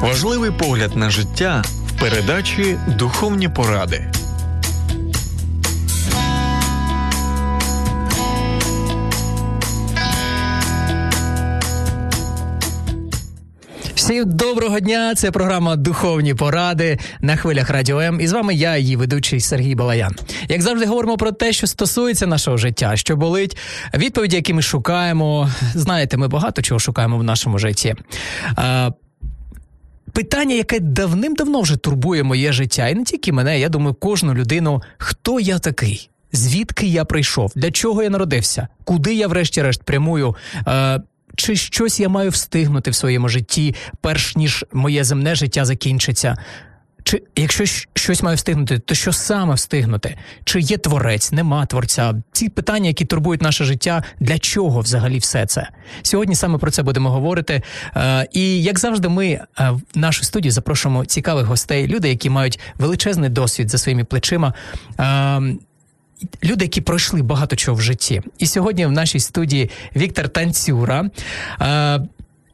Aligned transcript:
Важливий 0.00 0.50
погляд 0.50 0.96
на 0.96 1.10
життя 1.10 1.62
в 1.86 2.00
передачі 2.00 2.78
Духовні 2.98 3.48
поради. 3.48 4.10
Всім 13.94 14.24
доброго 14.26 14.80
дня! 14.80 15.14
Це 15.14 15.30
програма 15.30 15.76
Духовні 15.76 16.34
поради 16.34 16.98
на 17.20 17.36
хвилях 17.36 17.70
Радіо 17.70 18.00
М. 18.00 18.20
І 18.20 18.26
з 18.26 18.32
вами 18.32 18.54
я, 18.54 18.76
її 18.76 18.96
ведучий 18.96 19.40
Сергій 19.40 19.74
Балаян. 19.74 20.16
Як 20.48 20.62
завжди, 20.62 20.86
говоримо 20.86 21.16
про 21.16 21.32
те, 21.32 21.52
що 21.52 21.66
стосується 21.66 22.26
нашого 22.26 22.56
життя, 22.56 22.96
що 22.96 23.16
болить, 23.16 23.56
відповіді, 23.94 24.36
які 24.36 24.54
ми 24.54 24.62
шукаємо. 24.62 25.50
Знаєте, 25.74 26.16
ми 26.16 26.28
багато 26.28 26.62
чого 26.62 26.78
шукаємо 26.78 27.18
в 27.18 27.22
нашому 27.22 27.58
житті. 27.58 27.94
Питання, 30.12 30.54
яке 30.54 30.80
давним-давно 30.80 31.60
вже 31.60 31.76
турбує 31.76 32.22
моє 32.22 32.52
життя, 32.52 32.88
і 32.88 32.94
не 32.94 33.04
тільки 33.04 33.32
мене, 33.32 33.60
я 33.60 33.68
думаю, 33.68 33.94
кожну 33.94 34.34
людину, 34.34 34.82
хто 34.98 35.40
я 35.40 35.58
такий, 35.58 36.10
звідки 36.32 36.86
я 36.86 37.04
прийшов, 37.04 37.52
для 37.56 37.70
чого 37.70 38.02
я 38.02 38.10
народився, 38.10 38.68
куди 38.84 39.14
я, 39.14 39.28
врешті-решт, 39.28 39.82
прямую. 39.82 40.36
Е, 40.66 41.00
чи 41.36 41.56
щось 41.56 42.00
я 42.00 42.08
маю 42.08 42.30
встигнути 42.30 42.90
в 42.90 42.94
своєму 42.94 43.28
житті, 43.28 43.74
перш 44.00 44.36
ніж 44.36 44.64
моє 44.72 45.04
земне 45.04 45.34
життя 45.34 45.64
закінчиться? 45.64 46.36
Чи 47.04 47.22
якщо 47.36 47.64
щось 47.94 48.22
має 48.22 48.36
встигнути, 48.36 48.78
то 48.78 48.94
що 48.94 49.12
саме 49.12 49.54
встигнути? 49.54 50.16
Чи 50.44 50.60
є 50.60 50.78
творець, 50.78 51.32
нема 51.32 51.66
творця? 51.66 52.14
Ці 52.32 52.48
питання, 52.48 52.88
які 52.88 53.04
турбують 53.04 53.42
наше 53.42 53.64
життя, 53.64 54.04
для 54.20 54.38
чого 54.38 54.80
взагалі 54.80 55.18
все 55.18 55.46
це? 55.46 55.68
Сьогодні 56.02 56.34
саме 56.34 56.58
про 56.58 56.70
це 56.70 56.82
будемо 56.82 57.10
говорити. 57.10 57.62
Е, 57.96 58.28
і 58.32 58.62
як 58.62 58.78
завжди, 58.78 59.08
ми 59.08 59.26
е, 59.26 59.46
в 59.70 59.82
нашу 59.94 60.24
студію 60.24 60.52
запрошуємо 60.52 61.04
цікавих 61.04 61.46
гостей, 61.46 61.86
люди, 61.86 62.08
які 62.08 62.30
мають 62.30 62.60
величезний 62.78 63.30
досвід 63.30 63.70
за 63.70 63.78
своїми 63.78 64.04
плечима. 64.04 64.54
Е, 65.00 65.40
люди, 66.44 66.64
які 66.64 66.80
пройшли 66.80 67.22
багато 67.22 67.56
чого 67.56 67.76
в 67.76 67.80
житті. 67.80 68.22
І 68.38 68.46
сьогодні 68.46 68.86
в 68.86 68.92
нашій 68.92 69.20
студії 69.20 69.70
Віктор 69.96 70.28
Танцюра. 70.28 71.10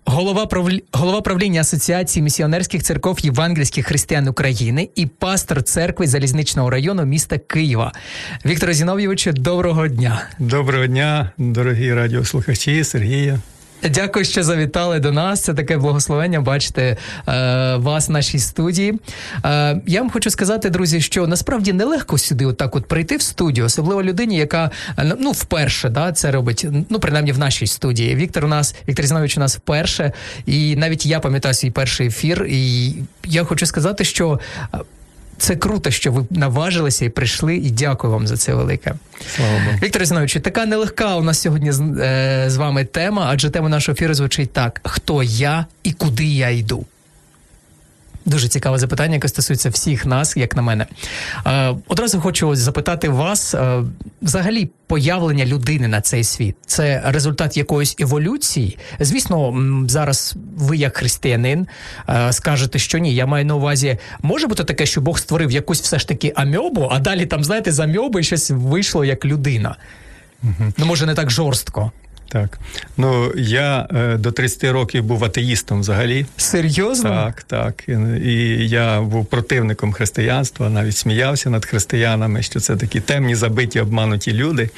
Голова 0.06 0.46
правлі... 0.46 0.84
голова 0.92 1.20
правління 1.20 1.60
Асоціації 1.60 2.22
місіонерських 2.22 2.82
церков 2.82 3.20
євангельських 3.20 3.86
християн 3.86 4.28
України 4.28 4.88
і 4.94 5.06
пастор 5.06 5.62
церкви 5.62 6.06
залізничного 6.06 6.70
району 6.70 7.04
міста 7.04 7.38
Києва. 7.38 7.92
Віктор 8.46 8.72
Зіновійовичу, 8.72 9.32
доброго 9.32 9.88
дня. 9.88 10.22
Доброго 10.38 10.86
дня, 10.86 11.30
дорогі 11.38 11.94
радіослухачі, 11.94 12.84
Сергія. 12.84 13.38
Дякую, 13.82 14.24
що 14.24 14.42
завітали 14.42 15.00
до 15.00 15.12
нас. 15.12 15.40
Це 15.40 15.54
таке 15.54 15.76
благословення 15.78 16.40
бачити 16.40 16.96
е, 17.28 17.76
вас 17.76 18.08
в 18.08 18.12
нашій 18.12 18.38
студії. 18.38 18.94
Е, 19.44 19.80
Я 19.86 20.00
вам 20.00 20.10
хочу 20.10 20.30
сказати, 20.30 20.70
друзі, 20.70 21.00
що 21.00 21.26
насправді 21.26 21.72
нелегко 21.72 22.18
сюди 22.18 22.46
отак 22.46 22.76
от 22.76 22.86
прийти 22.86 23.16
в 23.16 23.22
студію, 23.22 23.66
особливо 23.66 24.02
людині, 24.02 24.36
яка 24.36 24.70
ну 25.18 25.30
вперше 25.30 25.88
да, 25.88 26.12
це 26.12 26.30
робить, 26.30 26.66
ну 26.90 26.98
принаймні 26.98 27.32
в 27.32 27.38
нашій 27.38 27.66
студії. 27.66 28.14
Віктор 28.14 28.44
у 28.44 28.48
нас, 28.48 28.74
Віктор 28.88 29.06
Зінович 29.06 29.36
у 29.36 29.40
нас 29.40 29.56
вперше, 29.56 30.12
і 30.46 30.76
навіть 30.76 31.06
я 31.06 31.20
пам'ятаю 31.20 31.54
свій 31.54 31.70
перший 31.70 32.06
ефір. 32.06 32.46
І 32.48 32.94
я 33.24 33.44
хочу 33.44 33.66
сказати, 33.66 34.04
що 34.04 34.40
це 35.38 35.56
круто, 35.56 35.90
що 35.90 36.12
ви 36.12 36.24
наважилися 36.30 37.04
і 37.04 37.08
прийшли, 37.08 37.56
і 37.56 37.70
дякую 37.70 38.12
вам 38.12 38.26
за 38.26 38.36
це 38.36 38.54
велике. 38.54 38.94
Слава 39.36 39.52
Богу. 39.52 39.78
Віктор 39.82 40.04
Зіновичу, 40.04 40.40
така 40.40 40.66
нелегка 40.66 41.16
у 41.16 41.22
нас 41.22 41.40
сьогодні 41.40 41.72
з, 41.72 41.80
е, 41.80 42.44
з 42.50 42.56
вами 42.56 42.84
тема, 42.84 43.26
адже 43.30 43.50
тема 43.50 43.68
нашого 43.68 43.94
ефіру 43.94 44.14
звучить 44.14 44.52
так: 44.52 44.80
хто 44.84 45.22
я 45.22 45.66
і 45.82 45.92
куди 45.92 46.24
я 46.24 46.50
йду. 46.50 46.86
Дуже 48.26 48.48
цікаве 48.48 48.78
запитання, 48.78 49.14
яке 49.14 49.28
стосується 49.28 49.70
всіх 49.70 50.06
нас, 50.06 50.36
як 50.36 50.56
на 50.56 50.62
мене. 50.62 50.86
Е, 51.46 51.74
Одразу 51.88 52.20
хочу 52.20 52.56
запитати 52.56 53.08
вас 53.08 53.54
е, 53.54 53.82
взагалі 54.22 54.70
появлення 54.86 55.46
людини 55.46 55.88
на 55.88 56.00
цей 56.00 56.24
світ. 56.24 56.56
Це 56.66 57.02
результат 57.04 57.56
якоїсь 57.56 57.96
еволюції. 57.98 58.78
Звісно, 59.00 59.54
зараз 59.88 60.36
ви, 60.56 60.76
як 60.76 60.96
християнин, 60.96 61.66
е, 62.08 62.32
скажете, 62.32 62.78
що 62.78 62.98
ні. 62.98 63.14
Я 63.14 63.26
маю 63.26 63.44
на 63.44 63.54
увазі, 63.54 63.98
може 64.22 64.46
бути 64.46 64.64
таке, 64.64 64.86
що 64.86 65.00
Бог 65.00 65.18
створив 65.18 65.50
якусь 65.50 65.80
все 65.80 65.98
ж 65.98 66.08
таки 66.08 66.32
амьобу, 66.36 66.88
а 66.90 66.98
далі 66.98 67.26
там, 67.26 67.44
знаєте, 67.44 67.72
з 67.72 67.80
амьоби 67.80 68.22
щось 68.22 68.50
вийшло 68.50 69.04
як 69.04 69.24
людина. 69.24 69.76
Угу. 70.42 70.72
Ну, 70.76 70.86
може, 70.86 71.06
не 71.06 71.14
так 71.14 71.30
жорстко. 71.30 71.92
Так. 72.28 72.58
Ну, 72.96 73.32
я 73.36 73.88
е, 73.94 74.16
до 74.16 74.32
30 74.32 74.64
років 74.64 75.04
був 75.04 75.24
атеїстом 75.24 75.80
взагалі. 75.80 76.26
Серйозно? 76.36 77.10
Так, 77.10 77.42
так. 77.42 77.84
І, 77.88 77.92
і 77.92 78.68
я 78.68 79.00
був 79.00 79.26
противником 79.26 79.92
християнства, 79.92 80.70
навіть 80.70 80.96
сміявся 80.96 81.50
над 81.50 81.64
християнами, 81.66 82.42
що 82.42 82.60
це 82.60 82.76
такі 82.76 83.00
темні, 83.00 83.34
забиті, 83.34 83.80
обмануті 83.80 84.32
люди. 84.32 84.70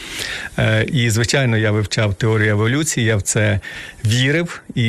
Е, 0.59 0.85
і, 0.85 1.11
звичайно, 1.11 1.57
я 1.57 1.71
вивчав 1.71 2.15
теорію 2.15 2.51
еволюції, 2.51 3.07
я 3.07 3.17
в 3.17 3.23
це 3.23 3.61
вірив, 4.05 4.61
і 4.75 4.89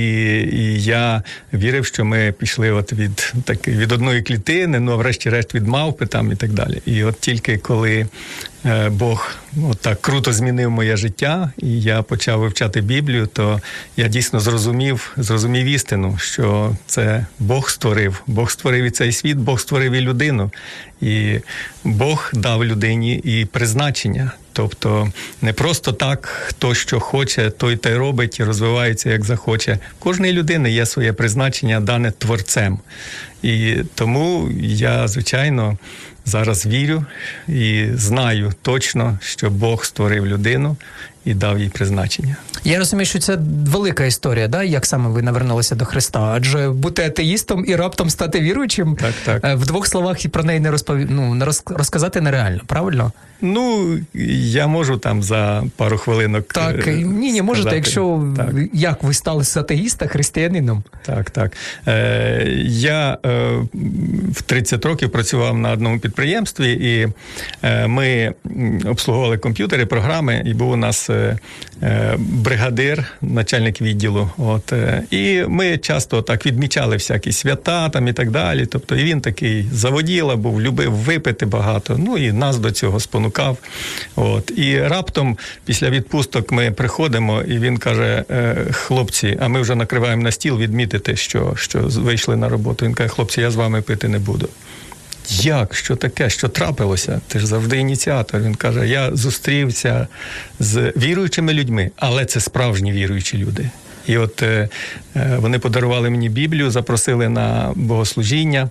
і 0.51 0.83
я 0.83 1.23
вірив, 1.53 1.85
що 1.85 2.05
ми 2.05 2.33
пішли 2.39 2.71
от 2.71 2.93
від 2.93 3.33
так, 3.45 3.67
від 3.67 3.91
одної 3.91 4.21
клітини, 4.21 4.79
ну 4.79 4.91
а 4.91 4.95
врешті-решт 4.95 5.55
від 5.55 5.67
мавпи 5.67 6.05
там 6.05 6.31
і 6.31 6.35
так 6.35 6.51
далі. 6.51 6.81
І 6.85 7.03
от 7.03 7.19
тільки 7.19 7.57
коли 7.57 8.07
Бог 8.89 9.35
от 9.69 9.79
так 9.79 10.01
круто 10.01 10.33
змінив 10.33 10.71
моє 10.71 10.97
життя, 10.97 11.51
і 11.57 11.81
я 11.81 12.01
почав 12.01 12.39
вивчати 12.39 12.81
Біблію, 12.81 13.27
то 13.27 13.61
я 13.97 14.07
дійсно 14.07 14.39
зрозумів, 14.39 15.13
зрозумів 15.17 15.65
істину, 15.65 16.17
що 16.21 16.75
це 16.85 17.25
Бог 17.39 17.69
створив. 17.69 18.23
Бог 18.27 18.51
створив 18.51 18.85
і 18.85 18.91
цей 18.91 19.11
світ, 19.11 19.37
Бог 19.37 19.59
створив 19.59 19.91
і 19.91 20.01
людину, 20.01 20.51
і 21.01 21.39
Бог 21.83 22.31
дав 22.33 22.65
людині 22.65 23.15
і 23.15 23.45
призначення. 23.45 24.31
Тобто 24.53 25.11
не 25.41 25.53
просто 25.53 25.91
так, 25.93 26.25
хто 26.25 26.75
що 26.75 26.99
хоче, 26.99 27.49
той 27.49 27.77
та 27.77 27.89
й 27.89 27.95
робить 27.95 28.39
і 28.39 28.43
розвивається 28.43 29.09
як 29.09 29.25
захоче. 29.25 29.79
Кожної 29.99 30.33
людини 30.33 30.71
є 30.71 30.85
своє 30.85 31.13
призначення, 31.13 31.79
дане 31.79 32.11
творцем. 32.11 32.79
І 33.41 33.75
тому 33.95 34.49
я, 34.61 35.07
звичайно 35.07 35.77
зараз 36.29 36.65
вірю 36.65 37.05
і 37.47 37.87
знаю 37.93 38.53
точно, 38.61 39.19
що 39.21 39.49
Бог 39.49 39.85
створив 39.85 40.25
людину 40.25 40.77
і 41.25 41.33
дав 41.33 41.59
їй 41.59 41.69
призначення. 41.69 42.35
Я 42.63 42.79
розумію, 42.79 43.05
що 43.05 43.19
це 43.19 43.37
велика 43.65 44.05
історія, 44.05 44.47
да? 44.47 44.63
як 44.63 44.85
саме 44.85 45.09
ви 45.09 45.21
навернулися 45.21 45.75
до 45.75 45.85
Христа? 45.85 46.19
Адже 46.19 46.69
бути 46.69 47.03
атеїстом 47.03 47.65
і 47.67 47.75
раптом 47.75 48.09
стати 48.09 48.39
віруючим 48.39 48.95
так, 48.95 49.13
так. 49.25 49.45
Е, 49.45 49.55
в 49.55 49.65
двох 49.65 49.87
словах 49.87 50.25
і 50.25 50.27
про 50.27 50.43
неї 50.43 50.59
не 50.59 50.71
розпові... 50.71 51.07
ну, 51.09 51.45
розказати 51.65 52.21
нереально, 52.21 52.61
правильно? 52.65 53.11
Ну, 53.41 53.97
я 54.13 54.67
можу 54.67 54.97
там 54.97 55.23
за 55.23 55.63
пару 55.75 55.97
хвилинок. 55.97 56.53
Так, 56.53 56.87
е, 56.87 56.91
ні, 56.91 57.31
ні, 57.31 57.41
можете, 57.41 57.75
якщо 57.75 58.23
так. 58.37 58.55
як 58.73 59.03
ви 59.03 59.13
стали 59.13 59.43
з 59.43 59.57
атеїста 59.57 60.07
християнином? 60.07 60.83
Так, 61.05 61.31
так. 61.31 61.51
Е, 61.87 62.45
Я 62.65 63.17
е, 63.25 63.29
в 64.31 64.41
30 64.41 64.85
років 64.85 65.11
працював 65.11 65.57
на 65.57 65.71
одному 65.71 65.99
підприємстві, 65.99 66.71
і 66.71 67.07
е, 67.63 67.87
ми 67.87 68.33
обслуговували 68.85 69.37
комп'ютери, 69.37 69.85
програми, 69.85 70.43
і 70.45 70.53
був 70.53 70.71
у 70.71 70.75
нас 70.75 71.08
е, 71.09 71.37
е 71.83 72.15
бригадир, 72.17 73.05
начальник 73.21 73.81
відділу. 73.81 74.29
От, 74.37 74.73
е, 74.73 75.03
І 75.11 75.43
ми 75.47 75.77
часто 75.77 76.21
так 76.21 76.45
відмічали 76.45 76.95
всякі 76.95 77.31
свята 77.31 77.89
там 77.89 78.07
і 78.07 78.13
так 78.13 78.31
далі. 78.31 78.65
Тобто, 78.65 78.95
і 78.95 79.03
він 79.03 79.21
такий 79.21 79.65
заводіла, 79.73 80.35
був, 80.35 80.61
любив 80.61 80.91
випити 80.91 81.45
багато. 81.45 81.95
Ну 81.97 82.17
і 82.17 82.31
нас 82.31 82.57
до 82.57 82.71
цього 82.71 82.99
спонукав. 82.99 83.57
От. 84.15 84.51
І 84.55 84.81
раптом 84.81 85.37
після 85.65 85.89
відпусток 85.89 86.51
ми 86.51 86.71
приходимо, 86.71 87.41
і 87.41 87.59
він 87.59 87.77
каже: 87.77 88.23
«Е, 88.31 88.55
хлопці, 88.71 89.37
а 89.41 89.47
ми 89.47 89.61
вже 89.61 89.75
накриваємо 89.75 90.23
на 90.23 90.31
стіл 90.31 90.57
відмітити, 90.57 91.15
що, 91.15 91.53
що 91.55 91.79
вийшли 91.79 92.35
на 92.35 92.49
роботу. 92.49 92.85
Він 92.85 92.93
каже, 92.93 93.09
хлопці, 93.09 93.41
я 93.41 93.51
з 93.51 93.55
вами 93.55 93.81
пити 93.81 94.07
не 94.07 94.19
буду. 94.19 94.49
Як? 95.29 95.75
Що 95.75 95.95
таке? 95.95 96.29
Що 96.29 96.47
трапилося? 96.47 97.21
Ти 97.27 97.39
ж 97.39 97.47
завжди 97.47 97.77
ініціатор. 97.77 98.41
Він 98.41 98.55
каже: 98.55 98.87
Я 98.87 99.15
зустрівся 99.15 100.07
з 100.59 100.93
віруючими 100.97 101.53
людьми, 101.53 101.91
але 101.95 102.25
це 102.25 102.39
справжні 102.39 102.91
віруючі 102.91 103.37
люди. 103.37 103.69
І 104.07 104.17
от 104.17 104.43
е, 104.43 104.69
е, 105.15 105.37
вони 105.39 105.59
подарували 105.59 106.09
мені 106.09 106.29
Біблію, 106.29 106.71
запросили 106.71 107.29
на 107.29 107.71
богослужіння. 107.75 108.69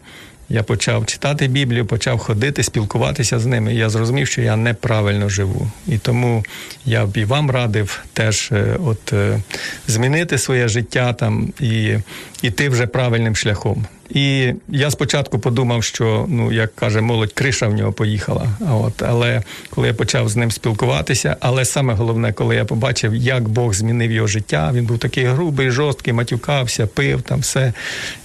Я 0.48 0.62
почав 0.62 1.06
читати 1.06 1.48
Біблію, 1.48 1.86
почав 1.86 2.18
ходити, 2.18 2.62
спілкуватися 2.62 3.38
з 3.38 3.46
ними. 3.46 3.74
Я 3.74 3.90
зрозумів, 3.90 4.26
що 4.26 4.42
я 4.42 4.56
неправильно 4.56 5.28
живу. 5.28 5.70
І 5.86 5.98
тому 5.98 6.44
я 6.84 7.06
б 7.06 7.16
і 7.16 7.24
вам 7.24 7.50
радив 7.50 8.00
теж 8.12 8.48
е, 8.52 8.76
от 8.84 9.12
змінити 9.86 10.38
своє 10.38 10.68
життя 10.68 11.12
там 11.12 11.52
і 11.60 11.98
йти 12.42 12.68
вже 12.68 12.86
правильним 12.86 13.36
шляхом. 13.36 13.86
І 14.10 14.54
я 14.68 14.90
спочатку 14.90 15.38
подумав, 15.38 15.84
що 15.84 16.26
ну 16.28 16.52
як 16.52 16.74
каже 16.74 17.00
молодь, 17.00 17.32
криша 17.32 17.68
в 17.68 17.74
нього 17.74 17.92
поїхала. 17.92 18.48
От 18.70 19.02
але 19.02 19.42
коли 19.70 19.88
я 19.88 19.94
почав 19.94 20.28
з 20.28 20.36
ним 20.36 20.50
спілкуватися, 20.50 21.36
але 21.40 21.64
саме 21.64 21.94
головне, 21.94 22.32
коли 22.32 22.56
я 22.56 22.64
побачив, 22.64 23.14
як 23.14 23.48
Бог 23.48 23.74
змінив 23.74 24.12
його 24.12 24.26
життя, 24.26 24.70
він 24.74 24.86
був 24.86 24.98
такий 24.98 25.24
грубий, 25.24 25.70
жорсткий, 25.70 26.12
матюкався, 26.12 26.86
пив 26.86 27.22
там 27.22 27.40
все. 27.40 27.72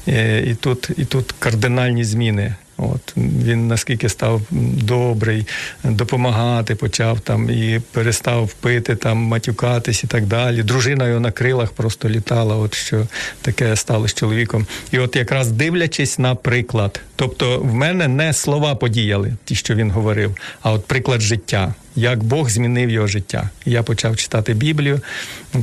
Е, 0.08 0.44
і 0.48 0.56
тут, 0.56 0.90
і 0.98 1.06
тут 1.06 1.32
кардинальні 1.40 2.04
зміни. 2.04 2.56
От 2.78 3.14
він 3.18 3.68
наскільки 3.68 4.10
став 4.10 4.42
добрий, 4.84 5.48
допомагати 5.84 6.76
почав 6.76 7.20
там 7.20 7.50
і 7.50 7.82
перестав 7.92 8.54
пити, 8.54 8.96
там 8.96 9.18
матюкатись 9.18 10.04
і 10.04 10.08
так 10.08 10.26
далі. 10.26 10.64
Дружина 10.64 11.08
його 11.08 11.20
на 11.20 11.32
крилах 11.32 11.72
просто 11.72 12.10
літала. 12.10 12.56
От 12.56 12.74
що 12.74 13.08
таке 13.42 13.76
стало 13.76 14.08
з 14.08 14.14
чоловіком. 14.14 14.68
І 14.92 15.00
от 15.00 15.16
якраз 15.16 15.52
дивлячись 15.52 16.20
на 16.20 16.36
приклад, 16.36 17.02
тобто 17.16 17.60
в 17.60 17.74
мене 17.74 18.08
не 18.08 18.34
слова 18.34 18.76
подіяли, 18.76 19.34
ті, 19.46 19.56
що 19.56 19.76
він 19.76 19.92
говорив, 19.92 20.38
а 20.62 20.72
от 20.72 20.86
приклад 20.86 21.22
життя. 21.22 21.74
Як 21.96 22.24
Бог 22.24 22.50
змінив 22.50 22.90
його 22.90 23.08
життя. 23.08 23.50
Я 23.66 23.84
почав 23.84 24.18
читати 24.18 24.54
Біблію, 24.54 25.02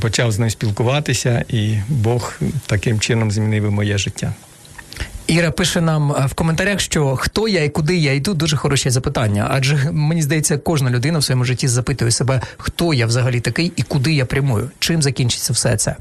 почав 0.00 0.32
з 0.32 0.38
ним 0.38 0.50
спілкуватися, 0.50 1.44
і 1.48 1.78
Бог 1.88 2.38
таким 2.66 3.00
чином 3.00 3.30
змінив 3.30 3.70
моє 3.70 3.98
життя. 3.98 4.34
Іра 5.30 5.50
пише 5.50 5.80
нам 5.80 6.12
е, 6.12 6.26
в 6.26 6.34
коментарях, 6.34 6.80
що 6.80 7.16
хто 7.16 7.48
я 7.48 7.64
і 7.64 7.68
куди 7.68 7.96
я 7.96 8.12
йду, 8.12 8.34
дуже 8.34 8.56
хороше 8.56 8.90
запитання. 8.90 9.46
Адже 9.50 9.92
мені 9.92 10.22
здається, 10.22 10.58
кожна 10.58 10.90
людина 10.90 11.18
в 11.18 11.24
своєму 11.24 11.44
житті 11.44 11.68
запитує 11.68 12.10
себе, 12.10 12.40
хто 12.56 12.94
я 12.94 13.06
взагалі 13.06 13.40
такий 13.40 13.72
і 13.76 13.82
куди 13.82 14.12
я 14.12 14.26
прямую. 14.26 14.70
Чим 14.78 15.02
закінчиться 15.02 15.52
все 15.52 15.76
це? 15.76 15.96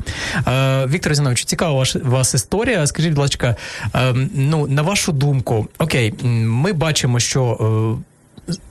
Е, 0.48 0.86
Віктор 0.86 1.16
Зінович, 1.16 1.46
цікава 1.46 1.74
ваш, 1.74 1.96
вас 1.96 2.34
історія. 2.34 2.88
Скажіть, 2.88 3.12
будь 3.12 3.20
ласка, 3.20 3.56
е, 3.96 4.14
ну 4.34 4.68
на 4.68 4.82
вашу 4.82 5.12
думку, 5.12 5.68
окей, 5.78 6.14
ми 6.24 6.74
бачимо, 6.74 7.20
що. 7.20 7.98
Е, 8.00 8.04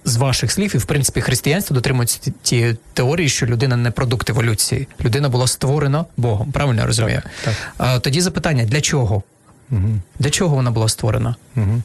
з 0.05 0.17
ваших 0.17 0.53
слів, 0.53 0.75
і 0.75 0.79
в 0.79 0.85
принципі 0.85 1.21
християнство 1.21 1.75
дотримується 1.75 2.33
ті 2.43 2.77
теорії, 2.95 3.29
що 3.29 3.47
людина 3.47 3.77
не 3.77 3.91
продукт 3.91 4.31
еволюції. 4.31 4.89
Людина 5.05 5.29
була 5.29 5.47
створена 5.47 6.05
Богом. 6.17 6.53
Правильно 6.53 6.81
я 6.81 6.87
розумію? 6.87 7.23
Так, 7.45 7.55
так. 7.77 8.03
Тоді 8.03 8.21
запитання: 8.21 8.65
для 8.65 8.81
чого? 8.81 9.23
Угу. 9.71 9.89
Для 10.19 10.31
чого 10.31 10.57
вона 10.57 10.71
була 10.71 10.89
створена? 10.89 11.37
Угу. 11.57 11.83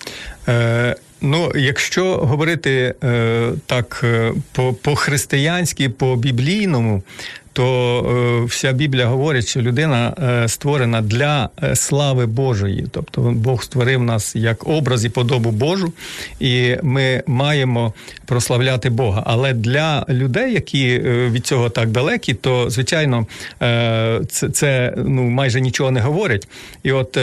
Е, 0.48 0.96
Ну, 1.26 1.52
якщо 1.56 2.18
говорити 2.18 2.94
е, 3.04 3.52
так 3.66 4.02
е, 4.04 4.34
по 4.52 4.74
по 4.74 4.96
християнськи, 4.96 5.90
по 5.90 6.16
біблійному, 6.16 7.04
то 7.54 8.42
е, 8.42 8.46
вся 8.46 8.72
Біблія 8.72 9.06
говорить, 9.06 9.48
що 9.48 9.62
людина 9.62 10.14
е, 10.24 10.48
створена 10.48 11.02
для 11.02 11.50
е, 11.64 11.76
слави 11.76 12.26
Божої, 12.26 12.88
тобто 12.92 13.22
Бог 13.22 13.64
створив 13.64 14.04
нас 14.04 14.36
як 14.36 14.68
образ 14.68 15.06
і 15.06 15.10
подобу 15.10 15.52
Божу, 15.52 15.94
і 16.40 16.76
ми 16.84 17.24
маємо 17.28 17.94
прославляти 18.26 18.90
Бога. 18.90 19.24
Але 19.26 19.54
для 19.54 20.06
людей, 20.10 20.54
які 20.54 21.00
від 21.04 21.46
цього 21.46 21.70
так 21.70 21.90
далекі, 21.90 22.34
то 22.34 22.70
звичайно 22.70 23.28
це 24.30 24.50
це 24.54 24.94
ну 24.98 25.24
майже 25.24 25.62
нічого 25.62 25.92
не 25.92 26.00
говорять. 26.00 26.48
І 26.84 26.92
от 26.92 27.18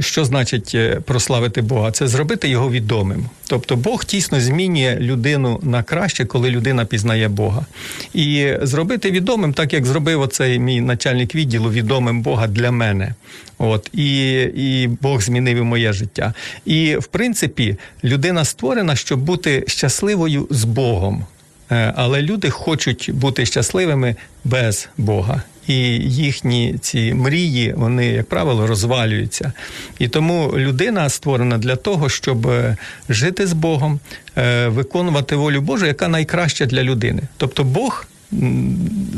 що 0.00 0.24
значить 0.24 0.76
прославити 1.04 1.62
Бога? 1.62 1.90
Це 1.90 2.08
зробити 2.08 2.48
його 2.48 2.70
відомим. 2.70 3.26
Тобто 3.50 3.76
Бог 3.76 4.04
тісно 4.04 4.40
змінює 4.40 4.96
людину 5.00 5.60
на 5.62 5.82
краще, 5.82 6.24
коли 6.24 6.50
людина 6.50 6.84
пізнає 6.84 7.28
Бога, 7.28 7.66
і 8.14 8.52
зробити 8.62 9.09
відомим, 9.10 9.52
так 9.52 9.72
як 9.72 9.86
зробив 9.86 10.20
оцей 10.20 10.58
мій 10.58 10.80
начальник 10.80 11.34
відділу 11.34 11.70
відомим 11.70 12.22
Бога 12.22 12.46
для 12.46 12.70
мене. 12.70 13.14
От 13.58 13.90
і 13.92 14.32
і 14.42 14.86
Бог 14.86 15.22
змінив 15.22 15.56
і 15.58 15.62
моє 15.62 15.92
життя. 15.92 16.34
І 16.64 16.96
в 16.96 17.06
принципі, 17.06 17.76
людина 18.04 18.44
створена, 18.44 18.96
щоб 18.96 19.20
бути 19.20 19.64
щасливою 19.66 20.46
з 20.50 20.64
Богом. 20.64 21.24
Е, 21.70 21.92
але 21.96 22.22
люди 22.22 22.50
хочуть 22.50 23.10
бути 23.12 23.46
щасливими 23.46 24.16
без 24.44 24.88
Бога. 24.96 25.42
І 25.66 25.74
їхні 25.98 26.78
ці 26.80 27.14
мрії, 27.14 27.74
вони, 27.76 28.06
як 28.06 28.28
правило, 28.28 28.66
розвалюються. 28.66 29.52
І 29.98 30.08
тому 30.08 30.52
людина 30.56 31.08
створена 31.08 31.58
для 31.58 31.76
того, 31.76 32.08
щоб 32.08 32.46
е, 32.46 32.76
жити 33.08 33.46
з 33.46 33.52
Богом, 33.52 34.00
е, 34.38 34.68
виконувати 34.68 35.36
волю 35.36 35.60
Божу, 35.60 35.86
яка 35.86 36.08
найкраща 36.08 36.66
для 36.66 36.82
людини. 36.82 37.22
Тобто 37.36 37.64
Бог 37.64 38.06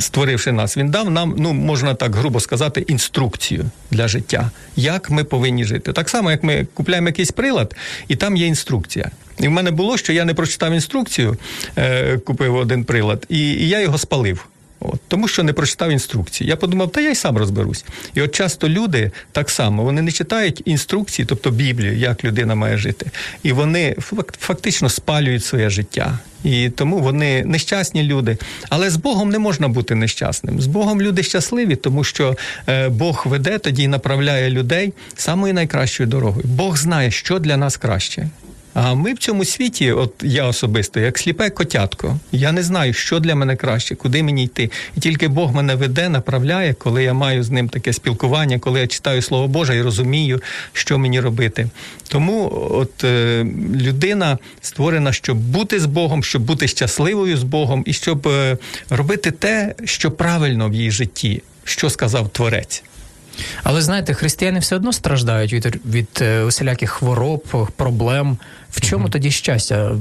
створивши 0.00 0.52
нас, 0.52 0.76
він 0.76 0.90
дав 0.90 1.10
нам, 1.10 1.34
ну 1.38 1.52
можна 1.52 1.94
так 1.94 2.14
грубо 2.16 2.40
сказати, 2.40 2.80
інструкцію 2.80 3.64
для 3.90 4.08
життя, 4.08 4.50
як 4.76 5.10
ми 5.10 5.24
повинні 5.24 5.64
жити. 5.64 5.92
Так 5.92 6.08
само, 6.08 6.30
як 6.30 6.44
ми 6.44 6.66
купляємо 6.74 7.08
якийсь 7.08 7.30
прилад, 7.30 7.76
і 8.08 8.16
там 8.16 8.36
є 8.36 8.46
інструкція. 8.46 9.10
І 9.38 9.48
в 9.48 9.50
мене 9.50 9.70
було, 9.70 9.96
що 9.96 10.12
я 10.12 10.24
не 10.24 10.34
прочитав 10.34 10.72
інструкцію, 10.72 11.36
е, 11.76 12.18
купив 12.18 12.56
один 12.56 12.84
прилад, 12.84 13.26
і, 13.28 13.38
і 13.38 13.68
я 13.68 13.80
його 13.80 13.98
спалив. 13.98 14.46
От, 14.84 15.00
Тому 15.08 15.28
що 15.28 15.42
не 15.42 15.52
прочитав 15.52 15.90
інструкції. 15.90 16.50
Я 16.50 16.56
подумав, 16.56 16.92
та 16.92 17.00
я 17.00 17.10
й 17.10 17.14
сам 17.14 17.36
розберусь. 17.36 17.84
І 18.14 18.22
от 18.22 18.34
часто 18.34 18.68
люди 18.68 19.10
так 19.32 19.50
само 19.50 19.82
вони 19.82 20.02
не 20.02 20.12
читають 20.12 20.62
інструкції, 20.64 21.26
тобто 21.26 21.50
Біблію, 21.50 21.96
як 21.96 22.24
людина 22.24 22.54
має 22.54 22.76
жити, 22.78 23.10
і 23.42 23.52
вони 23.52 23.96
фактично 24.38 24.88
спалюють 24.88 25.44
своє 25.44 25.70
життя. 25.70 26.18
І 26.44 26.70
тому 26.70 26.98
вони 26.98 27.44
нещасні 27.44 28.02
люди. 28.02 28.36
Але 28.68 28.90
з 28.90 28.96
Богом 28.96 29.30
не 29.30 29.38
можна 29.38 29.68
бути 29.68 29.94
нещасним. 29.94 30.60
З 30.60 30.66
Богом 30.66 31.02
люди 31.02 31.22
щасливі, 31.22 31.76
тому 31.76 32.04
що 32.04 32.36
е, 32.68 32.88
Бог 32.88 33.22
веде 33.26 33.58
тоді 33.58 33.82
і 33.82 33.88
направляє 33.88 34.50
людей 34.50 34.92
самою 35.16 35.54
найкращою 35.54 36.08
дорогою. 36.08 36.46
Бог 36.46 36.76
знає, 36.76 37.10
що 37.10 37.38
для 37.38 37.56
нас 37.56 37.76
краще. 37.76 38.28
А 38.74 38.94
ми 38.94 39.14
в 39.14 39.18
цьому 39.18 39.44
світі, 39.44 39.92
от 39.92 40.14
я 40.22 40.44
особисто, 40.44 41.00
як 41.00 41.18
сліпе 41.18 41.50
котятко, 41.50 42.18
я 42.32 42.52
не 42.52 42.62
знаю, 42.62 42.92
що 42.92 43.20
для 43.20 43.34
мене 43.34 43.56
краще, 43.56 43.94
куди 43.94 44.22
мені 44.22 44.44
йти. 44.44 44.70
І 44.96 45.00
тільки 45.00 45.28
Бог 45.28 45.54
мене 45.54 45.74
веде, 45.74 46.08
направляє, 46.08 46.74
коли 46.74 47.04
я 47.04 47.12
маю 47.12 47.42
з 47.42 47.50
ним 47.50 47.68
таке 47.68 47.92
спілкування, 47.92 48.58
коли 48.58 48.80
я 48.80 48.86
читаю 48.86 49.22
Слово 49.22 49.48
Боже 49.48 49.76
і 49.76 49.82
розумію, 49.82 50.42
що 50.72 50.98
мені 50.98 51.20
робити. 51.20 51.68
Тому 52.08 52.68
от 52.70 53.04
е, 53.04 53.44
людина 53.74 54.38
створена, 54.60 55.12
щоб 55.12 55.38
бути 55.38 55.80
з 55.80 55.86
Богом, 55.86 56.24
щоб 56.24 56.42
бути 56.42 56.68
щасливою 56.68 57.36
з 57.36 57.42
Богом 57.42 57.82
і 57.86 57.92
щоб 57.92 58.28
е, 58.28 58.58
робити 58.90 59.30
те, 59.30 59.74
що 59.84 60.10
правильно 60.10 60.68
в 60.68 60.74
її 60.74 60.90
житті, 60.90 61.42
що 61.64 61.90
сказав 61.90 62.28
Творець. 62.28 62.82
Але 63.62 63.82
знаєте, 63.82 64.14
християни 64.14 64.58
все 64.58 64.76
одно 64.76 64.92
страждають 64.92 65.52
від 65.52 65.80
від 65.86 66.08
е, 66.20 66.42
усіляких 66.42 66.90
хвороб, 66.90 67.70
проблем. 67.76 68.38
В 68.70 68.80
чому 68.80 69.08
тоді 69.08 69.30
щастя? 69.30 69.92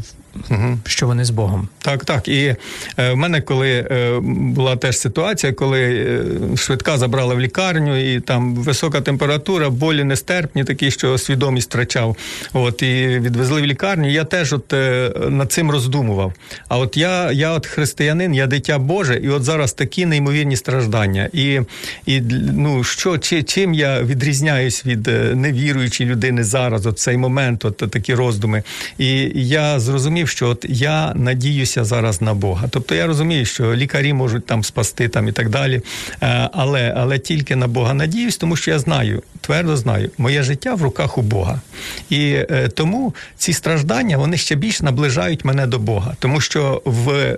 Угу. 0.50 0.78
Що 0.86 1.08
вони 1.08 1.26
з 1.26 1.30
Богом, 1.30 1.68
так, 1.80 2.06
так. 2.06 2.28
І 2.28 2.56
е, 2.98 3.12
в 3.12 3.16
мене, 3.16 3.42
коли 3.42 3.70
е, 3.70 4.20
була 4.22 4.76
теж 4.76 4.98
ситуація, 4.98 5.54
коли 5.54 5.82
е, 5.82 6.58
швидка 6.58 6.98
забрала 6.98 7.36
в 7.36 7.40
лікарню, 7.40 8.14
і 8.14 8.20
там 8.20 8.56
висока 8.56 9.02
температура, 9.02 9.70
болі 9.70 10.04
нестерпні, 10.04 10.64
такі, 10.64 10.92
що 10.92 11.18
свідомість 11.18 11.70
втрачав. 11.70 12.18
От 12.54 12.82
і 12.82 13.08
відвезли 13.08 13.62
в 13.62 13.66
лікарню. 13.66 14.10
Я 14.12 14.24
теж 14.24 14.54
от 14.54 14.74
е, 14.74 15.12
над 15.30 15.52
цим 15.52 15.72
роздумував. 15.72 16.34
А 16.68 16.78
от 16.78 16.98
я, 16.98 17.32
я 17.32 17.52
от 17.52 17.66
християнин, 17.66 18.34
я 18.34 18.48
дитя 18.48 18.80
Боже, 18.80 19.16
і 19.24 19.30
от 19.30 19.44
зараз 19.44 19.74
такі 19.74 20.06
неймовірні 20.06 20.56
страждання. 20.56 21.30
І 21.34 21.62
і 22.06 22.22
ну 22.54 22.84
що 22.84 23.18
чи, 23.18 23.44
чим 23.44 23.74
я 23.74 24.02
відрізняюсь 24.04 24.86
від 24.86 25.08
е, 25.08 25.36
невіруючої 25.36 26.10
людини 26.10 26.44
зараз? 26.44 26.86
От 26.86 27.00
цей 27.00 27.18
момент, 27.18 27.66
от 27.66 27.78
такі 27.78 28.14
роздуми. 28.14 28.64
І 28.98 29.32
я 29.36 29.80
зрозумів 29.80 30.21
зрозумів, 30.22 30.30
що 30.30 30.50
от 30.50 30.66
я 30.70 31.14
надіюся 31.16 31.84
зараз 31.84 32.22
на 32.22 32.34
Бога. 32.34 32.68
Тобто 32.70 32.96
я 32.96 33.08
розумію, 33.08 33.46
що 33.46 33.76
лікарі 33.76 34.14
можуть 34.14 34.46
там 34.46 34.64
спасти 34.64 35.08
там 35.08 35.28
і 35.28 35.32
так 35.32 35.50
далі. 35.50 35.82
Е, 36.22 36.50
але 36.54 36.94
але 36.98 37.20
тільки 37.20 37.56
на 37.56 37.68
Бога 37.68 37.94
надіюсь, 37.94 38.38
тому 38.38 38.56
що 38.56 38.72
я 38.72 38.80
знаю, 38.80 39.24
твердо 39.42 39.78
знаю, 39.78 40.12
моє 40.18 40.44
життя 40.44 40.76
в 40.76 40.82
руках 40.82 41.18
у 41.18 41.22
Бога. 41.22 41.62
І 42.10 42.46
е, 42.50 42.70
тому 42.76 43.14
ці 43.38 43.54
страждання 43.54 44.18
вони 44.18 44.38
ще 44.38 44.56
більш 44.56 44.82
наближають 44.82 45.46
мене 45.46 45.68
до 45.68 45.80
Бога, 45.80 46.16
тому 46.20 46.42
що 46.42 46.82
в 46.86 47.38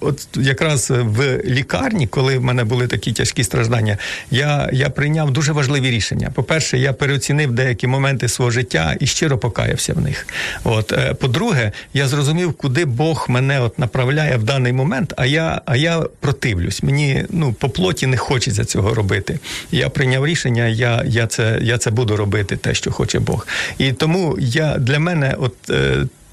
от 0.00 0.28
якраз 0.36 0.90
в 0.90 1.40
лікарні, 1.44 2.06
коли 2.06 2.38
в 2.38 2.44
мене 2.44 2.64
були 2.64 2.86
такі 2.86 3.12
тяжкі 3.12 3.44
страждання, 3.44 3.98
я 4.30 4.70
я 4.72 4.90
прийняв 4.90 5.30
дуже 5.30 5.52
важливі 5.52 5.90
рішення. 5.90 6.30
По-перше, 6.34 6.78
я 6.78 6.92
переоцінив 6.92 7.52
деякі 7.52 7.86
моменти 7.86 8.28
свого 8.28 8.50
життя 8.50 8.96
і 9.00 9.06
щиро 9.06 9.38
покаявся 9.38 9.92
в 9.92 10.00
них. 10.00 10.26
От, 10.64 10.92
е, 10.92 11.14
По-друге, 11.14 11.72
я 11.94 12.08
зрозумів, 12.08 12.52
куди 12.52 12.84
Бог 12.84 13.26
мене 13.28 13.60
от 13.60 13.78
направляє 13.78 14.36
в 14.36 14.42
даний 14.42 14.72
момент, 14.72 15.14
а 15.16 15.26
я 15.26 15.60
а 15.66 15.76
я 15.76 16.02
противлюсь. 16.20 16.82
Мені 16.82 17.24
ну, 17.30 17.52
по 17.52 17.68
плоті 17.68 18.06
не 18.06 18.16
хочеться 18.16 18.64
цього 18.64 18.94
робити. 18.94 19.38
Я 19.70 19.88
прийняв 19.88 20.26
рішення, 20.26 20.66
я 20.66 21.02
я, 21.06 21.26
це 21.26 21.58
я 21.62 21.78
це 21.78 21.90
буду 21.90 22.16
робити, 22.16 22.56
те, 22.56 22.74
що 22.74 22.92
хоче 22.92 23.18
Бог. 23.18 23.46
І 23.78 23.92
тому 23.92 24.36
я 24.40 24.78
для 24.78 24.98
мене, 24.98 25.34
от. 25.38 25.54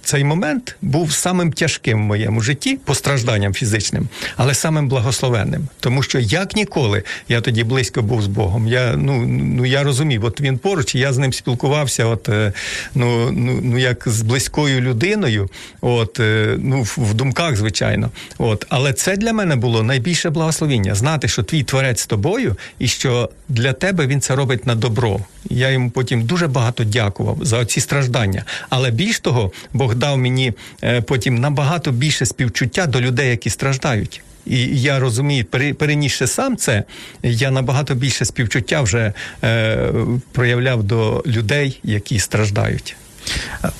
Цей 0.09 0.23
момент 0.23 0.75
був 0.81 1.11
самим 1.11 1.51
тяжким 1.51 1.99
в 1.99 2.05
моєму 2.05 2.41
житті, 2.41 2.79
постражданням 2.85 3.53
фізичним, 3.53 4.07
але 4.37 4.53
самим 4.53 4.87
благословенним. 4.87 5.67
Тому 5.79 6.03
що 6.03 6.19
як 6.19 6.55
ніколи 6.55 7.03
я 7.27 7.41
тоді 7.41 7.63
близько 7.63 8.01
був 8.01 8.21
з 8.21 8.27
Богом. 8.27 8.67
Я 8.67 8.95
ну 8.97 9.25
ну 9.27 9.65
я 9.65 9.83
розумів, 9.83 10.25
от 10.25 10.41
він 10.41 10.57
поруч, 10.57 10.95
я 10.95 11.13
з 11.13 11.17
ним 11.17 11.33
спілкувався, 11.33 12.05
от 12.05 12.29
е, 12.29 12.53
ну 12.95 13.31
ну, 13.31 13.59
ну 13.63 13.77
як 13.77 14.03
з 14.05 14.21
близькою 14.21 14.81
людиною, 14.81 15.49
от 15.81 16.19
е, 16.19 16.55
ну 16.57 16.81
в 16.81 17.13
думках, 17.13 17.55
звичайно. 17.55 18.09
От, 18.37 18.65
але 18.69 18.93
це 18.93 19.17
для 19.17 19.33
мене 19.33 19.55
було 19.55 19.83
найбільше 19.83 20.29
благословіння 20.29 20.95
знати, 20.95 21.27
що 21.27 21.43
твій 21.43 21.63
творець 21.63 22.01
з 22.01 22.05
тобою, 22.05 22.55
і 22.79 22.87
що 22.87 23.29
для 23.49 23.73
тебе 23.73 24.07
він 24.07 24.21
це 24.21 24.35
робить 24.35 24.65
на 24.65 24.75
добро. 24.75 25.19
Я 25.49 25.69
йому 25.69 25.89
потім 25.89 26.23
дуже 26.23 26.47
багато 26.47 26.83
дякував 26.83 27.37
за 27.41 27.65
ці 27.65 27.81
страждання. 27.81 28.43
Але 28.69 28.91
більш 28.91 29.19
того, 29.19 29.51
Бог 29.73 29.95
дав 29.99 30.17
мені 30.17 30.53
е, 30.83 31.01
потім 31.01 31.35
набагато 31.35 31.91
більше 31.91 32.25
співчуття 32.25 32.85
до 32.85 33.01
людей, 33.01 33.29
які 33.29 33.49
страждають. 33.49 34.21
І 34.45 34.81
я 34.81 34.99
розумію, 34.99 35.45
перенісши 35.77 36.27
сам 36.27 36.57
це, 36.57 36.83
я 37.23 37.51
набагато 37.51 37.95
більше 37.95 38.25
співчуття 38.25 38.81
вже 38.81 39.13
е, 39.43 39.93
проявляв 40.31 40.83
до 40.83 41.23
людей, 41.25 41.79
які 41.83 42.19
страждають. 42.19 42.95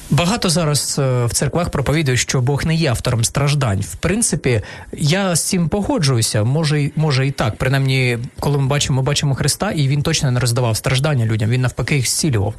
Багато 0.09 0.49
зараз 0.49 0.99
е, 0.99 1.25
в 1.25 1.33
церквах 1.33 1.69
проповідують, 1.69 2.19
що 2.19 2.41
Бог 2.41 2.65
не 2.65 2.75
є 2.75 2.89
автором 2.89 3.23
страждань. 3.23 3.81
В 3.81 3.95
принципі, 3.95 4.61
я 4.93 5.35
з 5.35 5.43
цим 5.43 5.69
погоджуюся. 5.69 6.43
Може, 6.43 6.91
може 6.95 7.27
і 7.27 7.31
так. 7.31 7.55
Принаймні, 7.55 8.17
коли 8.39 8.57
ми 8.57 8.67
бачимо, 8.67 9.01
бачимо 9.01 9.35
Христа, 9.35 9.71
і 9.71 9.87
він 9.87 10.01
точно 10.01 10.31
не 10.31 10.39
роздавав 10.39 10.77
страждання 10.77 11.25
людям. 11.25 11.49
Він 11.49 11.61
навпаки 11.61 11.95
їх 11.95 12.09
зцілював. 12.09 12.53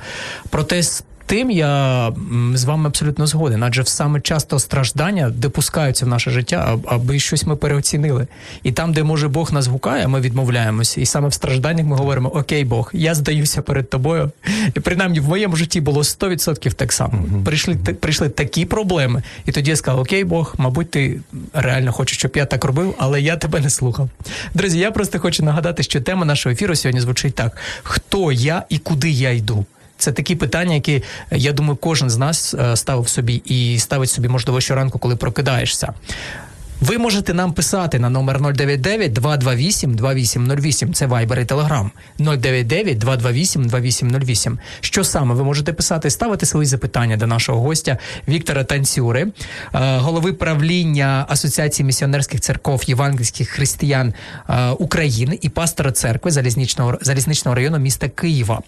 Проте 0.50 0.82
тим 1.30 1.50
я 1.50 2.12
з 2.54 2.64
вами 2.64 2.86
абсолютно 2.88 3.26
згоден, 3.26 3.62
адже 3.62 3.84
саме 3.84 4.20
часто 4.20 4.58
страждання 4.58 5.30
допускаються 5.30 6.06
в 6.06 6.08
наше 6.08 6.30
життя, 6.30 6.78
аби 6.86 7.18
щось 7.18 7.46
ми 7.46 7.56
переоцінили. 7.56 8.26
І 8.62 8.72
там, 8.72 8.92
де 8.92 9.02
може 9.02 9.28
Бог 9.28 9.52
нас 9.52 9.66
гукає, 9.66 10.08
ми 10.08 10.20
відмовляємося. 10.20 11.00
І 11.00 11.06
саме 11.06 11.28
в 11.28 11.34
стражданнях 11.34 11.86
ми 11.86 11.96
говоримо: 11.96 12.28
Окей, 12.28 12.64
Бог, 12.64 12.90
я 12.92 13.14
здаюся 13.14 13.62
перед 13.62 13.90
тобою. 13.90 14.30
І 14.74 14.80
принаймні 14.80 15.20
в 15.20 15.28
моєму 15.28 15.56
житті 15.56 15.80
було 15.80 16.02
100% 16.02 16.72
так 16.72 16.92
само. 16.92 17.24
Прийшли 17.44 17.74
прийшли 17.74 18.28
такі 18.28 18.64
проблеми, 18.64 19.22
і 19.46 19.52
тоді 19.52 19.70
я 19.70 19.76
сказав: 19.76 20.00
Окей, 20.00 20.24
Бог, 20.24 20.54
мабуть, 20.58 20.90
ти 20.90 21.20
реально 21.52 21.92
хочеш, 21.92 22.18
щоб 22.18 22.32
я 22.34 22.46
так 22.46 22.64
робив, 22.64 22.94
але 22.98 23.20
я 23.20 23.36
тебе 23.36 23.60
не 23.60 23.70
слухав. 23.70 24.08
Друзі, 24.54 24.78
я 24.78 24.90
просто 24.90 25.18
хочу 25.18 25.42
нагадати, 25.42 25.82
що 25.82 26.00
тема 26.00 26.24
нашого 26.24 26.52
ефіру 26.52 26.76
сьогодні 26.76 27.00
звучить 27.00 27.34
так: 27.34 27.56
хто 27.82 28.32
я 28.32 28.62
і 28.68 28.78
куди 28.78 29.10
я 29.10 29.30
йду. 29.30 29.64
Це 30.00 30.12
такі 30.12 30.36
питання, 30.36 30.74
які 30.74 31.02
я 31.30 31.52
думаю, 31.52 31.76
кожен 31.76 32.10
з 32.10 32.16
нас 32.16 32.54
е, 32.54 32.76
ставив 32.76 33.08
собі 33.08 33.42
і 33.44 33.78
ставить 33.78 34.10
собі 34.10 34.28
можливо 34.28 34.60
щоранку, 34.60 34.98
коли 34.98 35.16
прокидаєшся. 35.16 35.92
Ви 36.80 36.98
можете 36.98 37.34
нам 37.34 37.52
писати 37.52 37.98
на 37.98 38.10
номер 38.10 38.40
099 38.40 39.12
228 39.12 39.94
2808. 39.94 40.94
Це 40.94 41.06
Viber 41.06 41.40
і 41.40 41.44
Telegram. 41.44 41.90
099 42.18 42.98
228 42.98 43.64
2808. 43.64 44.58
Що 44.80 45.04
саме 45.04 45.34
ви 45.34 45.44
можете 45.44 45.72
писати? 45.72 46.10
Ставити 46.10 46.46
свої 46.46 46.66
запитання 46.66 47.16
до 47.16 47.26
нашого 47.26 47.60
гостя 47.60 47.98
Віктора 48.28 48.64
Танцюри, 48.64 49.22
е, 49.22 49.30
голови 49.96 50.32
правління 50.32 51.26
Асоціації 51.28 51.86
місіонерських 51.86 52.40
церков 52.40 52.82
євангельських 52.86 53.48
християн 53.48 54.14
е, 54.48 54.70
України 54.70 55.38
і 55.42 55.48
пастора 55.48 55.92
церкви 55.92 56.30
залізничного 56.30 56.98
залізничного 57.00 57.54
району 57.54 57.78
міста 57.78 58.08
Києва. 58.08 58.60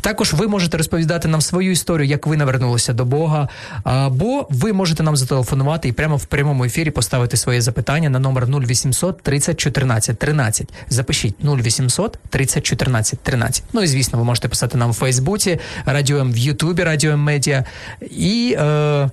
Також 0.00 0.32
ви 0.32 0.48
можете 0.48 0.76
розповідати 0.76 1.28
нам 1.28 1.40
свою 1.40 1.70
історію, 1.70 2.08
як 2.08 2.26
ви 2.26 2.36
навернулися 2.36 2.92
до 2.92 3.04
Бога, 3.04 3.48
або 3.84 4.46
ви 4.50 4.72
можете 4.72 5.02
нам 5.02 5.16
зателефонувати 5.16 5.88
і 5.88 5.92
прямо 5.92 6.16
в 6.16 6.24
прямому 6.24 6.64
ефірі 6.64 6.90
поставити 6.90 7.36
своє 7.48 7.60
запитання 7.60 8.10
на 8.10 8.18
номер 8.18 8.46
0800 8.46 9.22
30 9.22 9.56
14 9.56 10.18
13. 10.18 10.68
Запишіть 10.88 11.34
0800 11.44 12.18
30 12.30 12.62
14 12.62 13.20
13. 13.20 13.62
Ну 13.72 13.82
і 13.82 13.86
звісно, 13.86 14.18
ви 14.18 14.24
можете 14.24 14.48
писати 14.48 14.78
нам 14.78 14.90
в 14.90 14.94
Фейсбуці, 14.94 15.58
Радіо 15.86 16.18
М 16.18 16.32
в 16.32 16.36
Ютубі, 16.36 16.82
Радіо 16.82 17.12
М 17.12 17.20
Медіа 17.20 17.64
і, 18.10 18.56
е, 18.58 19.10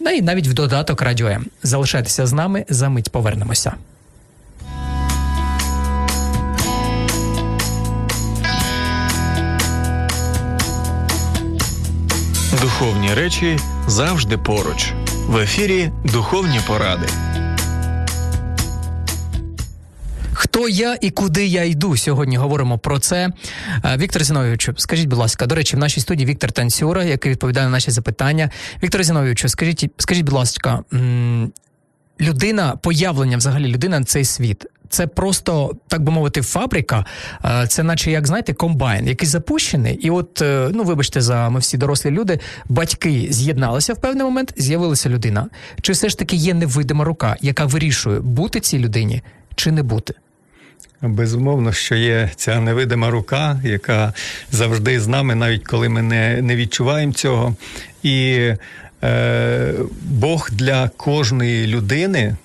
ну, 0.00 0.10
і 0.10 0.22
навіть 0.22 0.48
в 0.48 0.52
додаток 0.52 1.02
Радіо 1.02 1.28
М. 1.28 1.46
Залишайтеся 1.62 2.26
з 2.26 2.32
нами, 2.32 2.64
за 2.68 2.88
мить 2.88 3.10
повернемося. 3.10 3.74
Духовні 12.62 13.14
речі 13.14 13.58
завжди 13.86 14.38
поруч. 14.38 14.92
В 15.28 15.36
ефірі 15.36 15.90
Духовні 16.04 16.60
поради. 16.66 17.06
Хто 20.34 20.68
я 20.68 20.98
і 21.00 21.10
куди 21.10 21.46
я 21.46 21.64
йду? 21.64 21.96
Сьогодні 21.96 22.36
говоримо 22.36 22.78
про 22.78 22.98
це. 22.98 23.30
Е, 23.84 23.96
Віктор 23.96 24.24
Зіновійовичу, 24.24 24.74
скажіть, 24.76 25.08
будь 25.08 25.18
ласка, 25.18 25.46
до 25.46 25.54
речі, 25.54 25.76
в 25.76 25.78
нашій 25.78 26.00
студії 26.00 26.26
Віктор 26.26 26.52
Танцюра, 26.52 27.04
який 27.04 27.32
відповідає 27.32 27.66
на 27.66 27.72
наші 27.72 27.90
запитання. 27.90 28.50
Віктор 28.82 29.02
Зіновійовичу, 29.02 29.48
скажіть, 29.48 29.90
скажіть, 29.98 30.24
будь 30.24 30.34
ласка, 30.34 30.80
людина, 32.20 32.76
появлення 32.82 33.36
взагалі 33.36 33.68
людина 33.68 33.98
на 33.98 34.04
цей 34.04 34.24
світ. 34.24 34.66
Це 34.88 35.06
просто, 35.06 35.72
так 35.88 36.02
би 36.02 36.12
мовити, 36.12 36.42
фабрика, 36.42 37.04
е, 37.44 37.66
це, 37.66 37.82
наче 37.82 38.10
як 38.10 38.26
знаєте, 38.26 38.52
комбайн, 38.52 39.06
який 39.06 39.28
запущений. 39.28 39.94
І 39.94 40.10
от, 40.10 40.42
е, 40.42 40.70
ну 40.72 40.84
вибачте, 40.84 41.20
за 41.20 41.48
ми 41.48 41.60
всі 41.60 41.76
дорослі 41.76 42.10
люди, 42.10 42.40
батьки 42.68 43.26
з'єдналися 43.30 43.92
в 43.92 43.96
певний 43.96 44.24
момент, 44.24 44.54
з'явилася 44.56 45.08
людина. 45.08 45.48
Чи 45.82 45.92
все 45.92 46.08
ж 46.08 46.18
таки 46.18 46.36
є 46.36 46.54
невидима 46.54 47.04
рука, 47.04 47.36
яка 47.40 47.64
вирішує, 47.64 48.20
бути 48.20 48.60
цій 48.60 48.78
людині 48.78 49.22
чи 49.54 49.72
не 49.72 49.82
бути? 49.82 50.14
Безумовно, 51.02 51.72
що 51.72 51.94
є 51.94 52.30
ця 52.36 52.60
невидима 52.60 53.10
рука, 53.10 53.60
яка 53.64 54.12
завжди 54.50 55.00
з 55.00 55.06
нами, 55.06 55.34
навіть 55.34 55.64
коли 55.64 55.88
ми 55.88 56.02
не 56.02 56.42
не 56.42 56.56
відчуваємо 56.56 57.12
цього. 57.12 57.56
І 58.02 58.48
е, 59.04 59.74
Бог 60.02 60.48
для 60.52 60.88
кожної 60.88 61.66
людини 61.66 62.36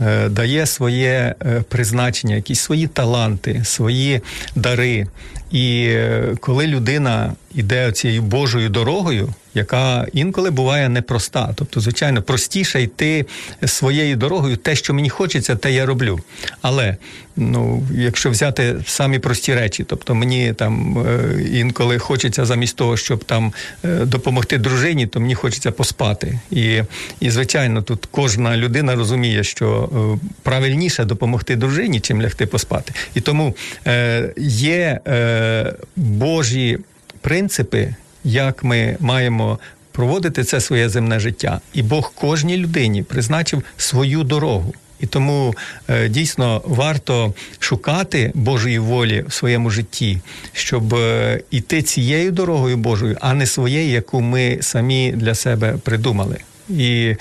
е, 0.00 0.28
дає 0.28 0.66
своє 0.66 1.34
е, 1.46 1.62
призначення, 1.68 2.34
якісь 2.34 2.60
свої 2.60 2.86
таланти, 2.86 3.64
свої 3.64 4.20
дари. 4.56 5.06
І 5.50 5.86
е, 5.88 6.34
коли 6.40 6.66
людина 6.66 7.32
йде 7.54 7.92
цією 7.92 8.22
Божою 8.22 8.68
дорогою, 8.68 9.34
яка 9.56 10.06
інколи 10.12 10.50
буває 10.50 10.88
непроста. 10.88 11.52
Тобто, 11.54 11.80
звичайно, 11.80 12.22
простіше 12.22 12.82
йти 12.82 13.26
своєю 13.66 14.16
дорогою, 14.16 14.56
те, 14.56 14.76
що 14.76 14.94
мені 14.94 15.08
хочеться, 15.08 15.56
те 15.56 15.72
я 15.72 15.86
роблю. 15.86 16.20
Але 16.62 16.96
ну, 17.36 17.82
якщо 17.94 18.30
взяти 18.30 18.76
самі 18.86 19.18
прості 19.18 19.54
речі, 19.54 19.84
тобто 19.84 20.14
мені 20.14 20.52
там 20.52 20.98
е, 20.98 21.42
інколи 21.52 21.98
хочеться 21.98 22.44
замість 22.44 22.76
того, 22.76 22.96
щоб 22.96 23.24
там 23.24 23.52
е, 23.84 24.04
допомогти 24.04 24.58
дружині, 24.58 25.06
то 25.06 25.20
мені 25.20 25.34
хочеться 25.34 25.72
поспати. 25.72 26.40
І, 26.50 26.82
і 27.20 27.30
звичайно, 27.30 27.82
тут 27.82 28.08
кожна 28.10 28.56
людина 28.56 28.94
розуміє, 28.94 29.44
що 29.44 29.90
е, 30.22 30.28
правильніше 30.42 31.04
допомогти 31.04 31.56
дружині, 31.56 32.00
чим 32.00 32.22
лягти 32.22 32.46
поспати. 32.46 32.92
І 33.14 33.20
тому 33.20 33.54
е, 33.86 34.32
є 34.38 35.00
е, 35.06 35.74
Божі 35.96 36.78
принципи, 37.20 37.94
як 38.26 38.64
ми 38.64 38.96
маємо 39.00 39.58
проводити 39.92 40.44
це 40.44 40.60
своє 40.60 40.88
земне 40.88 41.20
життя, 41.20 41.60
і 41.72 41.82
Бог 41.82 42.12
кожній 42.14 42.56
людині 42.56 43.02
призначив 43.02 43.62
свою 43.76 44.22
дорогу. 44.24 44.74
І 45.00 45.06
тому 45.06 45.54
е, 45.88 46.08
дійсно 46.08 46.62
варто 46.64 47.34
шукати 47.58 48.32
Божої 48.34 48.78
волі 48.78 49.24
в 49.28 49.32
своєму 49.32 49.70
житті, 49.70 50.20
щоб 50.52 50.94
е, 50.94 51.40
іти 51.50 51.82
цією 51.82 52.32
дорогою 52.32 52.76
Божою, 52.76 53.16
а 53.20 53.34
не 53.34 53.46
своєю, 53.46 53.90
яку 53.90 54.20
ми 54.20 54.58
самі 54.60 55.12
для 55.12 55.34
себе 55.34 55.78
придумали. 55.82 56.38
І 56.68 57.14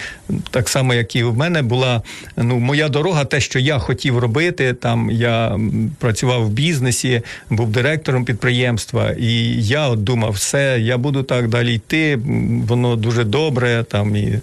так 0.51 0.69
само, 0.69 0.93
як 0.93 1.15
і 1.15 1.23
в 1.23 1.37
мене 1.37 1.61
була 1.61 2.01
ну, 2.37 2.59
моя 2.59 2.89
дорога, 2.89 3.25
те, 3.25 3.39
що 3.39 3.59
я 3.59 3.79
хотів 3.79 4.17
робити. 4.17 4.73
Там 4.73 5.11
я 5.11 5.59
працював 5.99 6.45
в 6.45 6.49
бізнесі, 6.49 7.21
був 7.49 7.69
директором 7.69 8.25
підприємства, 8.25 9.11
і 9.19 9.63
я 9.63 9.87
от 9.87 10.03
думав, 10.03 10.31
все, 10.31 10.77
я 10.81 10.97
буду 10.97 11.23
так 11.23 11.47
далі 11.47 11.75
йти. 11.75 12.19
Воно 12.67 12.95
дуже 12.95 13.23
добре, 13.23 13.85
там 13.89 14.15
і 14.15 14.27
е, 14.27 14.41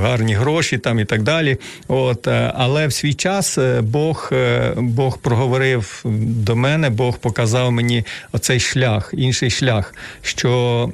гарні 0.00 0.34
гроші, 0.34 0.78
там 0.78 0.98
і 0.98 1.04
так 1.04 1.22
далі. 1.22 1.56
От, 1.88 2.26
е, 2.28 2.52
але 2.54 2.86
в 2.86 2.92
свій 2.92 3.14
час 3.14 3.58
е, 3.58 3.80
Бог, 3.80 4.32
Бог 4.76 5.18
проговорив 5.18 6.04
до 6.44 6.56
мене, 6.56 6.90
Бог 6.90 7.18
показав 7.18 7.72
мені 7.72 8.04
оцей 8.32 8.60
шлях, 8.60 9.14
інший 9.16 9.50
шлях, 9.50 9.94
що 10.22 10.90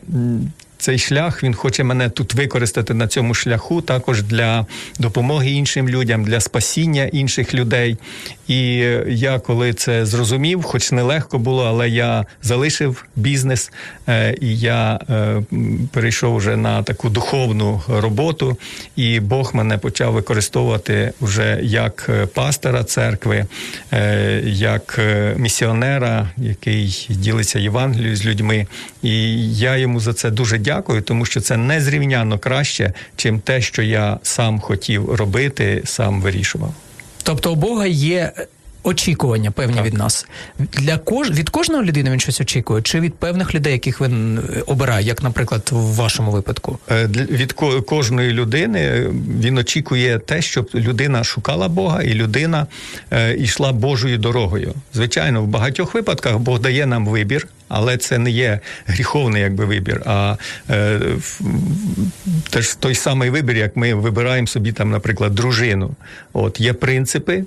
цей 0.78 0.98
шлях 0.98 1.42
він 1.42 1.54
хоче 1.54 1.84
мене 1.84 2.08
тут 2.10 2.34
використати 2.34 2.94
на 2.94 3.08
цьому 3.08 3.34
шляху, 3.34 3.82
також 3.82 4.22
для 4.22 4.66
допомоги 4.98 5.50
іншим 5.50 5.88
людям, 5.88 6.24
для 6.24 6.40
спасіння 6.40 7.04
інших 7.04 7.54
людей. 7.54 7.96
І 8.48 8.68
я 9.08 9.38
коли 9.38 9.72
це 9.72 10.06
зрозумів, 10.06 10.62
хоч 10.62 10.92
нелегко 10.92 11.38
було, 11.38 11.64
але 11.64 11.88
я 11.88 12.24
залишив 12.42 13.04
бізнес 13.16 13.72
е, 14.08 14.36
і 14.40 14.58
я 14.58 15.00
е, 15.10 15.42
перейшов 15.92 16.36
вже 16.36 16.56
на 16.56 16.82
таку 16.82 17.08
духовну 17.08 17.82
роботу, 17.88 18.56
і 18.96 19.20
Бог 19.20 19.54
мене 19.54 19.78
почав 19.78 20.12
використовувати 20.12 21.12
вже 21.20 21.58
як 21.62 22.06
е, 22.08 22.26
пастора 22.26 22.84
церкви, 22.84 23.46
як 24.44 25.00
місіонера, 25.36 26.30
який 26.36 27.06
ділиться 27.10 27.58
Євангелією 27.58 28.16
з 28.16 28.26
людьми. 28.26 28.66
І 29.02 29.12
я 29.54 29.76
йому 29.76 30.00
за 30.00 30.12
це 30.12 30.30
дуже 30.30 30.58
дякую, 30.58 30.67
тому 31.04 31.24
що 31.24 31.40
це 31.40 31.56
незрівняно 31.56 32.38
краще, 32.38 32.92
чим 33.16 33.40
те, 33.40 33.60
що 33.60 33.82
я 33.82 34.18
сам 34.22 34.60
хотів 34.60 35.14
робити, 35.14 35.82
сам 35.84 36.20
вирішував. 36.20 36.74
Тобто 37.22 37.52
у 37.52 37.54
Бога 37.54 37.86
є 37.86 38.32
очікування 38.82 39.50
певні 39.50 39.76
Так. 39.76 39.86
від 39.86 39.94
нас. 39.94 40.26
Для 40.58 40.98
кож... 40.98 41.30
Від 41.30 41.50
кожної 41.50 41.84
людини 41.84 42.10
він 42.10 42.20
щось 42.20 42.40
очікує, 42.40 42.82
чи 42.82 43.00
від 43.00 43.14
певних 43.14 43.54
людей, 43.54 43.72
яких 43.72 44.00
він 44.00 44.38
е, 44.38 44.62
обирає, 44.66 45.06
як, 45.06 45.22
наприклад, 45.22 45.68
в 45.72 45.94
вашому 45.94 46.30
випадку? 46.30 46.78
Е, 46.90 47.06
Від 47.30 47.52
кожної 47.86 48.32
людини 48.32 48.80
е, 48.80 49.10
він 49.40 49.58
очікує 49.58 50.18
те, 50.18 50.42
щоб 50.42 50.70
людина 50.74 51.24
шукала 51.24 51.68
Бога 51.68 52.02
і 52.02 52.14
людина 52.14 52.66
йшла 53.38 53.72
Божою 53.72 54.18
дорогою. 54.18 54.74
Звичайно, 54.94 55.42
в 55.42 55.46
багатьох 55.46 55.94
випадках 55.94 56.38
Бог 56.38 56.60
дає 56.60 56.86
нам 56.86 57.06
вибір, 57.06 57.48
але 57.68 57.96
це 57.96 58.18
не 58.18 58.30
є 58.30 58.60
гріховний 58.86 59.42
якби 59.42 59.64
вибір. 59.64 60.02
А 60.06 60.36
е, 60.70 61.00
теж 62.50 62.74
той 62.74 62.94
самий 62.94 63.30
вибір, 63.30 63.56
як 63.56 63.76
ми 63.76 63.94
вибираємо 63.94 64.46
собі 64.46 64.72
там, 64.72 64.90
наприклад, 64.90 65.34
дружину. 65.34 65.90
От 66.32 66.60
є 66.60 66.72
принципи, 66.72 67.44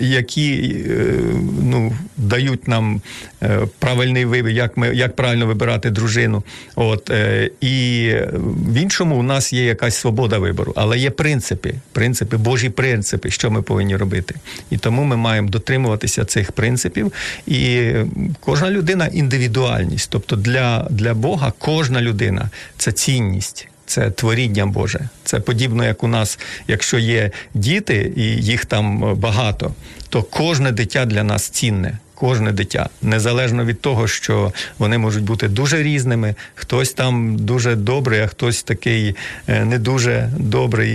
які 0.00 0.76
е, 0.90 1.14
ну, 1.62 1.92
дають 2.16 2.68
нам 2.68 3.00
е, 3.42 3.60
правильний 3.78 4.24
вибір, 4.24 4.52
як, 4.52 4.76
ми, 4.76 4.88
як 4.88 5.16
правильно 5.16 5.46
вибирати 5.46 5.90
дружину. 5.90 6.42
От, 6.74 7.10
е, 7.10 7.50
і 7.60 8.12
в 8.44 8.74
іншому 8.74 9.16
у 9.16 9.22
нас 9.22 9.52
є 9.52 9.64
якась 9.64 9.96
свобода 9.96 10.38
вибору, 10.38 10.72
але 10.76 10.98
є 10.98 11.10
принципи, 11.10 11.74
принципи, 11.92 12.36
Божі 12.36 12.68
принципи, 12.68 13.30
що 13.30 13.50
ми 13.50 13.62
повинні 13.62 13.96
робити. 13.96 14.34
І 14.70 14.76
тому 14.76 15.04
ми 15.04 15.16
маємо 15.16 15.48
дотримуватися 15.48 16.24
цих 16.24 16.52
принципів. 16.52 17.12
І 17.46 17.92
кожна 18.40 18.70
людина 18.70 19.06
індивідуальність. 19.06 20.08
Тобто 20.10 20.36
для, 20.36 20.86
для 20.90 21.14
Бога 21.14 21.52
кожна 21.58 22.00
людина 22.02 22.50
це 22.78 22.92
цінність. 22.92 23.68
Це 23.86 24.10
творіння 24.10 24.66
Боже. 24.66 25.08
Це 25.24 25.40
подібно, 25.40 25.84
як 25.84 26.02
у 26.02 26.08
нас, 26.08 26.38
якщо 26.68 26.98
є 26.98 27.30
діти, 27.54 28.12
і 28.16 28.22
їх 28.22 28.64
там 28.64 29.14
багато, 29.14 29.74
то 30.08 30.22
кожне 30.22 30.72
дитя 30.72 31.04
для 31.04 31.22
нас 31.22 31.48
цінне. 31.48 31.98
Кожне 32.14 32.52
дитя, 32.52 32.88
незалежно 33.02 33.64
від 33.64 33.80
того, 33.80 34.08
що 34.08 34.52
вони 34.78 34.98
можуть 34.98 35.24
бути 35.24 35.48
дуже 35.48 35.82
різними, 35.82 36.34
хтось 36.54 36.92
там 36.92 37.36
дуже 37.38 37.74
добрий, 37.74 38.20
а 38.20 38.26
хтось 38.26 38.62
такий 38.62 39.16
е, 39.48 39.64
не 39.64 39.78
дуже 39.78 40.30
добрий 40.38 40.92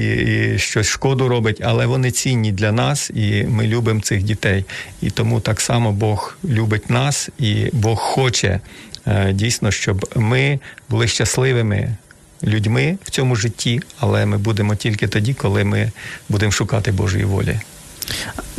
і 0.55 0.59
щось 0.59 0.87
шкоду 0.87 1.27
робить, 1.27 1.61
але 1.63 1.85
вони 1.85 2.11
цінні 2.11 2.51
для 2.51 2.71
нас, 2.71 3.11
і 3.15 3.43
ми 3.43 3.67
любимо 3.67 4.01
цих 4.01 4.23
дітей. 4.23 4.65
І 5.01 5.09
тому 5.09 5.39
так 5.39 5.61
само 5.61 5.91
Бог 5.91 6.37
любить 6.45 6.89
нас, 6.89 7.29
і 7.39 7.69
Бог 7.73 7.97
хоче 7.97 8.59
е, 9.07 9.33
дійсно, 9.33 9.71
щоб 9.71 10.09
ми 10.15 10.59
були 10.89 11.07
щасливими 11.07 11.95
людьми 12.43 12.97
в 13.03 13.09
цьому 13.09 13.35
житті, 13.35 13.81
але 13.99 14.25
ми 14.25 14.37
будемо 14.37 14.75
тільки 14.75 15.07
тоді, 15.07 15.33
коли 15.33 15.63
ми 15.63 15.91
будемо 16.29 16.51
шукати 16.51 16.91
Божої 16.91 17.23
волі. 17.23 17.59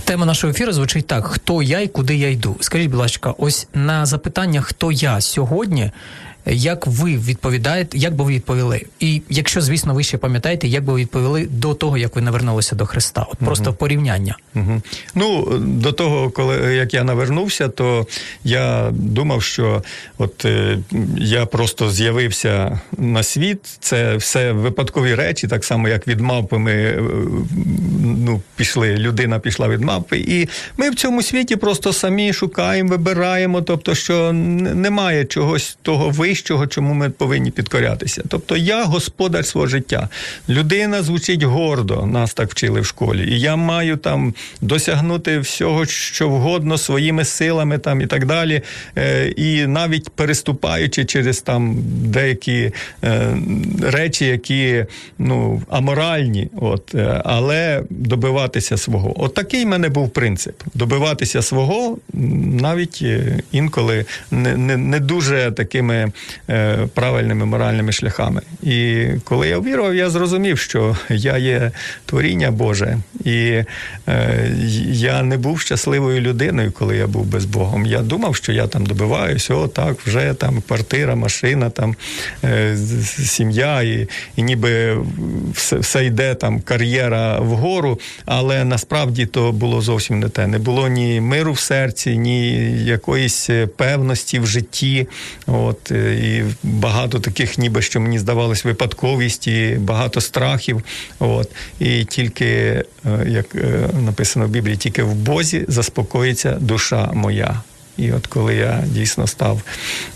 Тема 0.04 0.26
нашого 0.26 0.50
ефіру 0.50 0.72
звучить 0.72 1.06
так: 1.06 1.26
хто 1.26 1.62
я 1.62 1.80
і 1.80 1.88
куди 1.88 2.16
я 2.16 2.30
йду? 2.30 2.56
Скажіть, 2.60 2.90
будь 2.90 3.00
ласка, 3.00 3.34
ось 3.38 3.66
на 3.74 4.06
запитання, 4.06 4.60
хто 4.60 4.92
я 4.92 5.20
сьогодні, 5.20 5.90
як 6.46 6.86
ви 6.86 7.16
відповідаєте, 7.16 7.98
як 7.98 8.14
би 8.14 8.24
ви 8.24 8.32
відповіли? 8.32 8.82
І 9.00 9.22
якщо, 9.28 9.60
звісно, 9.60 9.94
ви 9.94 10.02
ще 10.02 10.18
пам'ятаєте, 10.18 10.68
як 10.68 10.84
би 10.84 10.92
ви 10.92 11.00
відповіли 11.00 11.46
до 11.50 11.74
того, 11.74 11.98
як 11.98 12.16
ви 12.16 12.22
навернулися 12.22 12.76
до 12.76 12.86
Христа? 12.86 13.26
От 13.32 13.38
просто 13.38 13.72
порівняння. 13.72 14.36
Угу. 14.54 14.82
Ну, 15.14 15.58
до 15.58 15.92
того, 15.92 16.30
коли 16.30 16.74
як 16.74 16.94
я 16.94 17.04
навернувся, 17.04 17.68
то 17.68 18.06
я 18.44 18.90
думав, 18.92 19.42
що 19.42 19.82
от 20.18 20.44
е, 20.44 20.78
я 21.18 21.46
просто 21.46 21.90
з'явився 21.90 22.80
на 22.98 23.22
світ. 23.22 23.58
Це 23.80 24.16
все 24.16 24.52
випадкові 24.52 25.14
речі, 25.14 25.48
так 25.48 25.64
само 25.64 25.88
як 25.88 26.08
від 26.08 26.20
мавпи 26.20 26.58
ми 26.58 26.72
е, 26.72 27.02
ну, 28.00 28.42
пішли, 28.56 28.96
людина 28.96 29.38
пішла 29.38 29.68
від 29.68 29.80
мавпи. 29.80 30.18
І 30.18 30.48
ми 30.76 30.90
в 30.90 30.94
цьому 30.94 31.22
світі 31.22 31.56
просто 31.56 31.92
самі 31.92 32.32
шукаємо, 32.32 32.90
вибираємо, 32.90 33.62
тобто, 33.62 33.94
що 33.94 34.32
немає 34.32 35.24
чогось 35.24 35.78
того 35.82 36.10
вищого, 36.32 36.66
чому 36.66 36.94
ми 36.94 37.10
повинні 37.10 37.50
підкорятися. 37.50 38.22
Тобто 38.28 38.56
я 38.56 38.84
господар 38.84 39.44
свого 39.44 39.66
життя. 39.66 40.08
Людина 40.48 41.02
звучить 41.02 41.42
гордо, 41.42 42.06
нас 42.06 42.34
так 42.34 42.50
вчили 42.50 42.80
в 42.80 42.86
школі. 42.86 43.32
І 43.32 43.40
я 43.40 43.56
маю 43.56 43.96
там 43.96 44.34
досягнути 44.60 45.38
всього, 45.38 45.86
що 45.86 46.28
вгодно 46.28 46.78
своїми 46.78 47.24
силами 47.24 47.78
там 47.78 48.00
і 48.00 48.06
так 48.06 48.26
далі. 48.26 48.62
Е, 48.98 49.28
і 49.28 49.66
навіть 49.66 50.10
переступаючи 50.10 51.04
через 51.04 51.40
там 51.40 51.76
деякі 52.04 52.72
е, 53.04 53.36
речі, 53.82 54.24
які 54.24 54.86
ну, 55.18 55.62
аморальні, 55.70 56.48
от, 56.56 56.94
е, 56.94 57.22
але 57.24 57.82
добиватися 57.90 58.76
свого. 58.76 59.24
От 59.24 59.34
такий 59.34 59.64
в 59.64 59.68
мене 59.68 59.88
був 59.88 60.10
принцип: 60.10 60.54
добиватися 60.74 61.42
свого, 61.42 61.98
навіть 62.62 63.04
інколи 63.52 64.04
не, 64.30 64.56
не, 64.56 64.76
не 64.76 65.00
дуже 65.00 65.52
такими 65.56 66.12
правильними 66.94 67.46
моральними 67.46 67.92
шляхами. 67.92 68.42
І 68.62 69.06
коли 69.24 69.48
я 69.48 69.60
вірував, 69.60 69.94
я 69.94 70.10
зрозумів, 70.10 70.58
що 70.58 70.96
я 71.10 71.38
є 71.38 71.70
творіння 72.06 72.50
Боже, 72.50 72.98
і 73.24 73.64
е, 74.08 74.52
я 74.90 75.22
не 75.22 75.36
був 75.36 75.60
щасливою 75.60 76.20
людиною, 76.20 76.72
коли 76.72 76.96
я 76.96 77.06
був 77.06 77.26
без 77.26 77.44
Богом. 77.44 77.86
Я 77.86 78.00
думав, 78.00 78.36
що 78.36 78.52
я 78.52 78.66
там 78.66 78.86
добиваюсь, 78.86 79.50
о, 79.50 79.68
так, 79.68 79.96
вже 80.06 80.34
там 80.34 80.62
квартира, 80.68 81.14
машина, 81.14 81.70
там 81.70 81.96
е, 82.44 82.76
сім'я, 83.06 83.82
і, 83.82 84.08
і 84.36 84.42
ніби 84.42 84.98
все, 85.54 85.76
все 85.76 86.04
йде 86.04 86.34
там 86.34 86.60
кар'єра 86.60 87.38
вгору, 87.38 88.00
але 88.24 88.64
насправді 88.64 89.26
то 89.26 89.52
було 89.52 89.80
зовсім 89.80 90.20
не 90.20 90.28
те. 90.28 90.46
Не 90.46 90.58
було 90.58 90.88
ні 90.88 91.20
миру 91.20 91.52
в 91.52 91.58
серці, 91.58 92.18
ні 92.18 92.52
якоїсь 92.84 93.50
е, 93.50 93.66
певності 93.66 94.38
в 94.38 94.46
житті. 94.46 95.08
От, 95.46 95.90
е, 95.90 96.11
і 96.12 96.44
багато 96.62 97.20
таких, 97.20 97.58
ніби 97.58 97.82
що 97.82 98.00
мені 98.00 98.18
здавалось, 98.18 98.64
випадковість, 98.64 99.46
і 99.46 99.76
багато 99.80 100.20
страхів. 100.20 100.82
От, 101.18 101.50
і 101.78 102.04
тільки, 102.04 102.46
е, 102.46 102.84
як 103.26 103.54
е, 103.54 103.88
написано 104.04 104.46
в 104.46 104.48
Біблії, 104.48 104.76
тільки 104.76 105.02
в 105.02 105.14
Бозі 105.14 105.64
заспокоїться 105.68 106.52
душа 106.60 107.10
моя. 107.14 107.62
І 107.96 108.12
от 108.12 108.26
коли 108.26 108.54
я 108.54 108.84
дійсно 108.86 109.26
став 109.26 109.62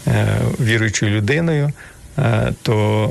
е, 0.06 0.38
віруючою 0.60 1.16
людиною, 1.16 1.72
то 2.62 3.06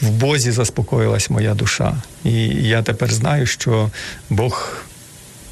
в 0.00 0.10
Бозі 0.10 0.50
заспокоїлась 0.50 1.30
моя 1.30 1.54
душа. 1.54 1.96
І 2.24 2.46
я 2.46 2.82
тепер 2.82 3.12
знаю, 3.12 3.46
що 3.46 3.90
Бог 4.30 4.84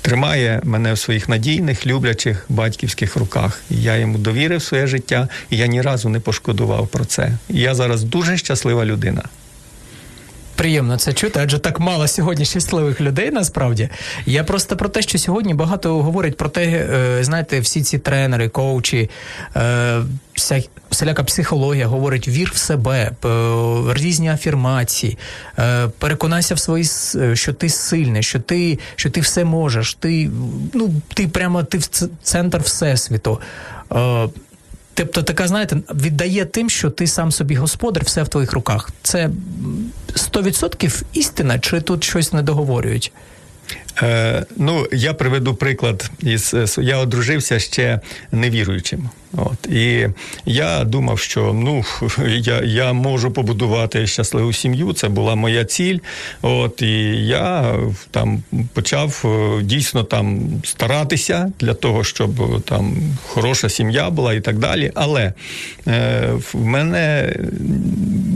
тримає 0.02 0.60
мене 0.64 0.92
в 0.92 0.98
своїх 0.98 1.28
надійних, 1.28 1.86
люблячих 1.86 2.44
батьківських 2.48 3.16
руках. 3.16 3.60
Я 3.70 3.96
йому 3.96 4.18
довірив 4.18 4.62
своє 4.62 4.86
життя, 4.86 5.28
і 5.50 5.56
я 5.56 5.66
ні 5.66 5.82
разу 5.82 6.08
не 6.08 6.20
пошкодував 6.20 6.88
про 6.88 7.04
це. 7.04 7.38
І 7.48 7.60
я 7.60 7.74
зараз 7.74 8.04
дуже 8.04 8.36
щаслива 8.36 8.84
людина. 8.84 9.22
Приємно 10.62 10.96
це 10.96 11.12
чути, 11.12 11.40
адже 11.42 11.59
так 11.59 11.81
мало 11.81 12.09
сьогодні 12.09 12.44
щасливих 12.44 13.01
людей. 13.01 13.31
Насправді 13.31 13.88
я 14.27 14.44
просто 14.44 14.77
про 14.77 14.88
те, 14.88 15.03
що 15.03 15.18
сьогодні 15.18 15.55
багато 15.55 16.03
говорять 16.03 16.37
про 16.37 16.48
те, 16.48 16.64
е, 16.64 17.25
знаєте, 17.25 17.61
всі 17.61 17.83
ці 17.83 17.98
тренери, 17.98 18.48
коучі, 18.48 19.11
е, 19.57 20.03
вся 20.35 20.62
всіляка 20.90 21.25
психологія 21.25 21.87
говорить 21.87 22.29
вір 22.29 22.53
в 22.55 22.57
себе, 22.57 23.11
різні 23.94 24.29
афірмації, 24.29 25.18
переконайся 25.98 26.55
в 26.55 26.59
свої 26.59 26.85
що 27.35 27.53
ти 27.53 27.68
сильний, 27.68 28.22
що 28.22 28.40
ти 28.40 28.79
що 28.96 29.11
ти 29.11 29.20
все 29.20 29.44
можеш. 29.44 29.94
Ти 29.94 30.31
ну 30.75 30.94
ти 31.14 31.29
прямо 31.29 31.62
ти 31.62 31.79
в 31.79 31.87
центр 32.22 32.59
всесвіту. 32.59 33.40
Тобто, 34.94 35.22
така, 35.22 35.48
знаєте, 35.48 35.76
віддає 35.94 36.44
тим, 36.44 36.70
що 36.70 36.90
ти 36.90 37.07
сам 37.07 37.33
собі 37.33 37.55
господар, 37.55 38.05
все 38.05 38.22
в 38.22 38.28
твоїх 38.28 38.52
руках. 38.52 38.90
Це 39.02 39.31
100% 40.14 41.02
істина, 41.12 41.59
чи 41.59 41.81
тут 41.81 42.05
щось 42.05 42.33
не 42.33 42.42
договорюють? 42.42 43.12
Е, 44.02 44.46
Ну, 44.57 44.87
я 44.92 45.14
приведу 45.14 45.55
приклад 45.55 46.11
із 46.20 46.55
я 46.78 46.98
одружився 46.98 47.59
ще 47.59 48.00
невіруючим. 48.33 49.11
От 49.37 49.66
і 49.66 50.09
я 50.47 50.85
думав, 50.85 51.18
що 51.18 51.53
ну 51.53 51.85
я 52.29 52.61
я 52.62 52.92
можу 52.92 53.31
побудувати 53.31 54.07
щасливу 54.07 54.53
сім'ю. 54.53 54.92
Це 54.92 55.09
була 55.09 55.35
моя 55.35 55.64
ціль. 55.64 55.99
От 56.42 56.83
і 56.83 57.27
я 57.27 57.75
там 58.11 58.42
почав 58.73 59.23
е, 59.25 59.62
дійсно 59.62 60.05
там 60.05 60.40
старатися 60.64 61.53
для 61.61 61.75
того, 61.75 62.05
щоб 62.05 62.62
там 62.62 62.97
хороша 63.27 63.68
сім'я 63.68 64.11
була 64.11 64.35
і 64.35 64.40
так 64.40 64.59
далі. 64.59 64.92
Але 64.95 65.33
е, 65.88 66.31
в 66.53 66.64
мене 66.64 67.37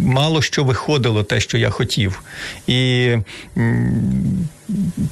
мало 0.02 0.42
що 0.42 0.64
виходило, 0.64 1.22
те, 1.22 1.40
що 1.40 1.58
я 1.58 1.70
хотів, 1.70 2.22
і 2.66 3.10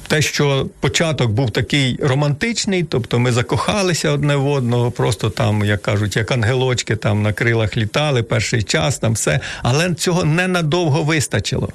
те, 0.07 0.21
що 0.21 0.67
початок 0.79 1.31
був 1.31 1.51
такий 1.51 1.99
романтичний, 2.01 2.83
тобто 2.83 3.19
ми 3.19 3.31
закохалися 3.31 4.11
одне 4.11 4.35
в 4.35 4.47
одного, 4.47 4.91
просто 4.91 5.29
там, 5.29 5.65
як 5.65 5.74
кажуть, 5.77 6.15
як 6.15 6.31
ангелочки 6.31 6.95
там 6.95 7.23
на 7.23 7.33
крилах 7.33 7.77
літали 7.77 8.23
перший 8.23 8.63
час, 8.63 8.99
там 8.99 9.13
все, 9.13 9.39
але 9.63 9.93
цього 9.93 10.23
ненадовго 10.23 11.03
вистачило. 11.03 11.69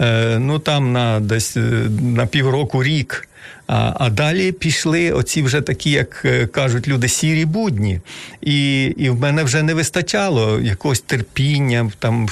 Е, 0.00 0.38
Ну 0.38 0.58
там 0.58 0.92
на 0.92 1.20
десь 1.20 1.56
е, 1.56 1.60
на 2.00 2.26
півроку 2.26 2.82
рік. 2.82 3.26
А 3.72 3.92
а 4.00 4.10
далі 4.10 4.52
пішли 4.52 5.12
оці 5.12 5.42
вже 5.42 5.60
такі, 5.60 5.90
як 5.90 6.22
е, 6.24 6.46
кажуть 6.46 6.88
люди, 6.88 7.08
сірі 7.08 7.44
будні. 7.44 8.00
І 8.40 8.84
і 8.84 9.10
в 9.10 9.20
мене 9.20 9.42
вже 9.42 9.62
не 9.62 9.74
вистачало 9.74 10.60
якогось 10.60 11.00
терпіння, 11.00 11.90
там 11.98 12.28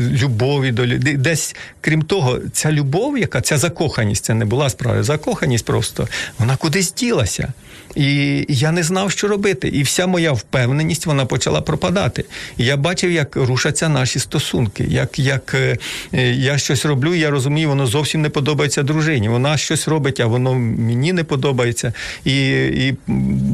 любові 0.00 0.72
до 0.72 0.86
людей. 0.86 1.16
Десь, 1.16 1.56
крім 1.80 2.02
того, 2.02 2.38
ця 2.52 2.72
любов, 2.72 3.18
яка 3.18 3.40
ця 3.40 3.58
закоханість, 3.58 4.24
це 4.24 4.34
не 4.34 4.44
була 4.44 4.70
справа, 4.70 5.02
закоханість 5.02 5.64
просто, 5.64 6.08
вона 6.38 6.56
кудись 6.56 6.94
ділася. 6.94 7.52
І 7.94 8.44
я 8.48 8.72
не 8.72 8.82
знав, 8.82 9.10
що 9.10 9.28
робити. 9.28 9.68
І 9.68 9.82
вся 9.82 10.06
моя 10.06 10.32
впевненість 10.32 11.06
вона 11.06 11.26
почала 11.26 11.60
пропадати. 11.60 12.24
І 12.56 12.64
я 12.64 12.76
бачив, 12.76 13.10
як 13.12 13.36
рушаться 13.36 13.88
наші 13.88 14.18
стосунки. 14.18 14.84
Як 14.88 15.18
як 15.18 15.54
е, 15.54 15.78
я 16.32 16.58
щось 16.58 16.84
роблю, 16.84 17.14
я 17.14 17.30
розумію, 17.30 17.68
воно 17.68 17.86
зовсім 17.86 18.22
не 18.22 18.28
подобається 18.28 18.82
дружині. 18.82 19.28
Вона 19.28 19.56
щось 19.56 19.88
робить, 19.88 20.20
а 20.20 20.26
воно 20.26 20.54
мені 20.54 21.12
не 21.12 21.24
подобається. 21.24 21.92
І 22.24 22.34
і 22.64 22.94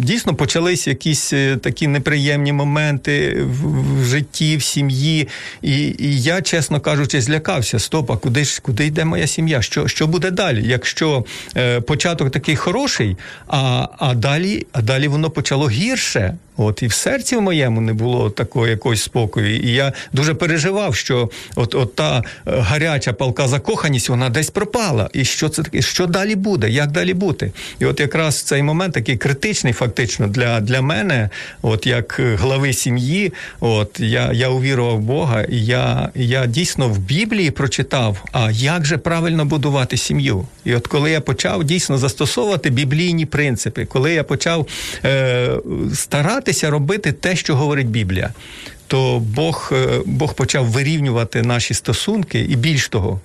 дійсно 0.04 0.34
почались 0.34 0.86
якісь 0.86 1.32
е, 1.32 1.56
такі 1.56 1.86
неприємні 1.86 2.52
моменти 2.52 3.42
в, 3.42 4.00
в 4.00 4.04
житті, 4.04 4.56
в 4.56 4.62
сім'ї. 4.62 5.28
І 5.62 5.94
і 5.98 6.22
я, 6.22 6.42
чесно 6.42 6.80
кажучи, 6.80 7.20
злякався. 7.20 7.78
Стоп, 7.78 8.10
а 8.10 8.16
куди 8.16 8.44
ж 8.44 8.60
куди 8.62 8.86
йде 8.86 9.04
моя 9.04 9.26
сім'я? 9.26 9.62
Що 9.62 9.88
що 9.88 10.06
буде 10.06 10.30
далі? 10.30 10.68
Якщо 10.68 11.24
е, 11.56 11.80
початок 11.80 12.30
такий 12.30 12.56
хороший, 12.56 13.16
а, 13.46 13.88
а 13.98 14.14
далі, 14.14 14.29
а 14.72 14.82
далі 14.82 15.08
воно 15.08 15.30
почало 15.30 15.68
гірше. 15.68 16.36
От 16.56 16.82
і 16.82 16.86
в 16.86 16.92
серці 16.92 17.36
в 17.36 17.42
моєму 17.42 17.80
не 17.80 17.92
було 17.92 18.30
такого 18.30 18.68
якогось 18.68 19.02
спокою. 19.02 19.56
І 19.56 19.72
я 19.72 19.92
дуже 20.12 20.34
переживав, 20.34 20.94
що 20.94 21.30
от 21.56 21.74
от 21.74 21.94
та 21.94 22.18
е, 22.18 22.22
гаряча 22.46 23.12
палка 23.12 23.48
закоханість 23.48 24.08
вона 24.08 24.28
десь 24.28 24.50
пропала. 24.50 25.10
І 25.12 25.24
що 25.24 25.48
це 25.48 25.62
таке? 25.62 25.82
Що 25.82 26.06
далі 26.06 26.34
буде? 26.34 26.70
Як 26.70 26.90
далі 26.90 27.14
бути? 27.14 27.52
І 27.78 27.84
от 27.84 28.00
якраз 28.00 28.42
цей 28.42 28.62
момент 28.62 28.94
такий 28.94 29.16
критичний, 29.16 29.72
фактично, 29.72 30.26
для 30.26 30.60
для 30.60 30.82
мене, 30.82 31.30
от 31.62 31.86
як 31.86 32.20
глави 32.20 32.72
сім'ї, 32.72 33.32
от 33.60 34.00
я 34.00 34.32
я 34.32 34.48
увірував 34.48 34.96
в 34.96 35.00
Бога, 35.00 35.42
і 35.42 35.64
я, 35.64 36.08
я 36.14 36.46
дійсно 36.46 36.88
в 36.88 36.98
Біблії 36.98 37.50
прочитав, 37.50 38.24
а 38.32 38.50
як 38.50 38.84
же 38.84 38.98
правильно 38.98 39.44
будувати 39.44 39.96
сім'ю? 39.96 40.46
І 40.64 40.74
от 40.74 40.86
коли 40.86 41.10
я 41.10 41.20
почав 41.20 41.64
дійсно 41.64 41.98
застосовувати 41.98 42.70
біблійні 42.70 43.26
принципи, 43.26 43.84
коли 43.84 44.12
я 44.12 44.24
почав 44.24 44.66
е, 45.04 45.50
старатися 45.94 46.39
старатися 46.40 46.70
робити 46.70 47.12
те, 47.12 47.36
що 47.36 47.56
говорить 47.56 47.88
Біблія. 47.88 48.30
То 48.86 49.18
Бог 49.18 49.72
е, 49.72 50.00
Бог 50.06 50.34
почав 50.34 50.66
вирівнювати 50.66 51.42
наші 51.42 51.74
стосунки, 51.74 52.40
і 52.40 52.56
більш 52.56 52.88
того, 52.88 53.20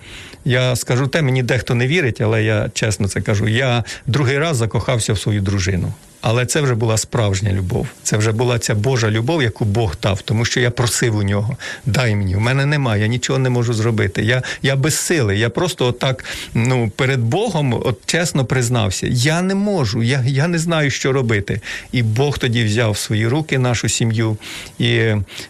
я 0.45 0.75
скажу 0.75 1.07
те, 1.07 1.21
мені 1.21 1.43
дехто 1.43 1.75
не 1.75 1.87
вірить, 1.87 2.21
але 2.21 2.43
я 2.43 2.69
чесно 2.73 3.07
це 3.07 3.21
кажу. 3.21 3.47
Я 3.47 3.83
другий 4.05 4.37
раз 4.37 4.57
закохався 4.57 5.13
в 5.13 5.19
свою 5.19 5.41
дружину. 5.41 5.93
Але 6.27 6.45
це 6.45 6.61
вже 6.61 6.75
була 6.75 6.97
справжня 6.97 7.51
любов. 7.53 7.87
Це 8.03 8.17
вже 8.17 8.31
була 8.31 8.59
ця 8.59 8.75
Божа 8.75 9.11
любов, 9.11 9.43
яку 9.43 9.65
Бог 9.65 9.95
дав, 10.03 10.21
тому 10.21 10.45
що 10.45 10.59
я 10.59 10.71
просив 10.71 11.15
у 11.15 11.23
нього. 11.23 11.57
Дай 11.85 12.15
мені, 12.15 12.35
у 12.35 12.39
мене 12.39 12.65
немає, 12.65 13.01
я 13.01 13.07
нічого 13.07 13.39
не 13.39 13.49
можу 13.49 13.73
зробити. 13.73 14.23
Я 14.23 14.43
я 14.61 14.75
без 14.75 14.95
сили. 14.95 15.37
Я 15.37 15.49
просто 15.49 15.85
отак 15.85 16.25
ну, 16.53 16.91
перед 16.95 17.19
Богом 17.19 17.73
от 17.73 17.99
чесно 18.05 18.45
признався. 18.45 19.07
Я 19.09 19.41
не 19.41 19.55
можу, 19.55 20.03
я 20.03 20.23
я 20.27 20.47
не 20.47 20.59
знаю, 20.59 20.91
що 20.91 21.11
робити. 21.11 21.61
І 21.91 22.03
Бог 22.03 22.37
тоді 22.37 22.63
взяв 22.63 22.91
в 22.91 22.97
свої 22.97 23.27
руки 23.27 23.59
нашу 23.59 23.89
сім'ю. 23.89 24.37
І, 24.79 24.89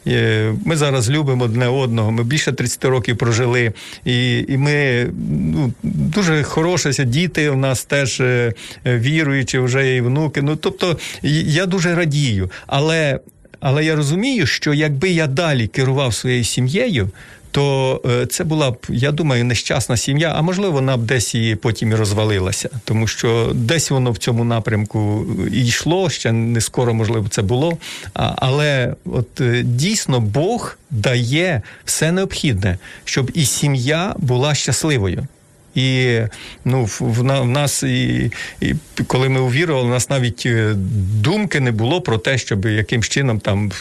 і 0.06 0.18
ми 0.66 0.76
зараз 0.76 1.10
любимо 1.10 1.46
одне 1.46 1.68
одного. 1.68 2.12
Ми 2.12 2.24
більше 2.24 2.52
30 2.52 2.86
років 2.86 3.18
прожили. 3.18 3.74
І 4.06 4.46
і 4.48 4.58
ми 4.58 5.08
ну, 5.30 5.74
дуже 5.84 6.44
хороші 6.44 7.04
діти. 7.06 7.50
У 7.50 7.56
нас 7.56 7.86
теж 7.86 8.22
е, 8.22 8.54
віруючі, 8.86 9.60
вже 9.60 9.96
і 9.96 10.02
внуки. 10.02 10.42
Ну 10.42 10.56
тобто 10.66 10.98
я 11.24 11.66
дуже 11.66 11.96
радію, 11.96 12.52
але. 12.68 13.20
Але 13.60 13.86
я 13.86 13.96
розумію, 13.96 14.46
що 14.46 14.74
якби 14.74 15.10
я 15.10 15.28
далі 15.28 15.68
керував 15.68 16.14
своєю 16.14 16.44
сім'єю, 16.44 17.10
то 17.56 18.02
е, 18.06 18.26
це 18.26 18.44
була 18.44 18.72
б, 18.72 18.78
я 18.90 19.12
думаю, 19.12 19.46
нещасна 19.46 19.98
сім'я, 19.98 20.34
а 20.36 20.42
можливо, 20.42 20.72
вона 20.72 20.98
б 20.98 21.02
десь 21.02 21.36
і 21.36 21.58
потім 21.62 21.92
і 21.92 21.96
розвалилася, 21.96 22.70
тому 22.84 23.08
що 23.08 23.52
десь 23.54 23.92
воно 23.92 24.12
в 24.12 24.18
цьому 24.18 24.44
напрямку 24.44 25.26
і 25.52 25.66
йшло, 25.66 26.10
ще 26.10 26.32
не 26.32 26.62
скоро, 26.62 26.94
можливо, 26.94 27.28
це 27.30 27.42
було. 27.42 27.78
Але 28.14 28.96
от 29.06 29.42
е, 29.42 29.64
дійсно 29.64 30.20
Бог 30.20 30.78
дає 30.92 31.62
все 31.86 32.12
необхідне, 32.12 32.78
щоб 33.06 33.32
і 33.34 33.46
сім'я 33.46 34.16
була 34.18 34.56
щасливою. 34.56 35.28
І 35.76 36.20
ну, 36.66 36.84
в, 36.86 37.00
в 37.02 37.46
нас, 37.46 37.84
і, 37.84 38.32
і 38.62 38.76
коли 39.08 39.30
ми 39.30 39.40
увірували, 39.40 39.88
у 39.88 39.90
нас 39.90 40.10
навіть 40.10 40.44
е, 40.46 40.74
думки 41.22 41.60
не 41.60 41.72
було 41.72 42.02
про 42.02 42.18
те, 42.18 42.38
щоб 42.38 42.66
якимсь 42.66 43.10
чином 43.10 43.40
там 43.40 43.72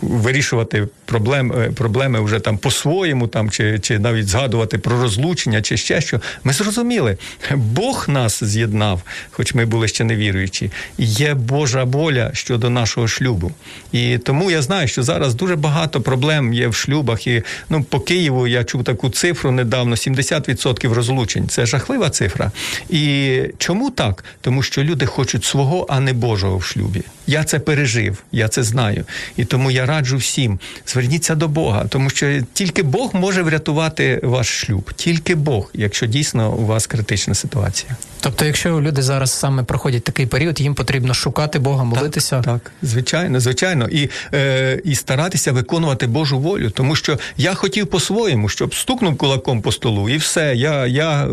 вирішувати 0.00 0.88
проблеми 1.04 1.72
проблеми 1.74 2.20
вже 2.20 2.40
там 2.40 2.58
по-своєму, 2.58 3.28
там 3.28 3.50
чи 3.50 3.78
чи 3.78 3.98
навіть 3.98 4.28
згадувати 4.28 4.78
про 4.78 5.02
розлучення, 5.02 5.62
чи 5.62 5.76
ще 5.76 6.00
що. 6.00 6.20
Ми 6.44 6.52
зрозуміли, 6.52 7.16
Бог 7.54 8.04
нас 8.08 8.44
з'єднав, 8.44 9.02
хоч 9.30 9.54
ми 9.54 9.64
були 9.64 9.88
ще 9.88 10.04
не 10.04 10.16
віруючі. 10.16 10.70
Є 10.98 11.34
Божа 11.34 11.84
воля 11.84 12.30
щодо 12.32 12.70
нашого 12.70 13.08
шлюбу. 13.08 13.52
І 13.92 14.18
тому 14.18 14.50
я 14.50 14.62
знаю, 14.62 14.88
що 14.88 15.02
зараз 15.02 15.34
дуже 15.34 15.56
багато 15.56 16.00
проблем 16.00 16.54
є 16.54 16.68
в 16.68 16.74
шлюбах. 16.74 17.26
І 17.26 17.42
ну 17.68 17.84
по 17.84 18.00
Києву 18.00 18.46
я 18.46 18.64
чув 18.64 18.84
таку 18.84 19.10
цифру 19.10 19.50
недавно: 19.50 19.96
70% 19.96 20.92
розлучень 20.92 21.43
розлучень. 21.44 21.48
Це 21.48 21.66
жахлива 21.66 22.10
цифра. 22.10 22.50
І 22.90 23.40
чому 23.58 23.90
так? 23.90 24.24
Тому 24.40 24.62
що 24.62 24.82
люди 24.82 25.06
хочуть 25.06 25.44
свого, 25.44 25.86
а 25.88 26.00
не 26.00 26.12
Божого 26.12 26.58
в 26.58 26.64
шлюбі. 26.64 27.02
Я 27.26 27.44
це 27.44 27.58
пережив, 27.58 28.18
я 28.32 28.48
це 28.48 28.62
знаю. 28.62 29.04
І 29.36 29.44
тому 29.44 29.70
я 29.70 29.86
раджу 29.86 30.16
всім 30.16 30.58
зверніться 30.86 31.34
до 31.34 31.48
Бога, 31.48 31.86
тому 31.88 32.10
що 32.10 32.42
тільки 32.52 32.82
Бог 32.82 33.10
може 33.14 33.42
врятувати 33.42 34.20
ваш 34.22 34.60
шлюб, 34.60 34.92
тільки 34.96 35.34
Бог, 35.34 35.70
якщо 35.74 36.06
дійсно 36.06 36.52
у 36.52 36.66
вас 36.66 36.86
критична 36.86 37.34
ситуація. 37.34 37.96
Тобто, 38.20 38.44
якщо 38.44 38.80
люди 38.80 39.02
зараз 39.02 39.32
саме 39.32 39.62
проходять 39.62 40.04
такий 40.04 40.26
період, 40.26 40.60
їм 40.60 40.74
потрібно 40.74 41.14
шукати 41.14 41.58
Бога, 41.58 41.84
молитися. 41.84 42.36
Так, 42.36 42.44
так 42.44 42.72
звичайно, 42.82 43.40
звичайно, 43.40 43.88
і 43.88 44.10
е, 44.34 44.80
і 44.84 44.94
старатися 44.94 45.52
виконувати 45.52 46.06
Божу 46.06 46.38
волю, 46.38 46.70
тому 46.70 46.96
що 46.96 47.18
я 47.36 47.54
хотів 47.54 47.86
по-своєму, 47.86 48.48
щоб 48.48 48.74
стукнув 48.74 49.16
кулаком 49.16 49.62
по 49.62 49.72
столу, 49.72 50.08
і 50.08 50.16
все. 50.16 50.54
Я 50.56 50.86
я 50.86 51.26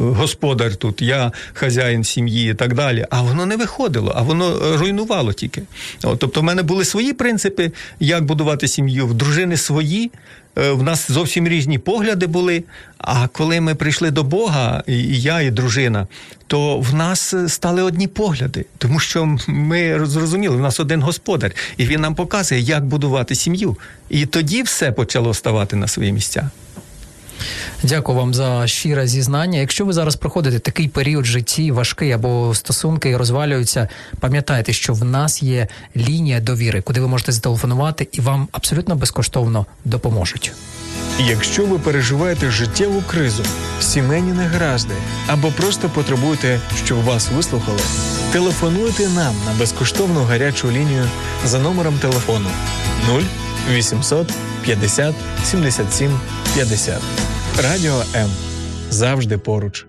господар 0.00 0.76
тут, 0.76 1.02
я 1.02 1.32
хазяїн 1.52 2.04
сім'ї 2.04 2.50
і 2.50 2.54
так 2.54 2.74
далі. 2.74 3.06
А 3.10 3.22
воно 3.22 3.46
не 3.46 3.56
виходило, 3.56 4.12
а 4.16 4.22
воно 4.22 4.76
руйнувало 4.76 5.32
тільки. 5.32 5.62
От, 6.02 6.18
Тобто, 6.18 6.40
в 6.40 6.44
мене 6.44 6.62
були 6.62 6.84
свої 6.84 7.12
принципи, 7.12 7.72
як 8.00 8.24
будувати 8.24 8.68
сім'ю, 8.68 9.06
в 9.06 9.14
дружини 9.14 9.56
свої. 9.56 10.10
Е, 10.58 10.70
в 10.70 10.82
нас 10.82 11.10
зовсім 11.10 11.48
різні 11.48 11.78
погляди 11.78 12.26
були. 12.26 12.64
А 12.98 13.28
коли 13.28 13.60
ми 13.60 13.74
прийшли 13.74 14.10
до 14.10 14.24
Бога, 14.24 14.82
і 14.86 15.20
я, 15.20 15.40
і 15.40 15.50
дружина, 15.50 16.06
то 16.46 16.78
в 16.78 16.94
нас 16.94 17.34
стали 17.48 17.82
одні 17.82 18.06
погляди, 18.06 18.64
тому 18.78 19.00
що 19.00 19.36
ми 19.46 20.06
зрозуміли, 20.06 20.56
в 20.56 20.60
нас 20.60 20.80
один 20.80 21.02
господар, 21.02 21.52
і 21.76 21.86
він 21.86 22.00
нам 22.00 22.14
показує, 22.14 22.60
як 22.60 22.86
будувати 22.86 23.34
сім'ю. 23.34 23.76
І 24.10 24.26
тоді 24.26 24.62
все 24.62 24.92
почало 24.92 25.34
ставати 25.34 25.76
на 25.76 25.88
свої 25.88 26.12
місця. 26.12 26.50
Дякую 27.82 28.18
вам 28.18 28.34
за 28.34 28.66
щире 28.66 29.06
зізнання. 29.06 29.58
Якщо 29.58 29.84
ви 29.84 29.92
зараз 29.92 30.16
проходите 30.16 30.58
такий 30.58 30.88
період 30.88 31.24
житті 31.24 31.70
важкий 31.70 32.12
або 32.12 32.54
стосунки 32.54 33.16
розвалюються, 33.16 33.88
пам'ятайте, 34.20 34.72
що 34.72 34.94
в 34.94 35.04
нас 35.04 35.42
є 35.42 35.68
лінія 35.96 36.40
довіри, 36.40 36.80
куди 36.80 37.00
ви 37.00 37.08
можете 37.08 37.32
зателефонувати, 37.32 38.08
і 38.12 38.20
вам 38.20 38.48
абсолютно 38.52 38.94
безкоштовно 38.94 39.66
допоможуть. 39.84 40.52
Якщо 41.18 41.66
ви 41.66 41.78
переживаєте 41.78 42.50
життєву 42.50 43.02
кризу, 43.10 43.44
сімейні 43.80 44.32
негаразди 44.32 44.94
або 45.26 45.48
просто 45.48 45.88
потребуєте, 45.88 46.60
щоб 46.84 47.04
вас 47.04 47.28
вислухали, 47.36 47.80
телефонуйте 48.32 49.08
нам 49.08 49.34
на 49.46 49.52
безкоштовну 49.58 50.24
гарячу 50.24 50.70
лінію 50.70 51.04
за 51.44 51.58
номером 51.58 51.98
телефону 51.98 52.48
0 53.08 53.22
800 53.70 54.32
50 54.62 55.14
77 55.44 56.20
50. 56.54 57.02
Радіо 57.62 58.02
М 58.14 58.30
завжди 58.90 59.38
поруч. 59.38 59.86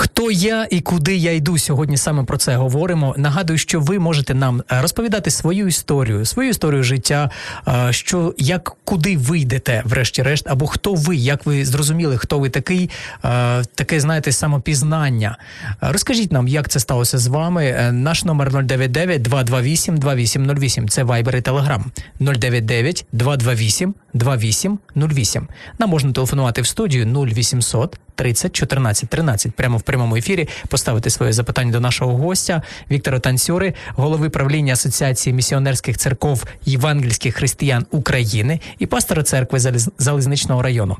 Хто 0.00 0.30
я 0.30 0.66
і 0.70 0.80
куди 0.80 1.16
я 1.16 1.32
йду 1.32 1.58
сьогодні? 1.58 1.96
Саме 1.96 2.24
про 2.24 2.36
це 2.36 2.56
говоримо. 2.56 3.14
Нагадую, 3.16 3.58
що 3.58 3.80
ви 3.80 3.98
можете 3.98 4.34
нам 4.34 4.62
е, 4.72 4.82
розповідати 4.82 5.30
свою 5.30 5.66
історію, 5.66 6.24
свою 6.24 6.48
історію 6.48 6.82
життя, 6.82 7.30
е, 7.68 7.92
що 7.92 8.34
як 8.38 8.76
куди 8.84 9.16
ви 9.16 9.38
йдете, 9.38 9.82
врешті-решт, 9.84 10.48
або 10.48 10.66
хто 10.66 10.94
ви, 10.94 11.16
як 11.16 11.46
ви 11.46 11.64
зрозуміли, 11.64 12.18
хто 12.18 12.38
ви 12.38 12.50
такий, 12.50 12.90
е, 13.24 13.64
таке 13.74 14.00
знаєте, 14.00 14.32
самопізнання. 14.32 15.36
Розкажіть 15.80 16.32
нам, 16.32 16.48
як 16.48 16.68
це 16.68 16.80
сталося 16.80 17.18
з 17.18 17.26
вами. 17.26 17.90
Наш 17.92 18.24
номер 18.24 18.50
099 18.50 19.22
228 19.22 19.96
2808. 19.96 20.88
Це 20.88 21.04
Viber 21.04 21.36
і 21.36 21.40
Telegram. 21.40 21.82
099 22.20 23.06
228 23.12 23.94
2808. 24.14 25.48
Нам 25.78 25.90
можна 25.90 26.12
телефонувати 26.12 26.62
в 26.62 26.66
студію 26.66 27.06
0800 27.06 27.98
30 28.18 28.52
14 28.52 29.08
13 29.08 29.52
прямо 29.52 29.76
в 29.76 29.82
прямому 29.82 30.16
ефірі 30.16 30.48
поставити 30.68 31.10
своє 31.10 31.32
запитання 31.32 31.72
до 31.72 31.80
нашого 31.80 32.16
гостя 32.16 32.62
Віктора 32.90 33.18
Танцюри, 33.18 33.74
голови 33.88 34.30
правління 34.30 34.72
Асоціації 34.72 35.34
місіонерських 35.34 35.98
церков 35.98 36.44
євангельських 36.64 37.34
християн 37.34 37.86
України 37.90 38.60
і 38.78 38.86
пастора 38.86 39.22
церкви 39.22 39.58
Залізничного 39.98 40.62
району. 40.62 40.96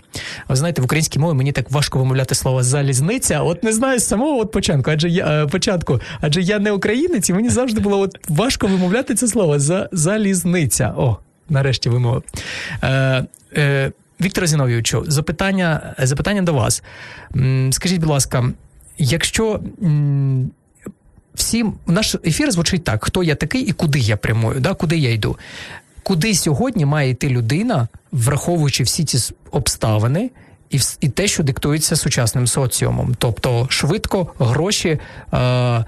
Ви 0.48 0.56
знаєте, 0.56 0.82
в 0.82 0.84
українській 0.84 1.18
мові 1.18 1.36
мені 1.36 1.52
так 1.52 1.70
важко 1.70 1.98
вимовляти 1.98 2.34
слово 2.34 2.62
залізниця. 2.62 3.40
От 3.40 3.64
не 3.64 3.72
знаю 3.72 3.98
з 3.98 4.06
самого 4.06 4.40
от 4.40 4.52
початку, 4.52 4.90
адже 4.90 5.08
я 5.08 5.26
е, 5.26 5.46
початку, 5.46 6.00
адже 6.20 6.42
я 6.42 6.58
не 6.58 6.72
українець, 6.72 7.30
і 7.30 7.32
мені 7.32 7.48
завжди 7.48 7.80
було 7.80 8.00
от 8.00 8.18
важко 8.28 8.66
вимовляти 8.66 9.14
це 9.14 9.28
слово 9.28 9.58
за 9.58 9.88
залізниця. 9.92 10.94
О, 10.96 11.16
нарешті 11.48 11.88
вимовив. 11.88 12.22
Е, 12.82 13.24
е, 13.56 13.92
Віктор 14.20 14.46
Зіновійовичу, 14.46 15.04
запитання 15.06 15.94
запитання 15.98 16.42
до 16.42 16.54
вас. 16.54 16.82
Скажіть, 17.70 18.00
будь 18.00 18.08
ласка, 18.08 18.52
якщо 18.98 19.60
всім 21.34 21.74
наш 21.86 22.14
ефір 22.24 22.50
звучить 22.50 22.84
так: 22.84 23.04
хто 23.04 23.22
я 23.22 23.34
такий 23.34 23.62
і 23.62 23.72
куди 23.72 23.98
я 23.98 24.16
прямую, 24.16 24.60
да, 24.60 24.74
куди 24.74 24.98
я 24.98 25.12
йду? 25.12 25.38
Куди 26.02 26.34
сьогодні 26.34 26.84
має 26.84 27.10
йти 27.10 27.28
людина, 27.28 27.88
враховуючи 28.12 28.82
всі 28.82 29.04
ці 29.04 29.34
обставини? 29.50 30.30
І 30.70 30.80
і 31.00 31.08
те, 31.08 31.28
що 31.28 31.42
диктується 31.42 31.96
сучасним 31.96 32.46
соціумом, 32.46 33.16
тобто 33.18 33.66
швидко 33.70 34.32
гроші, 34.38 34.98
е, 35.32 35.84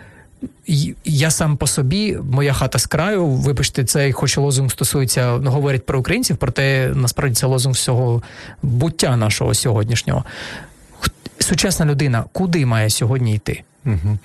я 1.05 1.31
сам 1.31 1.57
по 1.57 1.67
собі, 1.67 2.19
моя 2.31 2.53
хата 2.53 2.79
з 2.79 2.87
краю, 2.87 3.27
вибачте, 3.27 3.85
цей 3.85 4.13
хоч 4.13 4.37
лозунг 4.37 4.71
стосується, 4.71 5.39
ну, 5.39 5.51
говорять 5.51 5.87
про 5.87 6.01
українців, 6.01 6.37
проте 6.37 6.93
насправді 6.95 7.35
це 7.35 7.47
лозунг 7.47 7.75
всього 7.75 8.23
буття 8.63 9.17
нашого 9.17 9.55
сьогоднішнього. 9.55 10.25
Сучасна 11.39 11.87
людина 11.87 12.25
куди 12.33 12.67
має 12.67 12.91
сьогодні 12.91 13.35
йти? 13.35 13.63
Угу. 13.87 14.19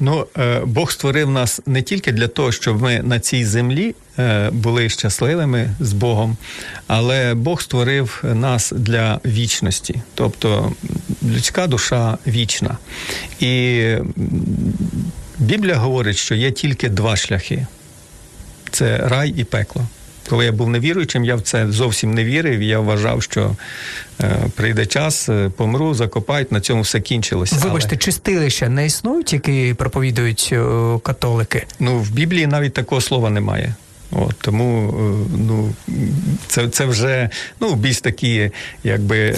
Ну, 0.00 0.26
е, 0.38 0.60
Бог 0.64 0.92
створив 0.92 1.30
нас 1.30 1.60
не 1.66 1.82
тільки 1.82 2.12
для 2.12 2.28
того, 2.28 2.52
щоб 2.52 2.82
ми 2.82 3.02
на 3.02 3.20
цій 3.20 3.44
землі 3.44 3.94
е, 4.18 4.50
були 4.50 4.88
щасливими 4.88 5.70
з 5.80 5.92
Богом, 5.92 6.36
але 6.86 7.34
Бог 7.34 7.62
створив 7.62 8.22
нас 8.34 8.72
для 8.76 9.20
вічності, 9.24 10.02
тобто 10.14 10.72
людська 11.24 11.66
душа 11.66 12.18
вічна. 12.26 12.78
І 13.40 13.82
Біблія 15.38 15.76
говорить, 15.76 16.16
що 16.16 16.34
є 16.34 16.50
тільки 16.50 16.88
два 16.88 17.16
шляхи: 17.16 17.66
це 18.70 18.98
рай 18.98 19.34
і 19.36 19.44
пекло. 19.44 19.86
Коли 20.30 20.44
я 20.44 20.52
був 20.52 20.70
невіруючим, 20.70 21.24
я 21.24 21.36
в 21.36 21.40
це 21.40 21.72
зовсім 21.72 22.14
не 22.14 22.24
вірив. 22.24 22.62
Я 22.62 22.80
вважав, 22.80 23.22
що 23.22 23.56
е, 24.20 24.36
прийде 24.54 24.86
час, 24.86 25.28
е, 25.28 25.50
помру, 25.56 25.94
закопають, 25.94 26.52
на 26.52 26.60
цьому 26.60 26.82
все 26.82 27.00
кінчилося. 27.00 27.56
Вибачте, 27.56 27.88
Але... 27.90 27.98
чистилища 27.98 28.68
не 28.68 28.86
існують, 28.86 29.32
які 29.32 29.74
проповідують 29.78 30.50
е, 30.52 30.58
католики? 31.02 31.66
Ну 31.80 31.98
в 31.98 32.10
Біблії 32.10 32.46
навіть 32.46 32.72
такого 32.72 33.00
слова 33.00 33.30
немає. 33.30 33.74
От, 34.10 34.34
Тому 34.40 34.88
е, 34.88 35.36
ну, 35.38 35.72
це 36.46 36.68
це 36.68 36.84
вже 36.84 37.30
ну, 37.60 37.74
більш 37.74 38.00
такі 38.00 38.50
якби 38.84 39.32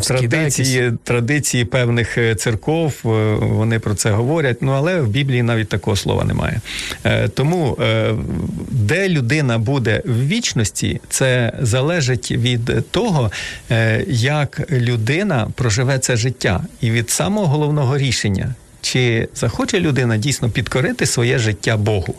традиції 0.00 0.90
да, 0.90 0.96
традиції 1.04 1.64
певних 1.64 2.18
е, 2.18 2.34
церков, 2.34 2.94
е, 3.04 3.08
вони 3.40 3.78
про 3.78 3.94
це 3.94 4.10
говорять, 4.10 4.62
ну 4.62 4.72
але 4.72 5.00
в 5.00 5.08
Біблії 5.08 5.42
навіть 5.42 5.68
такого 5.68 5.96
слова 5.96 6.24
немає. 6.24 6.60
Тому 7.34 7.78
де 8.70 9.08
людина 9.08 9.58
буде 9.58 10.02
в 10.04 10.26
вічності, 10.26 11.00
це 11.08 11.52
залежить 11.60 12.30
від 12.30 12.90
того, 12.90 13.30
як 14.06 14.70
людина 14.70 15.48
проживе 15.54 15.98
це 15.98 16.16
життя, 16.16 16.64
і 16.80 16.90
від 16.90 17.10
самого 17.10 17.46
головного 17.46 17.98
рішення. 17.98 18.54
Чи 18.84 19.28
захоче 19.34 19.80
людина 19.80 20.16
дійсно 20.16 20.50
підкорити 20.50 21.06
своє 21.06 21.38
життя 21.38 21.76
Богу? 21.76 22.14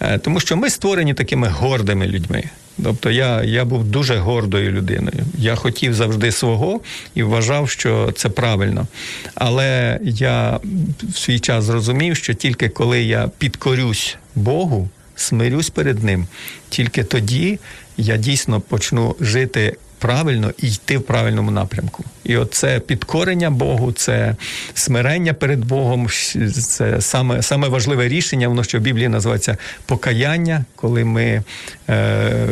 Е, 0.00 0.18
тому 0.18 0.40
що 0.40 0.56
ми 0.56 0.70
створені 0.70 1.14
такими 1.14 1.48
гордими 1.48 2.06
людьми. 2.06 2.44
Тобто 2.82 3.10
я 3.10 3.42
я 3.42 3.64
був 3.64 3.84
дуже 3.84 4.16
гордою 4.16 4.70
людиною. 4.70 5.24
Я 5.38 5.54
хотів 5.54 5.94
завжди 5.94 6.32
свого 6.32 6.80
і 7.14 7.22
вважав, 7.22 7.70
що 7.70 8.12
це 8.16 8.28
правильно. 8.28 8.86
Але 9.34 9.98
я 10.02 10.60
в 11.02 11.18
свій 11.18 11.38
час 11.38 11.64
зрозумів, 11.64 12.16
що 12.16 12.34
тільки 12.34 12.68
коли 12.68 13.02
я 13.02 13.30
підкорюсь 13.38 14.16
Богу, 14.34 14.88
смирюсь 15.16 15.70
перед 15.70 16.04
Ним, 16.04 16.26
тільки 16.68 17.04
тоді 17.04 17.58
я 17.96 18.16
дійсно 18.16 18.60
почну 18.60 19.16
жити 19.20 19.76
правильно 20.04 20.52
і 20.58 20.72
йти 20.72 20.98
в 20.98 21.02
правильному 21.02 21.50
напрямку. 21.50 22.04
І 22.24 22.36
оце 22.36 22.80
підкорення 22.80 23.50
Богу, 23.50 23.92
це 23.92 24.36
смирення 24.74 25.34
перед 25.34 25.64
Богом, 25.64 26.08
це 26.52 27.00
саме 27.00 27.42
саме 27.42 27.68
важливе 27.68 28.08
рішення, 28.08 28.48
воно 28.48 28.64
що 28.64 28.78
в 28.78 28.80
Біблії 28.80 29.08
називається 29.08 29.56
покаяння, 29.86 30.64
коли 30.76 31.04
ми. 31.04 31.42
Е, 31.88 32.46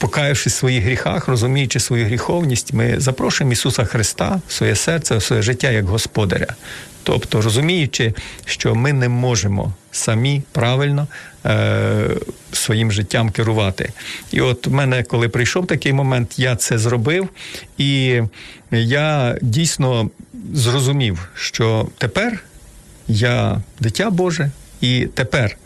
Покаявшись 0.00 0.54
в 0.54 0.56
своїх 0.56 0.84
гріхах, 0.84 1.28
розуміючи 1.28 1.80
свою 1.80 2.04
гріховність, 2.04 2.72
ми 2.72 3.00
запрошуємо 3.00 3.52
Ісуса 3.52 3.84
Христа 3.84 4.40
в 4.48 4.52
своє 4.52 4.74
серце, 4.74 5.16
в 5.16 5.22
своє 5.22 5.42
життя 5.42 5.70
як 5.70 5.86
Господаря. 5.86 6.54
Тобто 7.08 7.42
розуміючи, 7.42 8.14
що 8.44 8.74
ми 8.74 8.92
не 8.92 9.08
можемо 9.08 9.72
самі 9.92 10.42
правильно 10.52 11.06
е, 11.46 12.08
своїм 12.52 12.92
життям 12.92 13.30
керувати. 13.30 13.92
І 14.32 14.40
от 14.40 14.66
в 14.66 14.72
мене, 14.72 15.02
коли 15.02 15.28
прийшов 15.28 15.66
такий 15.66 15.92
момент, 15.92 16.38
я 16.38 16.56
це 16.56 16.78
зробив, 16.78 17.28
і 17.78 18.22
я 18.70 19.38
дійсно 19.42 20.10
зрозумів, 20.54 21.28
що 21.34 21.88
тепер 21.98 22.44
я 23.06 23.60
дитя 23.80 24.10
Боже, 24.10 24.50
і 24.80 25.08
тепер 25.14 25.56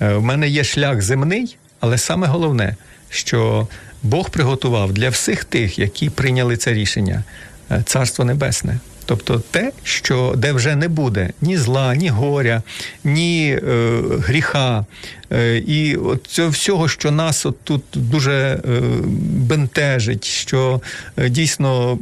е, 0.00 0.14
в 0.14 0.22
мене 0.22 0.48
є 0.48 0.64
шлях 0.64 1.02
земний, 1.02 1.56
але 1.80 1.98
саме 1.98 2.26
головне, 2.26 2.76
що 3.10 3.68
Бог 4.02 4.30
приготував 4.30 4.92
для 4.92 5.08
всіх 5.08 5.44
тих, 5.44 5.78
які 5.78 6.10
прийняли 6.10 6.56
це 6.56 6.72
рішення, 6.72 7.24
е, 7.70 7.82
царство 7.86 8.24
небесне. 8.24 8.78
Тобто 9.08 9.42
те, 9.50 9.72
що 9.82 10.34
де 10.36 10.52
вже 10.52 10.76
не 10.76 10.88
буде 10.88 11.30
ні 11.40 11.56
зла, 11.56 11.94
ні 11.94 12.08
горя, 12.08 12.62
ні 13.04 13.58
е, 13.62 14.00
гріха. 14.18 14.84
Е, 15.32 15.56
і 15.56 15.96
от 15.96 16.26
цього 16.26 16.48
всього, 16.48 16.88
що 16.88 17.10
нас 17.10 17.46
от 17.46 17.60
тут 17.64 17.82
дуже 17.94 18.32
е, 18.32 18.80
бентежить, 19.22 20.24
що 20.24 20.80
е, 21.16 21.28
дійсно 21.28 21.98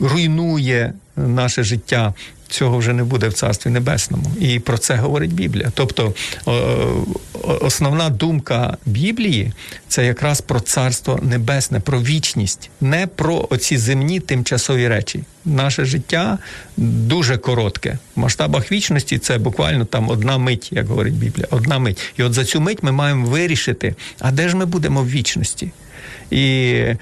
руйнує 0.00 0.92
наше 1.16 1.62
життя. 1.62 2.14
Цього 2.48 2.78
вже 2.78 2.92
не 2.92 3.04
буде 3.04 3.28
в 3.28 3.32
царстві 3.32 3.70
небесному, 3.70 4.30
і 4.40 4.58
про 4.58 4.78
це 4.78 4.96
говорить 4.96 5.32
Біблія. 5.32 5.72
Тобто 5.74 6.14
основна 7.42 8.10
думка 8.10 8.76
Біблії 8.86 9.52
це 9.88 10.06
якраз 10.06 10.40
про 10.40 10.60
царство 10.60 11.20
небесне, 11.22 11.80
про 11.80 12.02
вічність, 12.02 12.70
не 12.80 13.06
про 13.06 13.46
оці 13.50 13.76
земні 13.76 14.20
тимчасові 14.20 14.88
речі. 14.88 15.24
Наше 15.44 15.84
життя 15.84 16.38
дуже 16.76 17.38
коротке. 17.38 17.98
В 18.16 18.20
масштабах 18.20 18.72
вічності 18.72 19.18
це 19.18 19.38
буквально 19.38 19.84
там 19.84 20.08
одна 20.08 20.38
мить, 20.38 20.72
як 20.72 20.86
говорить 20.86 21.14
Біблія, 21.14 21.46
одна 21.50 21.78
мить. 21.78 22.12
І 22.16 22.22
от 22.22 22.32
за 22.34 22.44
цю 22.44 22.60
мить 22.60 22.82
ми 22.82 22.92
маємо 22.92 23.26
вирішити, 23.26 23.94
а 24.18 24.30
де 24.30 24.48
ж 24.48 24.56
ми 24.56 24.66
будемо 24.66 25.02
в 25.02 25.10
вічності? 25.10 25.72
І 26.30 26.74
е, 26.86 26.96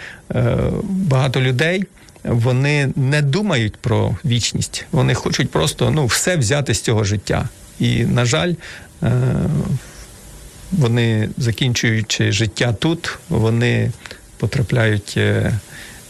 багато 0.83 1.41
людей 1.41 1.85
вони 2.27 2.93
не 2.97 3.23
думають 3.23 3.77
про 3.77 4.17
вічність. 4.25 4.87
Вони 4.93 5.15
хочуть 5.15 5.51
просто 5.51 5.91
ну, 5.91 6.07
все 6.07 6.37
взяти 6.37 6.75
з 6.75 6.81
цього 6.81 7.05
життя. 7.05 7.49
І, 7.81 8.05
на 8.05 8.25
жаль, 8.25 8.55
е, 9.03 9.13
вони, 10.73 11.29
закінчуючи 11.37 12.33
життя 12.33 12.73
тут, 12.73 13.19
вони 13.29 13.93
потрапляють 14.37 15.15
е, 15.17 15.53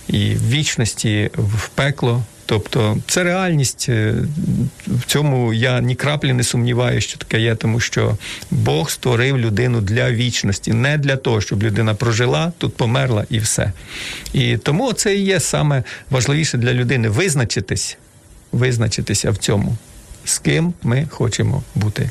і 0.08 0.34
в 0.34 0.48
вічності, 0.48 1.30
в 1.34 1.68
пекло. 1.68 2.22
Тобто 2.46 2.98
це 3.06 3.24
реальність. 3.24 3.86
е, 3.88 4.14
В 4.86 5.04
цьому 5.06 5.54
я 5.54 5.80
ні 5.80 5.94
краплі 5.94 6.32
не 6.32 6.44
сумніваюся, 6.44 7.08
що 7.08 7.18
таке 7.18 7.40
є, 7.40 7.54
тому 7.54 7.80
що 7.80 8.16
Бог 8.50 8.90
створив 8.90 9.38
людину 9.38 9.80
для 9.80 10.10
вічності, 10.10 10.72
не 10.72 10.98
для 10.98 11.16
того, 11.16 11.40
щоб 11.40 11.62
людина 11.62 11.94
прожила, 11.94 12.52
тут 12.58 12.76
померла 12.76 13.26
і 13.30 13.38
все. 13.38 13.72
І 14.32 14.56
тому 14.56 14.92
це 14.92 15.16
і 15.16 15.22
є 15.24 15.40
саме 15.40 15.82
важливіше 16.10 16.58
для 16.58 16.72
людини 16.72 17.08
визначитись, 17.08 17.98
визначитися 18.52 19.30
в 19.30 19.36
цьому, 19.36 19.76
з 20.24 20.38
ким 20.38 20.74
ми 20.82 21.06
хочемо 21.10 21.62
бути. 21.74 22.10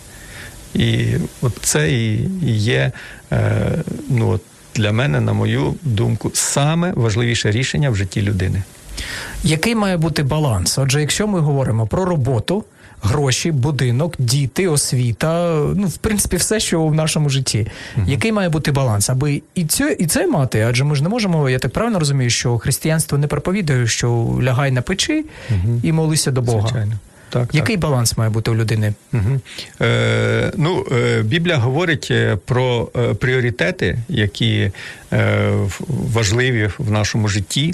І 0.73 1.05
от 1.41 1.57
це 1.61 1.91
і 1.91 2.29
є 2.51 2.91
е, 3.31 3.71
ну, 4.09 4.39
для 4.75 4.91
мене, 4.91 5.21
на 5.21 5.33
мою 5.33 5.75
думку, 5.81 6.31
саме 6.33 6.93
важливіше 6.95 7.51
рішення 7.51 7.89
в 7.89 7.95
житті 7.95 8.21
людини. 8.21 8.63
Який 9.43 9.75
має 9.75 9.97
бути 9.97 10.23
баланс? 10.23 10.77
Отже, 10.77 11.01
якщо 11.01 11.27
ми 11.27 11.39
говоримо 11.39 11.87
про 11.87 12.05
роботу, 12.05 12.63
гроші, 13.01 13.51
будинок, 13.51 14.13
діти, 14.19 14.67
освіта, 14.67 15.59
ну 15.75 15.87
в 15.87 15.97
принципі, 15.97 16.37
все, 16.37 16.59
що 16.59 16.85
в 16.85 16.93
нашому 16.95 17.29
житті. 17.29 17.67
Який 18.05 18.31
має 18.31 18.49
бути 18.49 18.71
баланс? 18.71 19.09
Аби 19.09 19.41
і 19.55 19.65
це, 19.65 19.95
і 19.99 20.07
це 20.07 20.27
мати, 20.27 20.61
адже 20.61 20.83
ми 20.83 20.95
ж 20.95 21.03
не 21.03 21.09
можемо, 21.09 21.49
я 21.49 21.59
так 21.59 21.71
правильно 21.71 21.99
розумію, 21.99 22.29
що 22.29 22.57
християнство 22.57 23.17
не 23.17 23.27
проповідує, 23.27 23.87
що 23.87 24.39
лягай 24.43 24.71
на 24.71 24.81
печі 24.81 25.25
і 25.83 25.91
молися 25.91 26.31
до 26.31 26.41
Бога. 26.41 26.61
Звичайно. 26.61 26.93
Так, 27.35 27.55
Який 27.55 27.77
баланс 27.77 28.17
має 28.17 28.29
бути 28.29 28.51
у 28.51 28.55
людини? 28.55 28.93
Угу. 29.13 29.39
Е, 29.81 30.51
ну, 30.57 30.85
е, 30.91 31.21
Біблія 31.21 31.57
говорить 31.57 32.07
е, 32.11 32.37
про 32.45 32.89
е, 32.95 33.13
пріоритети, 33.13 33.97
які 34.09 34.71
е, 35.13 35.51
важливі 35.87 36.69
в 36.77 36.91
нашому 36.91 37.27
житті. 37.27 37.73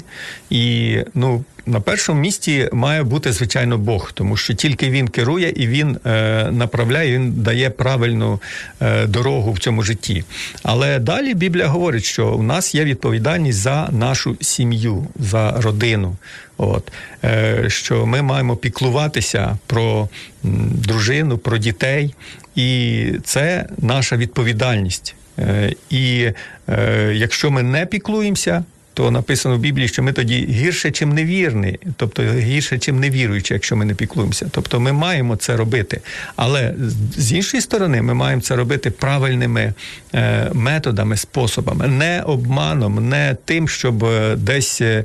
І 0.50 0.98
ну, 1.14 1.44
на 1.66 1.80
першому 1.80 2.20
місці 2.20 2.68
має 2.72 3.02
бути, 3.02 3.32
звичайно, 3.32 3.78
Бог, 3.78 4.12
тому 4.12 4.36
що 4.36 4.54
тільки 4.54 4.90
він 4.90 5.08
керує 5.08 5.52
і 5.56 5.66
він 5.66 5.98
е, 6.06 6.50
направляє, 6.50 7.14
він 7.14 7.32
дає 7.32 7.70
правильну 7.70 8.40
е, 8.80 9.06
дорогу 9.06 9.52
в 9.52 9.58
цьому 9.58 9.82
житті. 9.82 10.24
Але 10.62 10.98
далі 10.98 11.34
Біблія 11.34 11.66
говорить, 11.66 12.04
що 12.04 12.28
у 12.28 12.42
нас 12.42 12.74
є 12.74 12.84
відповідальність 12.84 13.58
за 13.58 13.88
нашу 13.92 14.36
сім'ю, 14.40 15.06
за 15.18 15.50
родину. 15.60 16.16
От 16.56 16.92
е, 17.24 17.64
що 17.68 18.06
ми 18.06 18.22
маємо 18.22 18.56
піклуватися 18.56 19.58
про 19.66 20.08
дружину, 20.42 21.38
про 21.38 21.58
дітей, 21.58 22.14
і 22.56 23.06
це 23.24 23.66
наша 23.78 24.16
відповідальність. 24.16 25.14
Е, 25.38 25.72
і 25.90 26.32
е, 26.68 27.12
якщо 27.14 27.50
ми 27.50 27.62
не 27.62 27.86
піклуємося, 27.86 28.64
то 28.94 29.10
написано 29.10 29.56
в 29.56 29.58
Біблії, 29.58 29.88
що 29.88 30.02
ми 30.02 30.12
тоді 30.12 30.46
гірше, 30.50 30.90
чим 30.90 31.12
невірні, 31.14 31.78
тобто 31.96 32.22
гірше, 32.22 32.78
чим 32.78 33.00
невіруючі, 33.00 33.54
якщо 33.54 33.76
ми 33.76 33.84
не 33.84 33.94
піклуємося. 33.94 34.46
Тобто 34.50 34.80
ми 34.80 34.92
маємо 34.92 35.36
це 35.36 35.56
робити. 35.56 36.00
Але 36.36 36.74
з- 37.16 37.32
іншої 37.32 37.60
сторони, 37.60 38.02
ми 38.02 38.14
маємо 38.14 38.42
це 38.42 38.56
робити 38.56 38.90
правильними 38.90 39.74
е, 40.14 40.50
методами, 40.52 41.16
способами, 41.16 41.88
не 41.88 42.22
обманом, 42.22 43.08
не 43.08 43.36
тим, 43.44 43.68
щоб 43.68 44.04
е, 44.04 44.36
десь 44.36 44.80
е, 44.80 45.04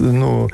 ну, 0.00 0.50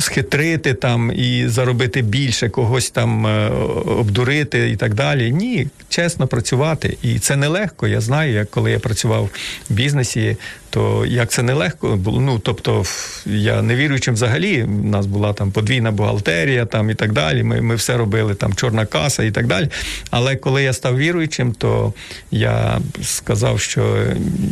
схитрити 0.00 0.74
там 0.74 1.12
і 1.16 1.48
заробити 1.48 2.02
більше, 2.02 2.48
когось 2.48 2.90
там 2.90 3.26
е, 3.26 3.48
обдурити 3.86 4.70
і 4.70 4.76
так 4.76 4.94
далі. 4.94 5.32
Ні, 5.32 5.68
чесно 5.88 6.26
працювати. 6.26 6.98
І 7.02 7.18
це 7.18 7.36
нелегко. 7.36 7.88
Я 7.88 8.00
знаю, 8.00 8.32
як 8.32 8.50
коли 8.50 8.70
я 8.70 8.78
працював 8.78 9.30
в 9.70 9.74
бізнесі, 9.74 10.36
то 10.70 11.06
як 11.06 11.30
це 11.30 11.42
нелегко 11.42 11.96
було. 11.96 12.20
Ну 12.20 12.38
тобто, 12.38 12.84
я 13.26 13.62
не 13.62 13.76
віруючим 13.76 14.14
взагалі. 14.14 14.62
У 14.62 14.88
нас 14.88 15.06
була 15.06 15.32
там 15.32 15.50
подвійна 15.50 15.90
бухгалтерія, 15.90 16.66
там 16.66 16.90
і 16.90 16.94
так 16.94 17.12
далі. 17.12 17.42
Ми, 17.42 17.60
ми 17.60 17.74
все 17.74 17.96
робили, 17.96 18.34
там 18.34 18.54
чорна 18.54 18.86
каса 18.86 19.22
і 19.22 19.30
так 19.30 19.46
далі. 19.46 19.68
Але 20.10 20.36
коли 20.36 20.62
я 20.62 20.72
став 20.72 20.98
віруючим, 20.98 21.52
то 21.52 21.92
я 22.30 22.80
сказав, 23.02 23.60
що 23.60 23.96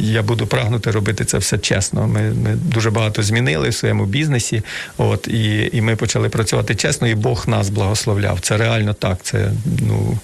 я 0.00 0.22
буду 0.22 0.46
прагнути 0.46 0.90
робити 0.90 1.24
це 1.24 1.38
все 1.38 1.58
чесно. 1.58 2.06
Ми, 2.06 2.20
ми 2.20 2.54
дуже 2.54 2.90
багато 2.90 3.22
змінили 3.22 3.68
в 3.68 3.74
своєму 3.74 4.04
бізнесі. 4.04 4.62
От 4.98 5.21
і, 5.28 5.70
і 5.72 5.80
ми 5.80 5.96
почали 5.96 6.28
працювати 6.28 6.74
чесно, 6.74 7.08
і 7.08 7.14
Бог 7.14 7.48
нас 7.48 7.68
благословляв. 7.70 8.40
Це 8.40 8.56
реально 8.56 8.94
так. 8.94 9.18
Це 9.22 9.52
ну 9.88 10.18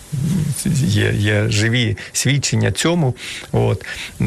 є, 0.74 1.12
є 1.16 1.48
живі 1.48 1.96
свідчення 2.12 2.72
цьому. 2.72 3.14
От 3.52 3.84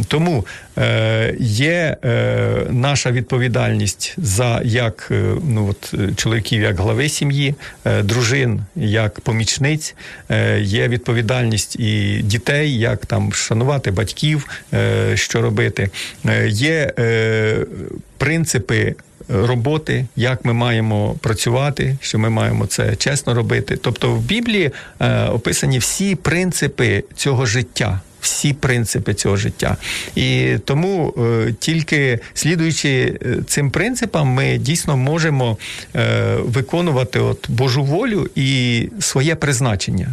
тому 0.08 0.46
е, 0.78 1.36
є 1.40 1.98
е, 2.04 2.68
наша 2.70 3.12
відповідальність 3.12 4.16
за 4.18 4.62
як 4.66 5.08
е, 5.12 5.24
ну 5.44 5.68
от 5.70 5.94
чоловіків, 6.18 6.62
як 6.62 6.80
глави 6.80 7.10
сім'ї, 7.10 7.56
е, 7.86 8.04
дружин 8.04 8.62
як 8.76 9.20
помічниць. 9.20 9.96
Е, 10.30 10.60
є 10.62 10.88
відповідальність 10.88 11.76
і 11.80 12.22
дітей, 12.24 12.78
як 12.78 13.06
там 13.06 13.34
шанувати 13.34 13.92
батьків, 13.92 14.48
е, 14.74 15.18
що 15.18 15.42
робити. 15.42 15.90
Е, 16.26 16.48
є 16.48 16.94
е, 17.00 17.66
принципи. 18.18 18.96
Роботи, 19.30 20.06
як 20.16 20.46
ми 20.46 20.54
маємо 20.54 21.16
працювати, 21.22 21.98
що 22.02 22.20
ми 22.20 22.30
маємо 22.30 22.66
це 22.66 22.96
чесно 22.96 23.34
робити. 23.34 23.78
Тобто 23.82 24.12
в 24.12 24.22
Біблії 24.22 24.72
е, 25.00 25.26
описані 25.26 25.80
всі 25.80 26.16
принципи 26.16 27.04
цього 27.16 27.46
життя. 27.46 28.02
Всі 28.22 28.54
принципи 28.54 29.14
цього 29.14 29.38
життя. 29.38 29.78
І 30.16 30.56
тому 30.66 31.14
е, 31.18 31.54
тільки 31.60 32.20
слідуючи 32.34 32.90
е, 33.26 33.38
цим 33.48 33.72
принципам, 33.72 34.28
ми 34.28 34.58
дійсно 34.58 34.98
можемо 34.98 35.58
е, 35.96 36.36
виконувати 36.36 37.20
от 37.20 37.50
Божу 37.50 37.84
волю 37.84 38.30
і 38.36 38.90
своє 39.00 39.36
призначення. 39.36 40.08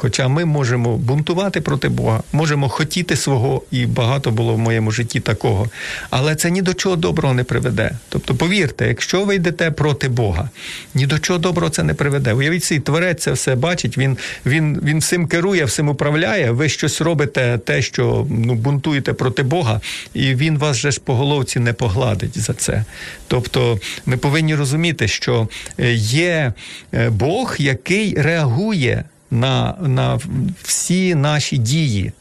Хоча 0.00 0.28
ми 0.28 0.44
можемо 0.44 0.96
бунтувати 0.96 1.60
проти 1.60 1.88
Бога, 1.88 2.22
можемо 2.32 2.68
хотіти 2.68 3.16
свого, 3.16 3.62
і 3.70 3.86
багато 3.86 4.30
було 4.30 4.54
в 4.54 4.58
моєму 4.58 4.90
житті 4.90 5.20
такого. 5.20 5.68
Але 6.10 6.34
це 6.34 6.50
ні 6.50 6.62
до 6.62 6.74
чого 6.74 6.96
доброго 6.96 7.34
не 7.34 7.44
приведе. 7.44 7.90
Тобто, 8.08 8.34
повірте, 8.34 8.88
якщо 8.88 9.24
ви 9.24 9.34
йдете 9.34 9.70
проти 9.70 10.08
Бога, 10.08 10.50
ні 10.94 11.06
до 11.06 11.18
чого 11.18 11.38
доброго 11.38 11.70
це 11.70 11.82
не 11.82 11.94
приведе. 11.94 12.32
Уявіть 12.32 12.64
собі, 12.64 12.80
творець 12.80 13.22
це 13.22 13.32
все 13.32 13.54
бачить, 13.54 13.98
він, 13.98 14.18
він, 14.46 14.80
він 14.82 14.98
всім 14.98 15.26
керує, 15.26 15.64
всім 15.64 15.88
управляє. 15.88 16.50
Ви 16.50 16.68
щось 16.68 17.00
робите, 17.00 17.58
те, 17.64 17.82
що 17.82 18.26
ну, 18.30 18.54
бунтуєте 18.54 19.12
проти 19.12 19.42
Бога, 19.42 19.80
і 20.14 20.34
він 20.34 20.58
вас 20.58 20.76
же 20.76 20.90
ж 20.90 21.00
по 21.04 21.14
головці 21.14 21.58
не 21.58 21.72
погладить 21.72 22.38
за 22.38 22.52
це. 22.52 22.84
Тобто, 23.28 23.80
ми 24.06 24.16
повинні 24.16 24.54
розуміти, 24.54 25.08
що 25.08 25.48
е, 25.78 25.92
є 25.94 26.52
е, 26.94 27.10
Бог, 27.10 27.56
який 27.58 28.14
реагує 28.14 29.04
на, 29.30 29.74
на 29.80 30.20
всі 30.62 31.14
наші 31.14 31.58
дії, 31.58 32.12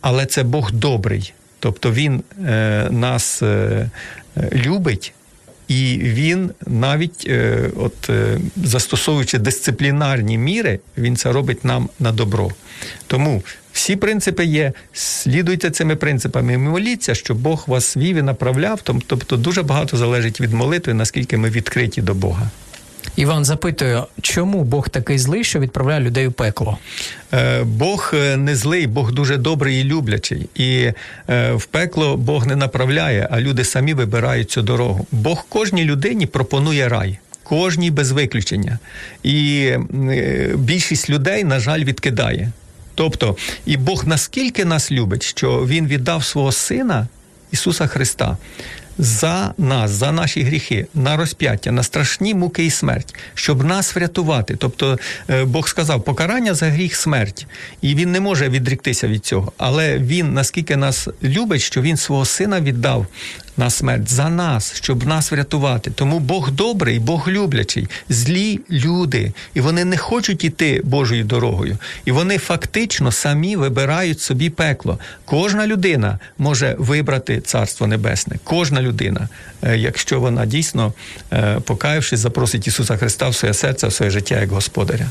але 0.00 0.26
це 0.26 0.42
Бог 0.42 0.72
добрий. 0.72 1.32
Тобто 1.58 1.92
Він 1.92 2.22
е, 2.46 2.88
нас 2.90 3.42
е, 3.42 3.90
е, 4.36 4.50
любить 4.52 5.14
і 5.70 5.98
він 6.02 6.50
навіть 6.66 7.26
е, 7.28 7.70
от 7.76 8.10
е, 8.10 8.38
застосовуючи 8.56 9.38
дисциплінарні 9.38 10.38
міри, 10.38 10.80
він 10.98 11.16
це 11.16 11.32
робить 11.32 11.64
нам 11.64 11.88
на 11.98 12.12
добро. 12.12 12.50
Тому 13.06 13.42
всі 13.72 13.96
принципи 13.96 14.44
є. 14.44 14.72
Слідуйте 14.92 15.70
цими 15.70 15.96
принципами. 15.96 16.58
Моліться, 16.58 17.14
щоб 17.14 17.38
Бог 17.38 17.64
вас 17.66 17.96
вів 17.96 18.16
і 18.16 18.22
направляв. 18.22 18.80
Тобто 18.82 19.36
дуже 19.36 19.62
багато 19.62 19.96
залежить 19.96 20.40
від 20.40 20.52
молитви, 20.52 20.94
наскільки 20.94 21.36
ми 21.36 21.50
відкриті 21.50 22.02
до 22.02 22.14
Бога. 22.14 22.50
Іван 23.20 23.44
запитує, 23.44 24.02
чому 24.22 24.64
Бог 24.64 24.88
такий 24.88 25.18
злий, 25.18 25.44
що 25.44 25.58
відправляє 25.58 26.00
людей 26.00 26.26
у 26.26 26.32
пекло? 26.32 26.78
Е, 27.32 27.62
Бог 27.62 28.10
е, 28.14 28.36
не 28.36 28.56
злий, 28.56 28.86
Бог 28.86 29.12
дуже 29.12 29.36
добрий 29.36 29.80
і 29.80 29.84
люблячий. 29.84 30.48
І 30.54 30.92
е, 31.28 31.52
в 31.52 31.64
пекло 31.64 32.16
Бог 32.16 32.46
не 32.46 32.56
направляє, 32.56 33.28
а 33.30 33.40
люди 33.40 33.64
самі 33.64 33.94
вибирають 33.94 34.50
цю 34.50 34.62
дорогу. 34.62 35.06
Бог 35.10 35.44
кожній 35.48 35.84
людині 35.84 36.26
пропонує 36.26 36.88
рай. 36.88 37.18
Кожній 37.42 37.90
без 37.90 38.10
виключення. 38.10 38.78
І 39.22 39.70
більшість 40.54 41.10
людей, 41.10 41.44
на 41.44 41.60
жаль, 41.60 41.84
відкидає. 41.84 42.52
Тобто, 42.94 43.36
і 43.66 43.76
Бог 43.76 44.06
наскільки 44.06 44.64
нас 44.64 44.92
любить, 44.92 45.22
що 45.22 45.66
Він 45.66 45.86
віддав 45.86 46.24
свого 46.24 46.52
Сина 46.52 47.08
Ісуса 47.52 47.86
Христа 47.86 48.36
за 48.98 49.54
нас, 49.58 49.90
за 49.90 50.12
наші 50.12 50.42
гріхи, 50.42 50.86
на 50.94 51.16
розп'яття, 51.16 51.72
на 51.72 51.82
страшні 51.82 52.34
муки 52.34 52.64
і 52.64 52.70
смерть, 52.70 53.14
щоб 53.34 53.64
нас 53.64 53.96
врятувати. 53.96 54.56
Тобто 54.56 54.98
е, 55.30 55.44
Бог 55.44 55.68
сказав, 55.68 56.04
покарання 56.04 56.54
за 56.54 56.66
гріх 56.66 56.96
смерть, 56.96 57.46
і 57.82 57.94
він 57.94 58.12
не 58.12 58.20
може 58.20 58.48
відріктися 58.48 59.08
від 59.08 59.26
цього. 59.26 59.52
Але 59.58 59.98
він 59.98 60.34
наскільки 60.34 60.76
нас 60.76 61.08
любить, 61.22 61.60
що 61.60 61.82
він 61.82 61.96
свого 61.96 62.24
сина 62.24 62.60
віддав 62.60 63.06
на 63.60 63.70
смерть 63.70 64.08
за 64.08 64.28
нас, 64.28 64.74
щоб 64.74 65.06
нас 65.06 65.32
врятувати. 65.32 65.90
Тому 65.90 66.18
Бог 66.18 66.50
добрий, 66.50 66.98
Бог 66.98 67.28
люблячий, 67.28 67.88
злі 68.08 68.60
люди, 68.70 69.32
і 69.54 69.60
вони 69.60 69.84
не 69.84 69.96
хочуть 69.96 70.44
іти 70.44 70.80
Божою 70.84 71.24
дорогою. 71.24 71.78
І 72.04 72.12
вони 72.12 72.38
фактично 72.38 73.12
самі 73.12 73.56
вибирають 73.56 74.20
собі 74.20 74.50
пекло. 74.50 74.98
Кожна 75.24 75.66
людина 75.66 76.18
може 76.38 76.76
вибрати 76.78 77.40
царство 77.40 77.86
небесне. 77.86 78.36
Кожна 78.44 78.82
людина, 78.82 79.28
е, 79.62 79.76
якщо 79.76 80.20
вона 80.20 80.46
дійсно, 80.46 80.92
е, 81.32 81.60
покаявшись, 81.64 82.20
запросить 82.20 82.66
Ісуса 82.66 82.96
Христа 82.96 83.28
в 83.28 83.34
своє 83.34 83.54
серце, 83.54 83.86
в 83.86 83.92
своє 83.92 84.10
життя 84.10 84.40
як 84.40 84.50
господаря. 84.50 85.10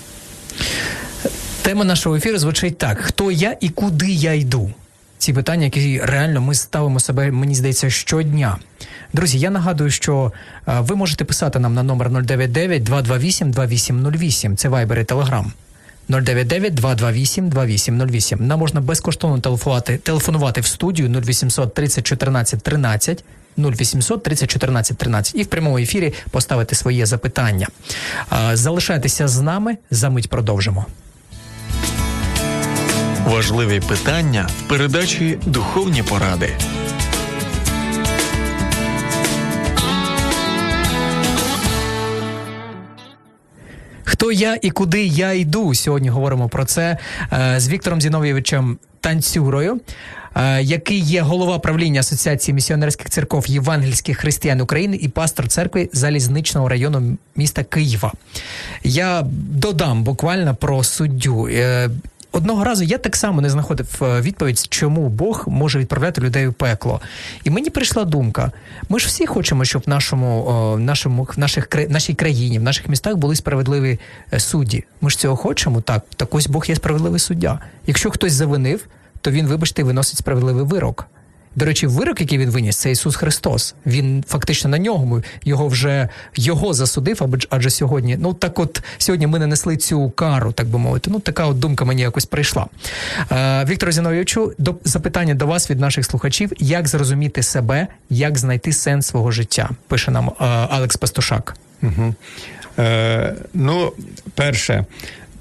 Тема 1.62 1.84
нашого 1.84 2.16
ефіру 2.16 2.38
звучить 2.38 2.78
так: 2.78 2.98
хто 3.02 3.32
я 3.32 3.56
і 3.62 3.70
куди 3.70 4.08
я 4.10 4.34
йду? 4.34 4.72
Ці 5.20 5.34
питання, 5.34 5.66
які 5.66 6.02
реально 6.04 6.42
ми 6.42 6.56
ставимо 6.56 7.00
себе, 7.00 7.32
мені 7.32 7.56
здається, 7.56 7.90
щодня. 7.90 8.58
Друзі, 9.14 9.40
я 9.40 9.50
нагадую, 9.50 9.92
що 9.92 10.32
е, 10.68 10.80
ви 10.80 10.96
можете 10.96 11.26
писати 11.26 11.60
нам 11.60 11.74
на 11.74 11.84
номер 11.84 12.10
099 12.10 12.84
228 12.84 13.52
2808. 13.52 14.58
Це 14.58 14.70
Viber 14.70 15.00
і 15.00 15.04
Telegram. 15.04 15.46
099 16.10 16.74
228 16.74 17.50
2808. 17.50 18.48
Нам 18.48 18.60
можна 18.60 18.82
безкоштовно 18.82 19.40
телефонувати, 19.40 19.98
телефонувати 19.98 20.62
в 20.62 20.66
студію 20.66 21.22
0800 21.22 21.74
30 21.74 22.06
14 22.06 22.64
13 22.64 23.24
0800 23.58 24.24
30 24.24 24.50
14 24.50 24.98
13 24.98 25.36
і 25.36 25.44
в 25.44 25.48
прямому 25.48 25.78
ефірі 25.78 26.14
поставити 26.32 26.76
своє 26.76 27.06
запитання. 27.06 27.68
Е, 28.52 28.56
Залишайтеся 28.56 29.28
з 29.28 29.42
нами, 29.42 29.78
за 29.92 30.10
мить 30.10 30.30
продовжимо. 30.30 30.86
Важливі 33.30 33.80
питання 33.80 34.48
в 34.60 34.70
передачі 34.70 35.38
Духовні 35.46 36.04
поради. 36.04 36.50
Хто 44.04 44.32
я 44.32 44.58
і 44.62 44.70
куди 44.70 45.06
я 45.06 45.34
йду? 45.34 45.76
Сьогодні 45.76 46.10
говоримо 46.10 46.50
про 46.50 46.66
це 46.66 46.98
е, 47.34 47.60
з 47.60 47.70
Віктором 47.70 48.02
Зіновійовичем 48.02 48.78
Танцюрою, 49.02 49.82
е, 50.36 50.62
який 50.62 51.00
є 51.00 51.22
голова 51.22 51.60
правління 51.60 52.00
Асоціації 52.00 52.56
місіонерських 52.56 53.10
церков 53.10 53.48
євангельських 53.48 54.18
християн 54.18 54.62
України 54.62 54.98
і 55.02 55.08
пастор 55.08 55.48
церкви 55.48 55.90
залізничного 55.94 56.70
району 56.70 57.18
міста 57.36 57.64
Києва. 57.64 58.12
Я 58.84 59.22
додам 59.50 60.04
буквально 60.04 60.56
про 60.56 60.84
суддю. 60.84 61.50
Е, 62.34 62.38
Одного 62.38 62.64
разу 62.64 62.84
я 62.84 62.98
так 62.98 63.16
само 63.16 63.42
не 63.42 63.50
знаходив 63.50 63.88
е, 64.02 64.22
відповідь, 64.22 64.68
чому 64.70 65.10
Бог 65.10 65.44
може 65.48 65.80
відправляти 65.80 66.22
людей 66.22 66.48
у 66.48 66.54
пекло. 66.54 67.02
І 67.44 67.50
мені 67.50 67.70
прийшла 67.70 68.06
думка: 68.06 68.52
ми 68.90 69.00
ж 69.00 69.08
всі 69.08 69.26
хочемо, 69.26 69.66
щоб 69.66 69.84
в 69.86 69.90
нашому, 69.90 70.46
о, 70.46 70.78
нашому 70.78 71.24
в 71.24 71.40
наших 71.40 71.68
в 71.76 71.92
нашій 71.92 72.14
країні, 72.14 72.60
в 72.60 72.64
наших 72.64 72.90
містах 72.90 73.16
були 73.16 73.36
справедливі 73.36 74.00
е, 74.34 74.40
судді. 74.40 74.84
Ми 75.02 75.10
ж 75.10 75.20
цього 75.20 75.36
хочемо. 75.36 75.82
Так, 75.82 76.06
так 76.16 76.36
ось 76.36 76.48
Бог 76.48 76.66
є 76.68 76.76
справедливий 76.76 77.20
суддя. 77.20 77.60
Якщо 77.88 78.12
хтось 78.12 78.34
завинив, 78.34 78.88
то 79.22 79.32
він, 79.32 79.48
вибачте, 79.48 79.84
виносить 79.84 80.18
справедливий 80.18 80.64
вирок. 80.64 81.08
До 81.56 81.66
речі, 81.66 81.88
вирок, 81.88 82.22
який 82.22 82.38
він 82.38 82.50
виніс, 82.50 82.78
це 82.78 82.92
Ісус 82.92 83.16
Христос. 83.16 83.76
Він 83.86 84.24
фактично 84.28 84.70
на 84.70 84.78
нього 84.78 85.22
його 85.44 85.68
вже 85.68 86.10
його 86.36 86.74
засудив, 86.74 87.40
адже, 87.50 87.70
сьогодні, 87.70 88.18
ну 88.20 88.34
так 88.34 88.60
от 88.60 88.84
сьогодні 88.98 89.28
ми 89.28 89.40
не 89.40 89.48
несли 89.48 89.78
цю 89.78 90.10
кару, 90.10 90.52
так 90.52 90.68
би 90.68 90.80
мовити. 90.80 91.10
Ну 91.14 91.20
така 91.20 91.46
от 91.46 91.60
думка 91.60 91.86
мені 91.86 92.02
якось 92.02 92.26
прийшла. 92.26 92.66
Е, 93.32 93.66
Віктор 93.66 93.92
Зіновійовичу, 93.92 94.54
до 94.58 94.76
запитання 94.84 95.34
до 95.34 95.48
вас 95.48 95.70
від 95.70 95.80
наших 95.80 96.06
слухачів: 96.06 96.52
як 96.60 96.88
зрозуміти 96.88 97.44
себе, 97.44 97.88
як 98.10 98.38
знайти 98.38 98.74
сенс 98.74 99.08
свого 99.08 99.32
життя? 99.32 99.70
Пише 99.88 100.12
нам 100.12 100.28
е, 100.28 100.46
Алекс 100.46 100.98
Пастушак. 100.98 101.56
Угу. 101.84 102.14
Е, 102.80 103.36
ну, 103.54 103.94
перше, 104.36 104.86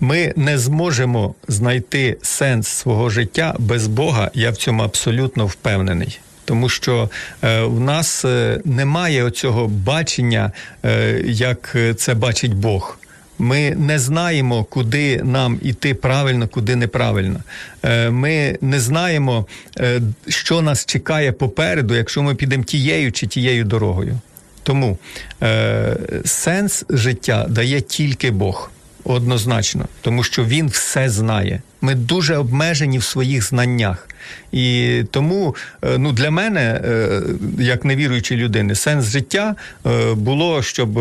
ми 0.00 0.32
не 0.36 0.58
зможемо 0.58 1.34
знайти 1.48 2.16
сенс 2.22 2.68
свого 2.68 3.10
життя 3.10 3.54
без 3.58 3.86
Бога. 3.86 4.30
Я 4.34 4.50
в 4.50 4.56
цьому 4.56 4.82
абсолютно 4.82 5.46
впевнений. 5.46 6.20
Тому 6.44 6.68
що 6.68 7.10
е, 7.44 7.62
в 7.62 7.80
нас 7.80 8.24
е, 8.24 8.60
немає 8.64 9.24
оцього 9.24 9.68
бачення, 9.68 10.52
е, 10.84 11.20
як 11.26 11.76
це 11.96 12.14
бачить 12.14 12.54
Бог. 12.54 12.98
Ми 13.38 13.70
не 13.70 13.98
знаємо, 13.98 14.64
куди 14.64 15.22
нам 15.22 15.58
іти 15.62 15.94
правильно, 15.94 16.48
куди 16.48 16.76
неправильно. 16.76 17.40
Е, 17.82 18.10
Ми 18.10 18.58
не 18.60 18.80
знаємо, 18.80 19.46
е, 19.80 20.00
що 20.28 20.62
нас 20.62 20.86
чекає 20.86 21.32
попереду, 21.32 21.94
якщо 21.94 22.22
ми 22.22 22.34
підемо 22.34 22.64
тією 22.64 23.12
чи 23.12 23.26
тією 23.26 23.64
дорогою. 23.64 24.18
Тому 24.62 24.98
е, 25.42 25.96
сенс 26.24 26.84
життя 26.90 27.46
дає 27.48 27.80
тільки 27.80 28.30
Бог. 28.30 28.70
Однозначно, 29.08 29.88
тому 30.00 30.24
що 30.24 30.44
він 30.44 30.66
все 30.68 31.10
знає. 31.10 31.62
Ми 31.80 31.94
дуже 31.94 32.36
обмежені 32.36 32.98
в 32.98 33.02
своїх 33.02 33.44
знаннях. 33.48 34.07
І 34.52 35.02
тому 35.10 35.56
е, 35.84 35.98
ну, 35.98 36.12
для 36.12 36.30
мене, 36.30 36.60
е, 36.84 37.22
як 37.58 37.84
невіруючої 37.84 38.40
людини, 38.40 38.74
сенс 38.74 39.04
життя 39.04 39.54
е, 39.86 40.14
було, 40.14 40.62
щоб 40.62 41.00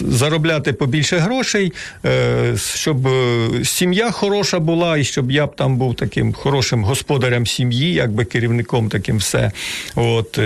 заробляти 0.00 0.72
побільше 0.72 1.18
грошей, 1.18 1.72
щоб 2.74 3.08
сім'я 3.64 4.10
хороша 4.10 4.58
була, 4.58 4.96
і 4.96 5.04
щоб 5.04 5.30
я 5.30 5.46
б 5.46 5.56
там 5.56 5.76
був 5.76 5.94
таким 5.94 6.32
хорошим 6.32 6.84
господарем 6.84 7.46
сім'ї, 7.46 7.92
якби 7.92 8.24
керівником 8.24 8.88
таким 8.88 9.16
все. 9.16 9.50
От, 9.94 10.40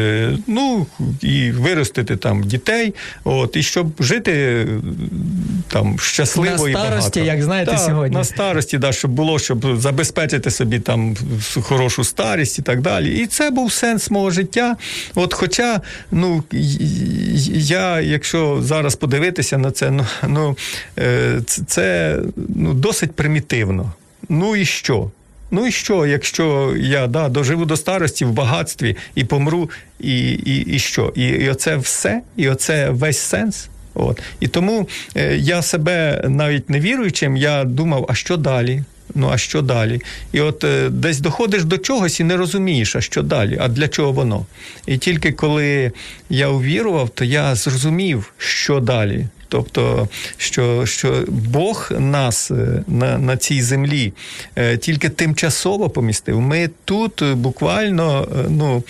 ну, 0.47 0.87
і 1.21 1.51
виростити 1.51 2.17
там 2.17 2.43
дітей, 2.43 2.95
от, 3.25 3.57
і 3.57 3.63
щоб 3.63 3.87
жити 4.01 4.67
там 5.69 5.99
щасливо 5.99 6.65
На 6.65 6.71
і 6.71 6.73
старості, 6.73 7.21
багато. 7.21 7.21
як 7.21 7.43
знаєте, 7.43 7.71
Так, 7.71 7.81
сьогодні. 7.81 8.17
На 8.17 8.25
старості, 8.25 8.79
да, 8.79 8.93
щоб 8.93 9.11
було, 9.11 9.39
щоб 9.39 9.81
забезпечити 9.81 10.51
собі 10.51 10.79
там 10.79 11.17
хорошу 11.63 12.05
старість 12.05 12.59
і 12.59 12.63
так 12.63 12.81
далі. 12.81 13.19
І 13.23 13.27
це 13.27 13.51
був 13.51 13.73
сенс 13.73 14.11
мого 14.11 14.31
життя. 14.31 14.77
От, 15.15 15.35
хоча, 15.35 15.81
ну 16.11 16.45
я, 17.51 18.01
якщо 18.01 18.59
зараз 18.63 18.97
подивитися 18.97 19.59
на 19.59 19.71
це, 19.71 19.91
ну, 19.91 20.07
ну 20.29 20.57
е, 20.99 21.41
це 21.67 22.19
ну, 22.57 22.75
досить 22.75 23.13
примітивно. 23.13 23.93
Ну 24.29 24.57
і 24.57 24.65
що? 24.65 25.11
Ну 25.51 25.67
і 25.67 25.73
що, 25.73 26.07
якщо 26.07 26.75
я 26.77 27.07
да, 27.07 27.29
доживу 27.29 27.65
до 27.65 27.77
старості 27.77 28.25
в 28.25 28.33
багатстві 28.33 28.97
і 29.15 29.25
помру, 29.25 29.71
і, 30.01 30.31
і, 30.31 30.57
і 30.57 30.79
що? 30.79 31.13
І, 31.17 31.27
і 31.27 31.49
оце 31.49 31.77
все, 31.77 32.23
і 32.37 32.49
оце 32.49 32.91
весь 32.91 33.19
сенс. 33.19 33.69
От. 33.95 34.23
І 34.41 34.49
тому 34.49 34.89
е, 35.17 35.37
я 35.37 35.63
себе 35.63 36.25
навіть 36.29 36.71
не 36.71 36.81
віруючим, 36.81 37.37
я 37.37 37.65
думав, 37.65 38.07
а 38.09 38.15
що 38.15 38.37
далі? 38.37 38.83
Ну, 39.15 39.31
а 39.33 39.39
що 39.39 39.63
далі? 39.63 40.01
І 40.33 40.41
от 40.41 40.65
е, 40.65 40.89
десь 40.91 41.21
доходиш 41.21 41.65
до 41.65 41.79
чогось 41.79 42.21
і 42.21 42.25
не 42.25 42.37
розумієш, 42.37 42.97
а 42.97 43.01
що 43.01 43.23
далі, 43.23 43.59
а 43.61 43.69
для 43.69 43.89
чого 43.89 44.13
воно. 44.13 44.47
І 44.87 44.99
тільки 44.99 45.33
коли 45.33 45.93
я 46.31 46.49
увірував, 46.49 47.09
то 47.09 47.25
я 47.25 47.55
зрозумів, 47.55 48.33
що 48.39 48.81
далі. 48.81 49.27
Тобто, 49.55 50.09
що 50.37 50.87
що 50.87 51.25
Бог 51.29 51.93
нас 51.99 52.51
е, 52.51 52.83
на 52.87 53.19
на 53.19 53.37
цій 53.37 53.63
землі 53.63 54.13
е, 54.57 54.77
тільки 54.77 55.09
тимчасово 55.09 55.91
помістив. 55.91 56.41
Ми 56.41 56.71
тут 56.85 57.23
буквально 57.35 58.29
ну, 58.49 58.83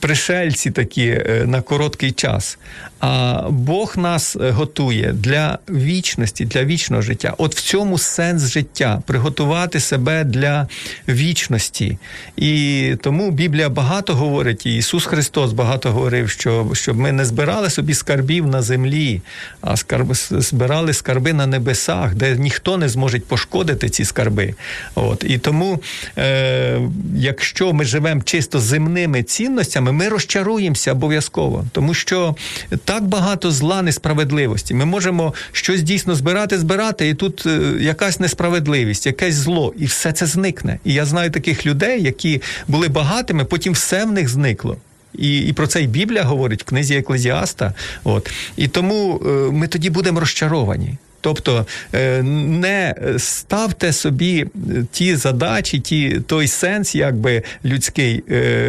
пришельці 0.00 0.70
такі 0.70 1.20
на 1.44 1.62
короткий 1.62 2.12
час. 2.12 2.58
А 3.06 3.42
Бог 3.50 3.96
нас 3.96 4.36
готує 4.40 5.12
для 5.12 5.58
вічності, 5.70 6.44
для 6.44 6.64
вічного 6.64 7.02
життя. 7.02 7.34
От 7.38 7.56
в 7.56 7.60
цьому 7.60 7.98
сенс 7.98 8.50
життя 8.52 9.02
приготувати 9.06 9.80
себе 9.80 10.24
для 10.24 10.68
вічності. 11.08 11.98
І 12.36 12.94
тому 13.02 13.30
Біблія 13.30 13.68
багато 13.68 14.14
говорить, 14.14 14.66
і 14.66 14.76
Ісус 14.76 15.06
Христос 15.06 15.52
багато 15.52 15.92
говорив, 15.92 16.30
що 16.30 16.70
щоб 16.72 16.96
ми 16.96 17.12
не 17.12 17.24
збирали 17.24 17.70
собі 17.70 17.94
скарбів 17.94 18.46
на 18.46 18.62
землі, 18.62 19.22
а 19.60 19.76
скарби 19.94 20.14
збирали 20.42 20.92
скарби 20.92 21.32
на 21.32 21.46
небесах, 21.46 22.14
де 22.14 22.36
ніхто 22.36 22.76
не 22.76 22.88
зможе 22.88 23.18
пошкодити 23.18 23.88
ці 23.88 24.04
скарби. 24.04 24.54
От 24.94 25.24
і 25.28 25.38
тому, 25.38 25.80
е, 26.18 26.80
якщо 27.16 27.72
ми 27.72 27.84
живемо 27.84 28.22
чисто 28.24 28.60
земними 28.60 29.22
цінностями, 29.22 29.92
ми 29.92 30.08
розчаруємося 30.08 30.92
обов'язково, 30.92 31.64
тому 31.72 31.94
що 31.94 32.36
так 32.84 33.04
багато 33.04 33.50
зла 33.50 33.82
несправедливості. 33.82 34.74
Ми 34.74 34.84
можемо 34.84 35.34
щось 35.52 35.82
дійсно 35.82 36.14
збирати, 36.14 36.58
збирати, 36.58 37.08
і 37.08 37.14
тут 37.14 37.46
е, 37.46 37.60
якась 37.80 38.20
несправедливість, 38.20 39.06
якесь 39.06 39.34
зло, 39.34 39.74
і 39.78 39.84
все 39.84 40.12
це 40.12 40.26
зникне. 40.26 40.78
І 40.84 40.92
я 40.92 41.04
знаю 41.04 41.30
таких 41.30 41.66
людей, 41.66 42.02
які 42.02 42.42
були 42.68 42.88
багатими, 42.88 43.44
потім 43.44 43.72
все 43.72 44.04
в 44.04 44.12
них 44.12 44.28
зникло. 44.28 44.76
І 45.18 45.38
і 45.38 45.52
про 45.52 45.66
це 45.66 45.82
і 45.82 45.86
Біблія 45.86 46.22
говорить 46.22 46.62
в 46.62 46.64
книзі 46.64 46.94
Еклезіаста. 46.94 47.74
От 48.04 48.30
і 48.56 48.68
тому 48.68 49.20
е, 49.26 49.28
ми 49.52 49.68
тоді 49.68 49.90
будемо 49.90 50.20
розчаровані. 50.20 50.96
Тобто 51.20 51.66
е, 51.94 52.22
не 52.22 52.94
ставте 53.18 53.92
собі 53.92 54.40
е, 54.40 54.46
ті 54.92 55.16
задачі, 55.16 55.80
ті 55.80 56.20
той 56.26 56.48
сенс, 56.48 56.94
якби 56.94 57.42
людський, 57.64 58.22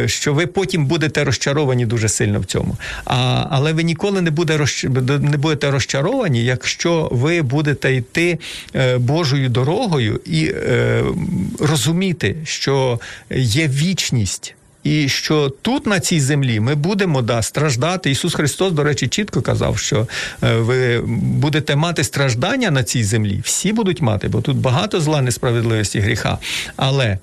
що 0.06 0.34
ви 0.34 0.46
потім 0.46 0.86
будете 0.86 1.24
розчаровані 1.24 1.86
дуже 1.86 2.08
сильно 2.08 2.40
в 2.40 2.44
цьому. 2.44 2.76
А, 3.04 3.46
Але 3.50 3.72
ви 3.72 3.82
ніколи 3.82 4.22
не 4.22 4.30
буде 4.30 4.66
не 5.20 5.36
будете 5.36 5.70
розчаровані, 5.70 6.44
якщо 6.44 7.08
ви 7.12 7.42
будете 7.42 7.94
йти 7.94 8.38
Божою 8.98 9.48
дорогою 9.48 10.20
і 10.26 10.54
розуміти, 11.60 12.36
що 12.44 13.00
є 13.30 13.68
вічність. 13.68 14.55
І 14.86 15.08
що 15.08 15.48
тут 15.62 15.86
на 15.86 16.00
цій 16.00 16.20
землі 16.20 16.60
ми 16.60 16.74
будемо 16.74 17.22
да, 17.22 17.42
страждати. 17.42 18.10
Ісус 18.10 18.34
Христос, 18.34 18.72
до 18.72 18.82
речі, 18.82 19.08
чітко 19.08 19.42
казав, 19.42 19.78
що 19.78 20.08
е, 20.42 20.56
ви 20.56 21.00
будете 21.06 21.76
мати 21.76 22.04
страждання 22.04 22.70
на 22.70 22.84
цій 22.84 23.04
землі. 23.04 23.40
Всі 23.44 23.72
будуть 23.72 24.02
мати, 24.02 24.28
бо 24.28 24.40
тут 24.40 24.56
багато 24.56 25.00
зла, 25.00 25.22
несправедливості, 25.22 26.00
гріха. 26.00 26.38
Але 26.76 27.18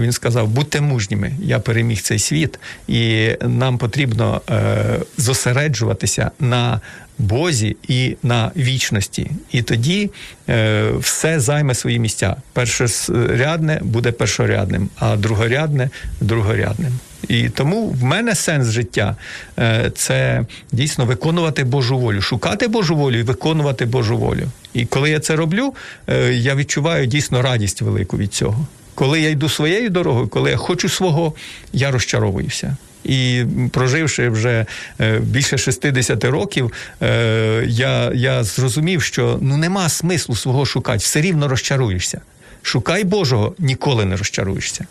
він 0.00 0.12
сказав: 0.12 0.48
будьте 0.48 0.80
мужніми, 0.80 1.32
я 1.42 1.58
переміг 1.58 2.00
цей 2.00 2.18
світ, 2.18 2.58
і 2.88 3.30
нам 3.42 3.78
потрібно 3.78 4.42
е, 4.50 4.84
зосереджуватися 5.18 6.30
на. 6.40 6.80
Бозі 7.18 7.76
і 7.88 8.16
на 8.22 8.50
вічності, 8.56 9.30
і 9.52 9.62
тоді 9.62 10.10
е, 10.48 10.90
все 10.98 11.40
займе 11.40 11.74
свої 11.74 11.98
місця. 11.98 12.36
Першорядне 12.52 13.80
буде 13.82 14.12
першорядним, 14.12 14.88
а 14.98 15.16
другорядне 15.16 15.90
другорядним. 16.20 16.92
І 17.28 17.48
тому 17.48 17.86
в 17.86 18.04
мене 18.04 18.34
сенс 18.34 18.68
життя 18.68 19.16
е, 19.58 19.90
це 19.94 20.44
дійсно 20.72 21.04
виконувати 21.04 21.64
Божу 21.64 21.98
волю, 21.98 22.22
шукати 22.22 22.68
Божу 22.68 22.96
волю 22.96 23.18
і 23.18 23.22
виконувати 23.22 23.84
Божу 23.84 24.18
волю. 24.18 24.48
І 24.74 24.86
коли 24.86 25.10
я 25.10 25.20
це 25.20 25.36
роблю, 25.36 25.74
е, 26.06 26.32
я 26.32 26.54
відчуваю 26.54 27.06
дійсно 27.06 27.42
радість 27.42 27.82
велику 27.82 28.16
від 28.16 28.34
цього. 28.34 28.66
Коли 28.94 29.20
я 29.20 29.30
йду 29.30 29.48
своєю 29.48 29.90
дорогою, 29.90 30.28
коли 30.28 30.50
я 30.50 30.56
хочу 30.56 30.88
свого, 30.88 31.34
я 31.72 31.90
розчаровуюся. 31.90 32.76
І 33.04 33.44
проживши 33.70 34.28
вже 34.28 34.66
е, 35.00 35.18
більше 35.18 35.58
60 35.58 36.24
років, 36.24 36.72
е, 37.02 37.64
я 37.68 38.12
я 38.14 38.44
зрозумів, 38.44 39.02
що 39.02 39.38
ну 39.40 39.56
нема 39.56 39.88
смислу 39.88 40.36
свого 40.36 40.66
шукати, 40.66 40.98
все 40.98 41.20
рівно 41.20 41.48
розчаруєшся. 41.48 42.20
Шукай 42.62 43.04
Божого, 43.04 43.54
ніколи 43.58 44.04
не 44.04 44.16
розчаруєшся. 44.16 44.86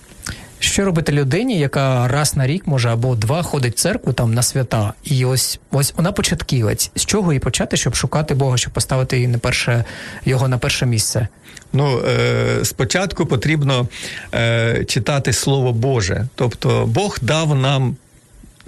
Що 0.60 0.86
робити 0.86 1.12
людині, 1.12 1.60
яка 1.60 2.08
раз 2.08 2.36
на 2.36 2.48
рік 2.48 2.68
може 2.68 2.90
або 2.90 3.16
два 3.16 3.44
ходить 3.44 3.76
в 3.76 3.80
церкву 3.80 4.14
там 4.14 4.34
на 4.34 4.44
свята, 4.44 4.94
і 5.04 5.26
ось 5.26 5.60
ось 5.72 5.94
вона 5.98 6.12
початківець. 6.12 6.92
З 6.96 7.06
чого 7.06 7.34
їй 7.34 7.40
почати, 7.40 7.78
щоб 7.78 7.96
шукати 7.96 8.34
Бога, 8.34 8.58
щоб 8.58 8.74
поставити 8.74 9.16
її 9.16 9.28
на 9.28 9.38
перше 9.38 9.84
його 10.26 10.48
на 10.48 10.58
перше 10.58 10.86
місце? 10.86 11.28
Ну 11.74 12.00
е, 12.08 12.66
спочатку 12.66 13.26
потрібно 13.26 13.88
е, 14.34 14.86
читати 14.88 15.34
Слово 15.34 15.74
Боже, 15.74 16.28
тобто 16.36 16.86
Бог 16.86 17.18
дав 17.22 17.56
нам 17.56 17.96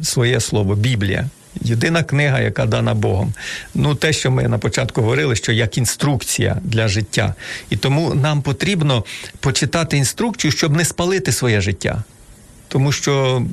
своє 0.02 0.40
слово, 0.40 0.76
Біблія. 0.76 1.30
Єдина 1.62 2.04
книга, 2.04 2.40
яка 2.40 2.66
дана 2.66 2.94
Богом. 2.94 3.34
Ну, 3.74 3.96
те, 3.96 4.14
що 4.14 4.32
ми 4.32 4.48
на 4.48 4.58
початку 4.58 5.02
говорили, 5.02 5.36
що 5.36 5.52
як 5.52 5.78
інструкція 5.78 6.58
для 6.64 6.88
життя. 6.88 7.34
І 7.70 7.78
тому 7.78 8.14
нам 8.14 8.42
потрібно 8.42 9.04
почитати 9.40 9.98
інструкцію, 9.98 10.52
щоб 10.52 10.76
не 10.76 10.86
спалити 10.86 11.32
своє 11.32 11.62
життя. 11.62 12.04
Тому 12.68 12.92
що 12.92 13.44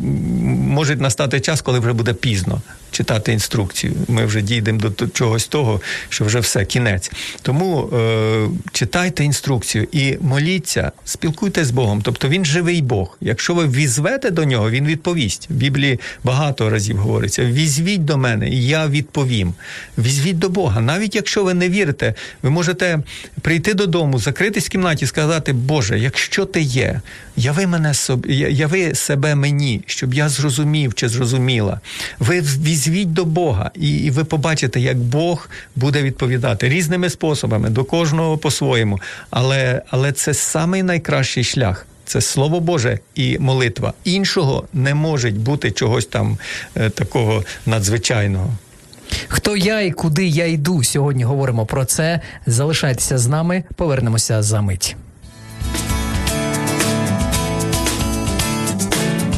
може 0.46 0.96
настати 0.96 1.40
час, 1.40 1.62
коли 1.62 1.78
вже 1.78 1.92
буде 1.92 2.12
пізно 2.14 2.62
читати 2.92 3.32
інструкцію. 3.32 3.92
Ми 4.08 4.26
вже 4.26 4.42
дійдемо 4.42 4.80
до 4.80 5.08
чогось 5.08 5.46
того, 5.46 5.80
що 6.08 6.24
вже 6.24 6.40
все, 6.40 6.64
кінець. 6.64 7.10
Тому 7.42 7.88
е, 7.92 8.48
читайте 8.72 9.24
інструкцію 9.24 9.86
і 9.92 10.18
моліться, 10.20 10.92
спілкуйтесь 11.04 11.66
з 11.66 11.70
Богом. 11.70 12.02
Тобто 12.02 12.28
він 12.28 12.44
живий 12.44 12.82
Бог. 12.82 13.18
Якщо 13.20 13.54
ви 13.54 13.68
візвете 13.68 14.30
до 14.30 14.44
нього, 14.44 14.70
він 14.70 14.86
відповість. 14.86 15.46
В 15.50 15.54
Біблії 15.54 16.00
багато 16.24 16.70
разів 16.70 16.96
говориться: 16.96 17.44
візвіть 17.44 18.04
до 18.04 18.18
мене, 18.18 18.50
і 18.50 18.66
я 18.66 18.86
відповім. 18.86 19.54
Візвіть 19.98 20.38
до 20.38 20.48
Бога. 20.48 20.80
Навіть 20.80 21.14
якщо 21.14 21.44
ви 21.44 21.54
не 21.54 21.68
вірите, 21.68 22.14
ви 22.42 22.50
можете 22.50 22.98
прийти 23.40 23.74
додому, 23.74 24.18
закритись 24.18 24.66
в 24.66 24.68
кімнаті 24.68 25.04
і 25.04 25.08
сказати, 25.08 25.52
Боже, 25.52 25.98
якщо 25.98 26.44
ти 26.44 26.60
є, 26.60 27.00
яви 27.36 27.66
мене 27.66 27.94
собі, 27.94 28.36
яви 28.50 28.94
себе 28.94 29.34
мені, 29.34 29.82
щоб 29.86 30.14
я 30.14 30.28
зрозумів 30.28 30.94
чи 30.94 31.08
зрозуміла. 31.08 31.80
Ви 32.18 32.42
візвіть 32.88 33.12
до 33.12 33.24
Бога, 33.24 33.70
і 33.74 34.10
ви 34.10 34.24
побачите, 34.24 34.80
як 34.80 34.98
Бог 34.98 35.48
буде 35.76 36.02
відповідати 36.02 36.68
різними 36.68 37.10
способами, 37.10 37.70
до 37.70 37.84
кожного 37.84 38.38
по-своєму. 38.38 39.00
Але, 39.30 39.82
Але 39.90 40.12
це 40.12 40.34
самий 40.34 40.82
найкращий 40.82 41.44
шлях. 41.44 41.86
Це 42.04 42.20
слово 42.20 42.60
Боже 42.60 42.98
і 43.14 43.38
молитва. 43.38 43.92
Іншого 44.04 44.64
не 44.72 44.94
може 44.94 45.30
бути 45.30 45.70
чогось 45.70 46.06
там 46.06 46.38
е, 46.76 46.90
такого 46.90 47.44
надзвичайного. 47.66 48.50
Хто 49.28 49.56
я 49.56 49.80
і 49.80 49.90
куди 49.90 50.26
я 50.26 50.46
йду? 50.46 50.84
Сьогодні 50.84 51.24
говоримо 51.24 51.66
про 51.66 51.84
це. 51.84 52.20
Залишайтеся 52.46 53.18
з 53.18 53.26
нами, 53.26 53.64
повернемося 53.76 54.42
за 54.42 54.60
мить. 54.60 54.96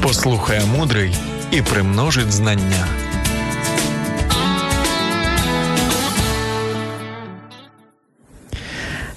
Послухає 0.03 0.63
мудрий 0.65 1.17
і 1.51 1.63
примножить 1.63 2.33
знання. 2.33 3.04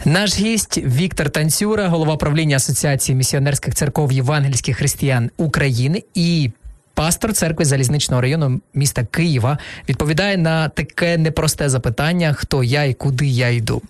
Наш 0.07 0.39
гість 0.39 0.77
Віктор 0.77 1.29
Танцюра, 1.29 1.87
голова 1.87 2.17
правління 2.17 2.55
Асоціації 2.55 3.15
місіонерських 3.15 3.75
церков 3.75 4.11
євангельських 4.11 4.77
християн 4.77 5.31
України 5.37 6.03
і 6.13 6.51
пастор 6.93 7.33
церкви 7.33 7.65
залізничного 7.65 8.21
району 8.21 8.61
міста 8.73 9.03
Києва, 9.03 9.57
відповідає 9.89 10.37
на 10.37 10.69
таке 10.69 11.17
непросте 11.17 11.69
запитання: 11.69 12.33
хто 12.33 12.63
я 12.63 12.83
і 12.83 12.93
куди 12.93 13.27
я 13.27 13.49
йду. 13.49 13.81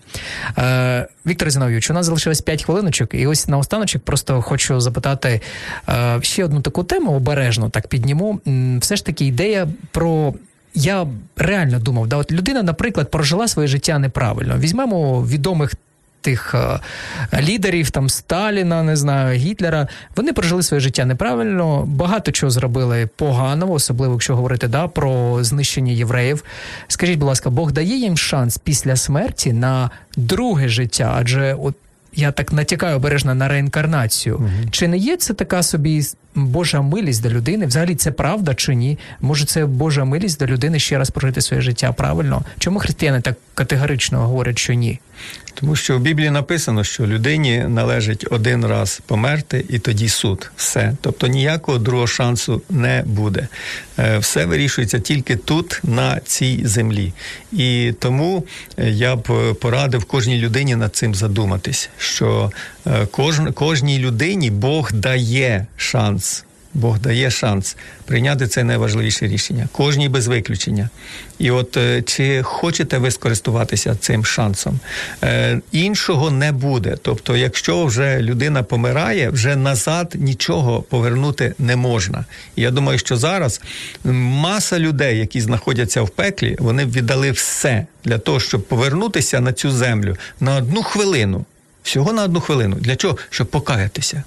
Е, 0.58 1.08
Віктор 1.26 1.50
Зіновійович, 1.50 1.90
у 1.90 1.94
нас 1.94 2.06
залишилось 2.06 2.42
5 2.42 2.64
хвилиночок, 2.64 3.14
і 3.14 3.28
ось 3.28 3.48
на 3.48 3.58
останочок 3.58 4.04
просто 4.04 4.42
хочу 4.42 4.80
запитати 4.80 5.42
е, 5.90 6.20
ще 6.22 6.46
одну 6.46 6.62
таку 6.62 6.84
тему 6.84 7.12
обережно 7.12 7.70
так 7.70 7.88
підніму. 7.88 8.40
Все 8.80 8.96
ж 8.96 9.06
таки 9.06 9.26
ідея 9.26 9.68
про. 9.92 10.34
Я 10.74 11.08
реально 11.38 11.80
думав, 11.80 12.08
да, 12.08 12.16
от 12.16 12.32
людина, 12.32 12.64
наприклад, 12.64 13.12
прожила 13.12 13.48
своє 13.48 13.68
життя 13.68 14.00
неправильно. 14.00 14.58
Візьмемо 14.58 15.24
відомих 15.24 15.74
тих 16.22 16.56
е, 16.56 16.80
лідерів, 17.42 17.90
там 17.90 18.10
Сталіна, 18.10 18.84
не 18.84 18.96
знаю, 18.96 19.38
Гітлера. 19.38 19.88
Вони 20.16 20.34
прожили 20.34 20.64
своє 20.64 20.82
життя 20.82 21.06
неправильно, 21.06 21.84
багато 21.88 22.32
чого 22.32 22.50
зробили 22.50 23.10
погано, 23.16 23.72
особливо 23.72 24.14
якщо 24.14 24.36
говорити 24.36 24.68
да, 24.68 24.88
про 24.88 25.44
знищення 25.44 25.92
євреїв. 25.92 26.44
Скажіть, 26.88 27.20
будь 27.20 27.28
ласка, 27.28 27.50
Бог 27.50 27.72
дає 27.72 27.98
їм 27.98 28.18
шанс 28.18 28.58
після 28.58 28.96
смерті 28.96 29.54
на 29.54 29.90
друге 30.18 30.70
життя? 30.70 31.14
Адже 31.18 31.54
от 31.54 31.76
я 32.14 32.32
так 32.32 32.54
натякаю 32.54 32.96
обережно 32.96 33.36
на 33.36 33.48
реінкарнацію. 33.48 34.36
Угу. 34.36 34.50
Чи 34.72 34.88
не 34.88 34.98
є 34.98 35.18
це 35.18 35.34
така 35.34 35.64
собі 35.64 36.04
Божа 36.36 36.82
милість 36.82 37.24
до 37.24 37.30
людини? 37.30 37.66
Взагалі 37.66 37.96
це 37.96 38.12
правда 38.12 38.54
чи 38.54 38.76
ні? 38.76 39.00
Може, 39.22 39.46
це 39.46 39.66
Божа 39.66 40.06
милість 40.06 40.40
до 40.40 40.46
людини 40.46 40.80
ще 40.80 40.98
раз 40.98 41.10
прожити 41.10 41.42
своє 41.42 41.62
життя 41.62 41.92
правильно? 41.92 42.42
Чому 42.60 42.80
християни 42.80 43.22
так 43.22 43.36
категорично 43.54 44.20
говорять, 44.28 44.60
що 44.60 44.74
ні? 44.74 45.00
Тому 45.60 45.76
що 45.76 45.98
в 45.98 46.00
Біблії 46.00 46.30
написано, 46.30 46.84
що 46.84 47.08
людині 47.08 47.66
належить 47.68 48.26
один 48.32 48.66
раз 48.66 49.02
померти, 49.06 49.66
і 49.70 49.80
тоді 49.80 50.10
суд. 50.10 50.52
Все. 50.56 50.94
Тобто 51.02 51.28
ніякого 51.28 51.78
другого 51.78 52.08
шансу 52.08 52.62
не 52.70 53.04
буде. 53.06 53.48
Е, 54.00 54.18
все 54.18 54.46
вирішується 54.46 55.00
тільки 55.00 55.36
тут, 55.36 55.80
на 55.84 56.20
цій 56.20 56.62
землі. 56.64 57.14
І 57.52 57.94
тому 58.00 58.44
е, 58.78 58.90
я 58.90 59.16
б 59.16 59.54
порадив 59.62 60.06
кожній 60.06 60.38
людині 60.38 60.76
над 60.76 60.96
цим 60.96 61.16
задуматись, 61.16 61.90
що 61.98 62.52
е, 62.88 63.06
кожній 63.54 64.00
людині 64.00 64.52
Бог 64.52 64.92
дає 64.94 65.66
шанс 65.78 66.46
Бог 66.78 67.00
дає 67.00 67.32
шанс 67.32 67.78
прийняти 68.06 68.48
це 68.48 68.64
найважливіше 68.64 69.28
рішення, 69.28 69.68
кожній 69.72 70.10
без 70.10 70.28
виключення. 70.28 70.90
І 71.40 71.52
от 71.52 71.78
е, 71.78 72.02
чи 72.02 72.44
хочете 72.44 72.98
ви 72.98 73.12
скористуватися 73.12 73.96
цим 73.96 74.26
шансом? 74.26 74.80
Е, 75.24 75.62
Іншого 75.72 76.32
не 76.32 76.52
буде. 76.52 76.98
Тобто, 77.02 77.38
якщо 77.38 77.86
вже 77.86 78.20
людина 78.22 78.64
помирає, 78.64 79.30
вже 79.30 79.56
назад 79.56 80.16
нічого 80.16 80.82
повернути 80.82 81.54
не 81.60 81.76
можна. 81.76 82.26
Я 82.56 82.72
думаю, 82.72 83.00
що 83.00 83.18
зараз 83.18 83.62
маса 84.04 84.80
людей, 84.80 85.20
які 85.20 85.42
знаходяться 85.42 86.02
в 86.02 86.10
пеклі, 86.10 86.56
вони 86.60 86.86
віддали 86.86 87.32
все 87.32 87.86
для 88.04 88.18
того, 88.18 88.40
щоб 88.40 88.64
повернутися 88.64 89.40
на 89.40 89.54
цю 89.54 89.72
землю 89.72 90.18
на 90.40 90.56
одну 90.56 90.84
хвилину. 90.84 91.46
Всього 91.84 92.14
на 92.14 92.24
одну 92.24 92.40
хвилину. 92.40 92.76
Для 92.76 92.96
чого? 92.96 93.18
Щоб 93.30 93.48
покаятися 93.48 94.24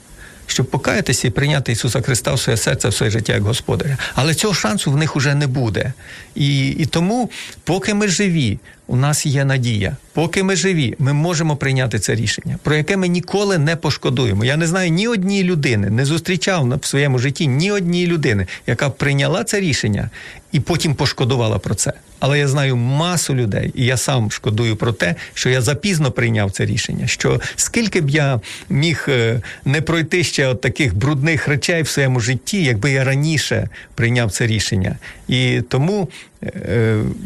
щоб 0.51 0.67
покаятися 0.67 1.29
і 1.29 1.31
прийняти 1.31 1.73
Ісуса 1.73 2.01
Христа 2.01 2.33
в 2.33 2.41
своє 2.41 2.57
серце, 2.57 2.89
в 2.89 2.95
своє 2.95 3.11
життя 3.11 3.33
як 3.33 3.43
Господаря. 3.43 3.99
Але 4.15 4.35
цього 4.35 4.55
шансу 4.55 4.93
в 4.93 4.97
них 4.97 5.17
уже 5.17 5.35
не 5.35 5.47
буде. 5.47 5.93
І, 6.35 6.69
І 6.69 6.87
тому, 6.87 7.31
поки 7.65 7.95
ми 7.95 8.09
живі, 8.09 8.59
у 8.91 8.97
нас 8.97 9.27
є 9.27 9.45
надія. 9.45 9.97
Поки 10.13 10.43
ми 10.43 10.57
живі, 10.57 10.95
ми 10.99 11.13
можемо 11.13 11.57
прийняти 11.57 11.99
це 11.99 12.15
рішення, 12.15 12.59
про 12.63 12.75
яке 12.75 12.97
ми 12.97 13.09
ніколи 13.09 13.59
не 13.59 13.77
пошкодуємо. 13.77 14.45
Я 14.45 14.57
не 14.57 14.67
знаю 14.67 14.91
ні 14.91 15.09
однієї 15.09 15.45
людини, 15.45 15.91
не 15.91 16.05
зустрічав 16.05 16.79
в 16.83 16.87
своєму 16.87 17.19
житті 17.19 17.47
ні 17.47 17.73
однієї 17.73 18.11
людини, 18.11 18.47
яка 18.67 18.91
прийняла 18.91 19.45
це 19.45 19.61
рішення 19.61 20.11
і 20.53 20.61
потім 20.61 20.95
пошкодувала 20.95 21.59
про 21.59 21.75
це. 21.75 21.93
Але 22.19 22.39
я 22.39 22.49
знаю 22.49 22.77
масу 22.77 23.35
людей, 23.35 23.73
і 23.75 23.85
я 23.85 23.97
сам 23.97 24.31
шкодую 24.31 24.77
про 24.77 24.93
те, 24.93 25.15
що 25.35 25.51
я 25.51 25.61
запізно 25.61 26.11
прийняв 26.13 26.51
це 26.51 26.67
рішення. 26.67 27.07
Що 27.07 27.41
скільки 27.57 28.01
б 28.01 28.11
я 28.11 28.41
міг 28.69 29.07
е, 29.09 29.41
не 29.65 29.81
пройти 29.81 30.25
ще 30.25 30.47
от 30.47 30.61
таких 30.61 30.95
брудних 30.95 31.49
речей 31.49 31.83
в 31.83 31.89
своєму 31.89 32.21
житті, 32.21 32.65
якби 32.65 32.91
я 32.91 33.05
раніше 33.05 33.69
прийняв 33.95 34.31
це 34.31 34.47
рішення. 34.47 34.97
І 35.29 35.61
тому 35.69 36.09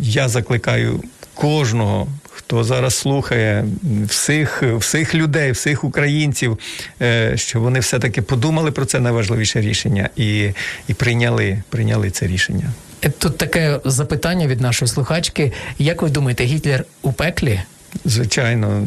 я 0.00 0.28
закликаю 0.28 1.02
кожного. 1.34 2.06
Хто 2.30 2.64
зараз 2.64 2.94
слухає 2.94 3.64
всіх 4.06 4.62
всіх 4.62 5.14
людей, 5.14 5.52
всіх 5.52 5.84
українців, 5.84 6.58
е, 7.02 7.36
що 7.36 7.60
вони 7.60 7.80
все-таки 7.80 8.22
подумали 8.22 8.70
про 8.70 8.84
це 8.84 9.00
найважливіше 9.00 9.60
рішення 9.60 10.08
і 10.16 10.50
і 10.88 10.94
прийняли, 10.94 11.62
прийняли 11.68 12.10
це 12.10 12.26
рішення. 12.26 12.72
Тут 13.18 13.38
таке 13.38 13.80
запитання 13.84 14.46
від 14.46 14.60
нашої 14.60 14.88
слухачки. 14.88 15.52
Як 15.78 16.02
ви 16.02 16.10
думаєте, 16.10 16.44
Гітлер 16.44 16.84
у 17.02 17.12
пеклі? 17.12 17.60
Звичайно, 18.04 18.86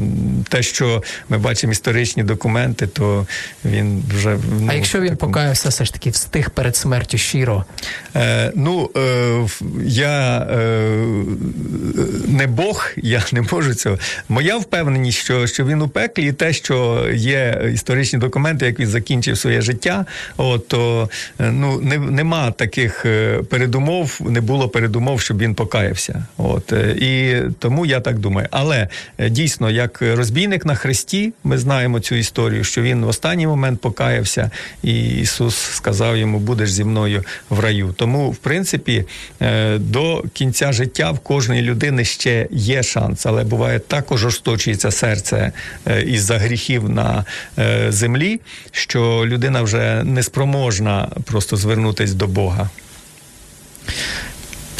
те, 0.49 0.63
що 0.63 1.03
ми 1.29 1.37
бачимо 1.37 1.71
історичні 1.71 2.23
документи, 2.23 2.87
то 2.87 3.27
він 3.65 4.03
вже 4.15 4.37
ну, 4.61 4.67
а 4.69 4.73
якщо 4.73 4.99
він 4.99 5.09
такому... 5.09 5.31
покаявся, 5.31 5.69
все 5.69 5.85
ж 5.85 5.93
таки 5.93 6.09
встиг 6.09 6.49
перед 6.49 6.75
смертю 6.75 7.17
щиро? 7.17 7.65
Е, 8.15 8.51
Ну 8.55 8.89
е, 8.97 9.47
я 9.85 10.37
е, 10.39 10.67
не 12.27 12.47
Бог, 12.47 12.91
я 12.97 13.23
не 13.31 13.41
можу 13.41 13.73
цього. 13.73 13.97
Моя 14.29 14.57
впевненість, 14.57 15.17
що 15.17 15.47
що 15.47 15.65
він 15.65 15.81
у 15.81 15.87
пеклі, 15.87 16.27
і 16.27 16.31
те, 16.31 16.53
що 16.53 17.05
є 17.13 17.61
історичні 17.73 18.19
документи, 18.19 18.65
як 18.65 18.79
він 18.79 18.87
закінчив 18.87 19.37
своє 19.37 19.61
життя, 19.61 20.05
от, 20.37 20.67
то 20.67 21.09
е, 21.39 21.51
ну 21.51 21.81
не, 21.81 21.97
нема 21.97 22.51
таких 22.51 23.05
е, 23.05 23.39
передумов, 23.49 24.19
не 24.25 24.41
було 24.41 24.69
передумов, 24.69 25.21
щоб 25.21 25.37
він 25.37 25.55
покаявся. 25.55 26.25
От 26.37 26.73
е, 26.73 26.95
і 26.99 27.41
тому 27.59 27.85
я 27.85 27.99
так 27.99 28.19
думаю. 28.19 28.47
Але 28.51 28.87
дійсно, 29.29 29.69
як 29.69 30.01
розбійник 30.01 30.65
на 30.65 30.75
хресті, 30.75 31.33
ми 31.43 31.57
знаємо 31.57 31.99
цю 31.99 32.15
історію, 32.15 32.63
що 32.63 32.81
він 32.81 33.05
в 33.05 33.07
останній 33.07 33.47
момент 33.47 33.81
покаявся, 33.81 34.51
і 34.83 35.09
Ісус 35.09 35.55
сказав 35.55 36.17
йому: 36.17 36.39
Будеш 36.39 36.71
зі 36.71 36.83
мною 36.83 37.23
в 37.49 37.59
раю. 37.59 37.93
Тому, 37.97 38.31
в 38.31 38.35
принципі, 38.35 39.05
е, 39.41 39.77
до 39.77 40.23
кінця 40.33 40.71
життя 40.71 41.11
в 41.11 41.19
кожної 41.19 41.61
людини 41.61 42.05
ще 42.05 42.47
є 42.51 42.83
шанс, 42.83 43.25
але 43.25 43.43
буває 43.43 43.79
також 43.79 44.25
ожесточується 44.25 44.91
серце 44.91 45.51
е, 45.87 46.01
із-за 46.01 46.37
гріхів 46.37 46.89
на 46.89 47.25
землі, 47.89 48.39
що 48.71 49.23
людина 49.25 49.61
вже 49.61 50.03
не 50.03 50.23
спроможна 50.23 51.09
просто 51.25 51.57
звернутися 51.57 52.13
до 52.13 52.27
Бога. 52.27 52.69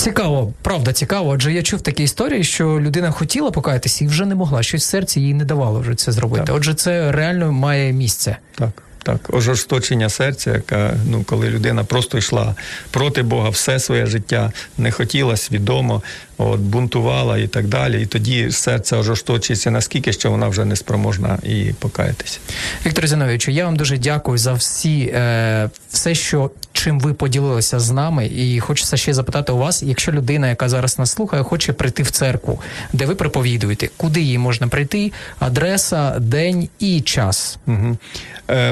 Цікаво, 0.08 0.54
правда 0.62 0.94
цікаво. 0.94 1.34
Адже 1.34 1.54
я 1.54 1.64
чув 1.64 1.82
такі 1.82 2.04
історії, 2.04 2.44
що 2.44 2.80
людина 2.80 3.12
хотіла 3.12 3.52
покаятися 3.52 4.06
і 4.06 4.08
вже 4.08 4.26
не 4.26 4.36
могла. 4.36 4.64
Щось 4.64 4.84
в 4.84 4.90
серці 4.90 5.22
їй 5.22 5.34
не 5.34 5.46
давало 5.46 5.80
вже 5.80 5.96
це 5.96 6.12
зробити. 6.12 6.46
Так. 6.46 6.56
Отже, 6.56 6.74
це 6.74 7.12
реально 7.12 7.52
має 7.52 7.94
місце. 7.94 8.38
Так. 8.56 8.84
Так, 9.08 9.34
ожорсточення 9.34 10.10
серця, 10.10 10.52
яка 10.52 10.94
ну 11.10 11.24
коли 11.24 11.50
людина 11.50 11.84
просто 11.84 12.18
йшла 12.18 12.56
проти 12.92 13.24
Бога 13.24 13.50
все 13.50 13.80
своє 13.80 14.06
життя, 14.06 14.52
не 14.78 14.92
хотіла 14.92 15.38
свідомо, 15.38 16.02
от 16.38 16.60
бунтувала 16.60 17.38
і 17.38 17.48
так 17.48 17.68
далі. 17.68 18.02
І 18.02 18.06
тоді 18.06 18.52
серце 18.52 18.98
ожорсточується 18.98 19.72
наскільки, 19.72 20.14
що 20.14 20.32
вона 20.32 20.48
вже 20.48 20.66
не 20.66 20.76
спроможна 20.76 21.38
і 21.44 21.72
покаятися. 21.80 22.40
Віктор 22.86 23.08
Зіновичу, 23.08 23.52
я 23.52 23.66
вам 23.66 23.76
дуже 23.76 23.98
дякую 23.98 24.38
за 24.38 24.54
всі 24.54 25.00
е, 25.16 25.70
все, 25.90 26.16
що 26.16 26.52
чим 26.74 27.00
ви 27.00 27.14
поділилися 27.14 27.80
з 27.80 27.92
нами, 27.92 28.30
і 28.36 28.60
хочеться 28.60 28.98
ще 28.98 29.14
запитати 29.14 29.52
у 29.52 29.58
вас, 29.58 29.84
якщо 29.84 30.12
людина, 30.12 30.50
яка 30.50 30.70
зараз 30.70 31.00
нас 31.00 31.12
слухає, 31.12 31.44
хоче 31.44 31.74
прийти 31.74 32.04
в 32.04 32.12
церкву, 32.12 32.62
де 32.94 33.06
ви 33.06 33.16
проповідуєте, 33.16 33.90
куди 33.98 34.22
їй 34.22 34.38
можна 34.38 34.68
прийти? 34.68 35.12
Адреса, 35.40 36.20
день 36.20 36.70
і 36.80 37.02
час. 37.02 37.58
Угу. 37.68 37.98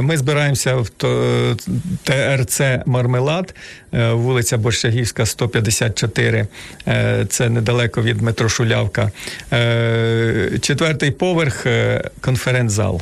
Ми 0.01 0.17
збираємося 0.25 0.75
в 0.75 0.89
ТРЦ 2.03 2.61
Мармелад, 2.85 3.55
е, 3.93 4.11
вулиця 4.11 4.57
Борщагівська, 4.57 5.25
154. 5.25 6.47
Е, 6.87 7.25
це 7.29 7.49
недалеко 7.49 8.01
від 8.01 8.21
метро 8.21 8.49
Шулявка. 8.49 9.11
Четвертий 10.61 11.11
поверх 11.11 11.65
конференц-зал. 12.21 13.01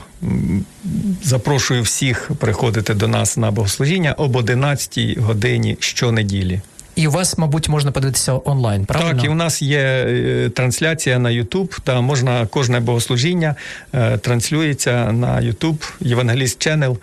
Запрошую 1.24 1.82
всіх 1.82 2.32
приходити 2.39 2.93
до 2.93 3.07
нас 3.07 3.38
на 3.38 3.51
богослужіння 3.51 4.13
об 4.13 4.36
11 4.36 5.17
годині 5.17 5.78
щонеділі. 5.80 6.61
І 6.96 7.08
у 7.08 7.12
вас, 7.12 7.38
мабуть, 7.38 7.70
можна 7.70 7.91
подивитися 7.91 8.39
онлайн, 8.46 8.86
правильно? 8.86 9.14
Так, 9.14 9.24
і 9.24 9.30
у 9.30 9.36
нас 9.36 9.62
є 9.62 9.80
е, 9.80 10.50
трансляція 10.50 11.20
на 11.20 11.30
Ютуб, 11.30 11.76
та 11.84 12.02
можна 12.02 12.46
кожне 12.46 12.80
богослужіння 12.80 13.56
е, 13.94 14.18
транслюється 14.18 15.12
на 15.12 15.41
Ютуб, 15.41 15.86
Євангеліст 16.00 16.60
Ченел, 16.60 16.98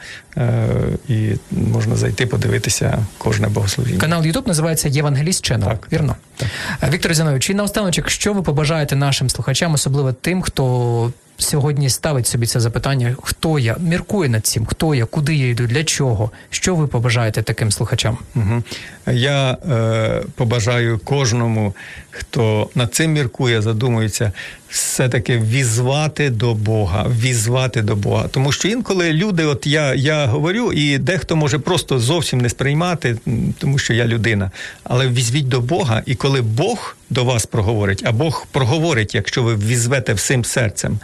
і 1.09 1.31
можна 1.51 1.97
зайти 1.97 2.27
подивитися 2.27 2.99
кожне 3.19 3.49
богослужіння. 3.49 4.01
Канал 4.01 4.25
Ютуб 4.25 4.49
називається 4.49 4.89
Євангеліст 4.89 5.45
Ченел. 5.45 5.69
Так, 5.69 5.89
вірно. 5.93 6.17
Так. 6.37 6.93
Віктор 6.93 7.15
Зінович, 7.15 7.51
і 7.51 7.55
наостаночок, 7.55 8.11
що 8.11 8.33
ви 8.33 8.43
побажаєте 8.43 8.97
нашим 8.97 9.31
слухачам, 9.31 9.75
особливо 9.75 10.13
тим, 10.13 10.43
хто 10.43 11.13
сьогодні 11.43 11.91
ставить 11.91 12.27
собі 12.27 12.47
це 12.47 12.61
запитання: 12.61 13.17
хто 13.23 13.59
я 13.59 13.77
міркує 13.81 14.29
над 14.29 14.47
цим, 14.47 14.67
хто 14.67 14.95
я, 14.95 15.05
куди 15.05 15.35
я 15.35 15.49
йду, 15.49 15.67
для 15.67 15.85
чого? 15.85 16.31
Що 16.51 16.75
ви 16.75 16.87
побажаєте 16.87 17.43
таким 17.43 17.73
слухачам? 17.73 18.19
Угу. 18.35 18.63
Я 19.07 19.53
е, 19.53 20.23
побажаю 20.35 21.01
кожному, 21.05 21.75
хто 22.11 22.71
над 22.75 22.95
цим 22.95 23.13
міркує, 23.13 23.63
задумується, 23.63 24.33
все-таки 24.69 25.39
візвати 25.39 26.31
до 26.31 26.55
Бога, 26.55 27.07
візвати 27.21 27.83
до 27.83 27.97
Бога. 27.97 28.29
Тому 28.31 28.53
що 28.53 28.69
інколи 28.69 29.13
люди, 29.13 29.45
от 29.45 29.67
я 29.67 29.95
я 29.95 30.27
говорю, 30.27 30.73
і 30.73 30.99
дехто 30.99 31.37
може 31.37 31.59
просто 31.59 31.99
зовсім 31.99 32.41
не 32.41 32.49
сприймати, 32.49 33.17
тому 33.59 33.79
що 33.79 33.95
я 33.95 34.07
людина. 34.07 34.51
Але 34.85 35.09
візвіть 35.09 35.49
до 35.49 35.61
Бога, 35.61 36.03
і 36.07 36.15
коли 36.15 36.41
Бог 36.41 36.97
до 37.11 37.25
вас 37.25 37.47
проговорить, 37.47 38.03
а 38.07 38.13
Бог 38.13 38.47
проговорить, 38.53 39.15
якщо 39.15 39.43
ви 39.43 39.57
візвете 39.57 40.15
всім 40.15 40.45
серцем, 40.45 40.99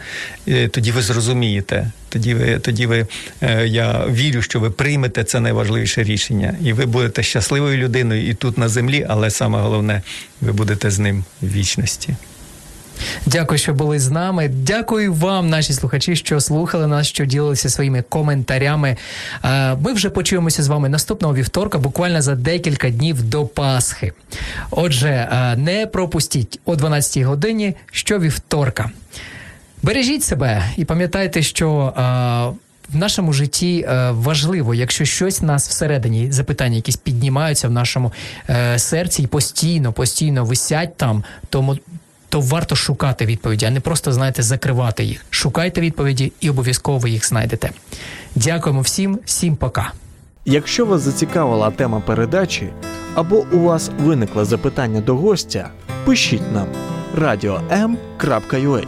е, 0.47 0.67
тоді 0.67 0.91
ви 0.91 1.01
зрозумієте. 1.01 1.91
Тоді 2.09 2.33
ви, 2.33 2.59
тоді 2.59 2.85
ви, 2.85 3.07
е, 3.41 3.67
я 3.67 4.05
вірю, 4.07 4.41
що 4.41 4.59
ви 4.59 4.69
приймете 4.69 5.23
це 5.23 5.39
найважливіше 5.39 6.03
рішення, 6.03 6.55
і 6.63 6.73
ви 6.73 6.85
будете 6.85 7.23
щасливою 7.23 7.77
людиною 7.77 8.29
і 8.29 8.33
тут 8.33 8.57
на 8.57 8.67
землі, 8.69 9.05
але 9.09 9.29
саме 9.29 9.59
головне, 9.59 10.01
ви 10.41 10.51
будете 10.51 10.91
з 10.91 10.99
ним 10.99 11.23
в 11.41 11.51
вічності. 11.51 12.15
Дякую, 13.25 13.57
що 13.57 13.73
були 13.73 13.99
з 13.99 14.09
нами. 14.11 14.47
Дякую 14.47 15.13
вам, 15.13 15.49
наші 15.49 15.73
слухачі, 15.73 16.15
що 16.15 16.39
слухали 16.39 16.87
нас, 16.87 17.07
що 17.07 17.25
ділилися 17.25 17.69
своїми 17.69 18.01
коментарями. 18.01 18.97
Е, 19.43 19.75
Ми 19.75 19.93
вже 19.93 20.09
почуємося 20.09 20.63
з 20.63 20.67
вами 20.67 20.89
наступного 20.89 21.35
вівторка, 21.35 21.77
буквально 21.77 22.21
за 22.21 22.35
декілька 22.35 22.89
днів 22.89 23.23
до 23.23 23.45
Пасхи. 23.45 24.13
Отже, 24.71 25.09
е, 25.09 25.55
не 25.55 25.87
пропустіть 25.87 26.59
о 26.65 26.75
12 26.75 27.23
годині 27.23 27.75
щовівторка. 27.91 28.91
Бережіть 29.83 30.23
себе 30.23 30.63
і 30.77 30.85
пам'ятайте, 30.85 31.41
що. 31.41 31.93
в 32.93 32.95
нашому 32.95 33.33
житті 33.33 33.85
е, 33.89 34.11
важливо, 34.11 34.73
якщо 34.73 35.05
щось 35.05 35.41
нас 35.41 35.69
всередині 35.69 36.31
запитання, 36.31 36.75
якісь 36.75 36.95
піднімаються 36.95 37.67
в 37.67 37.71
нашому 37.71 38.13
е, 38.49 38.79
серці 38.79 39.23
і 39.23 39.27
постійно, 39.27 39.93
постійно 39.93 40.45
висять 40.45 40.97
там, 40.97 41.23
тому 41.49 41.77
то 42.29 42.41
варто 42.41 42.75
шукати 42.75 43.25
відповіді, 43.25 43.65
а 43.65 43.69
не 43.69 43.79
просто 43.79 44.11
знаєте, 44.11 44.43
закривати 44.43 45.03
їх. 45.03 45.25
Шукайте 45.29 45.81
відповіді 45.81 46.33
і 46.39 46.49
обов'язково 46.49 46.97
ви 46.97 47.09
їх 47.09 47.27
знайдете. 47.27 47.71
Дякуємо 48.35 48.81
всім, 48.81 49.19
всім 49.25 49.55
пока. 49.55 49.91
Якщо 50.45 50.85
вас 50.85 51.01
зацікавила 51.01 51.71
тема 51.71 51.99
передачі 51.99 52.69
або 53.15 53.45
у 53.51 53.59
вас 53.59 53.91
виникло 53.99 54.45
запитання 54.45 55.01
до 55.01 55.15
гостя, 55.15 55.69
пишіть 56.05 56.53
нам 56.53 56.67
radio.m.ua 57.15 58.87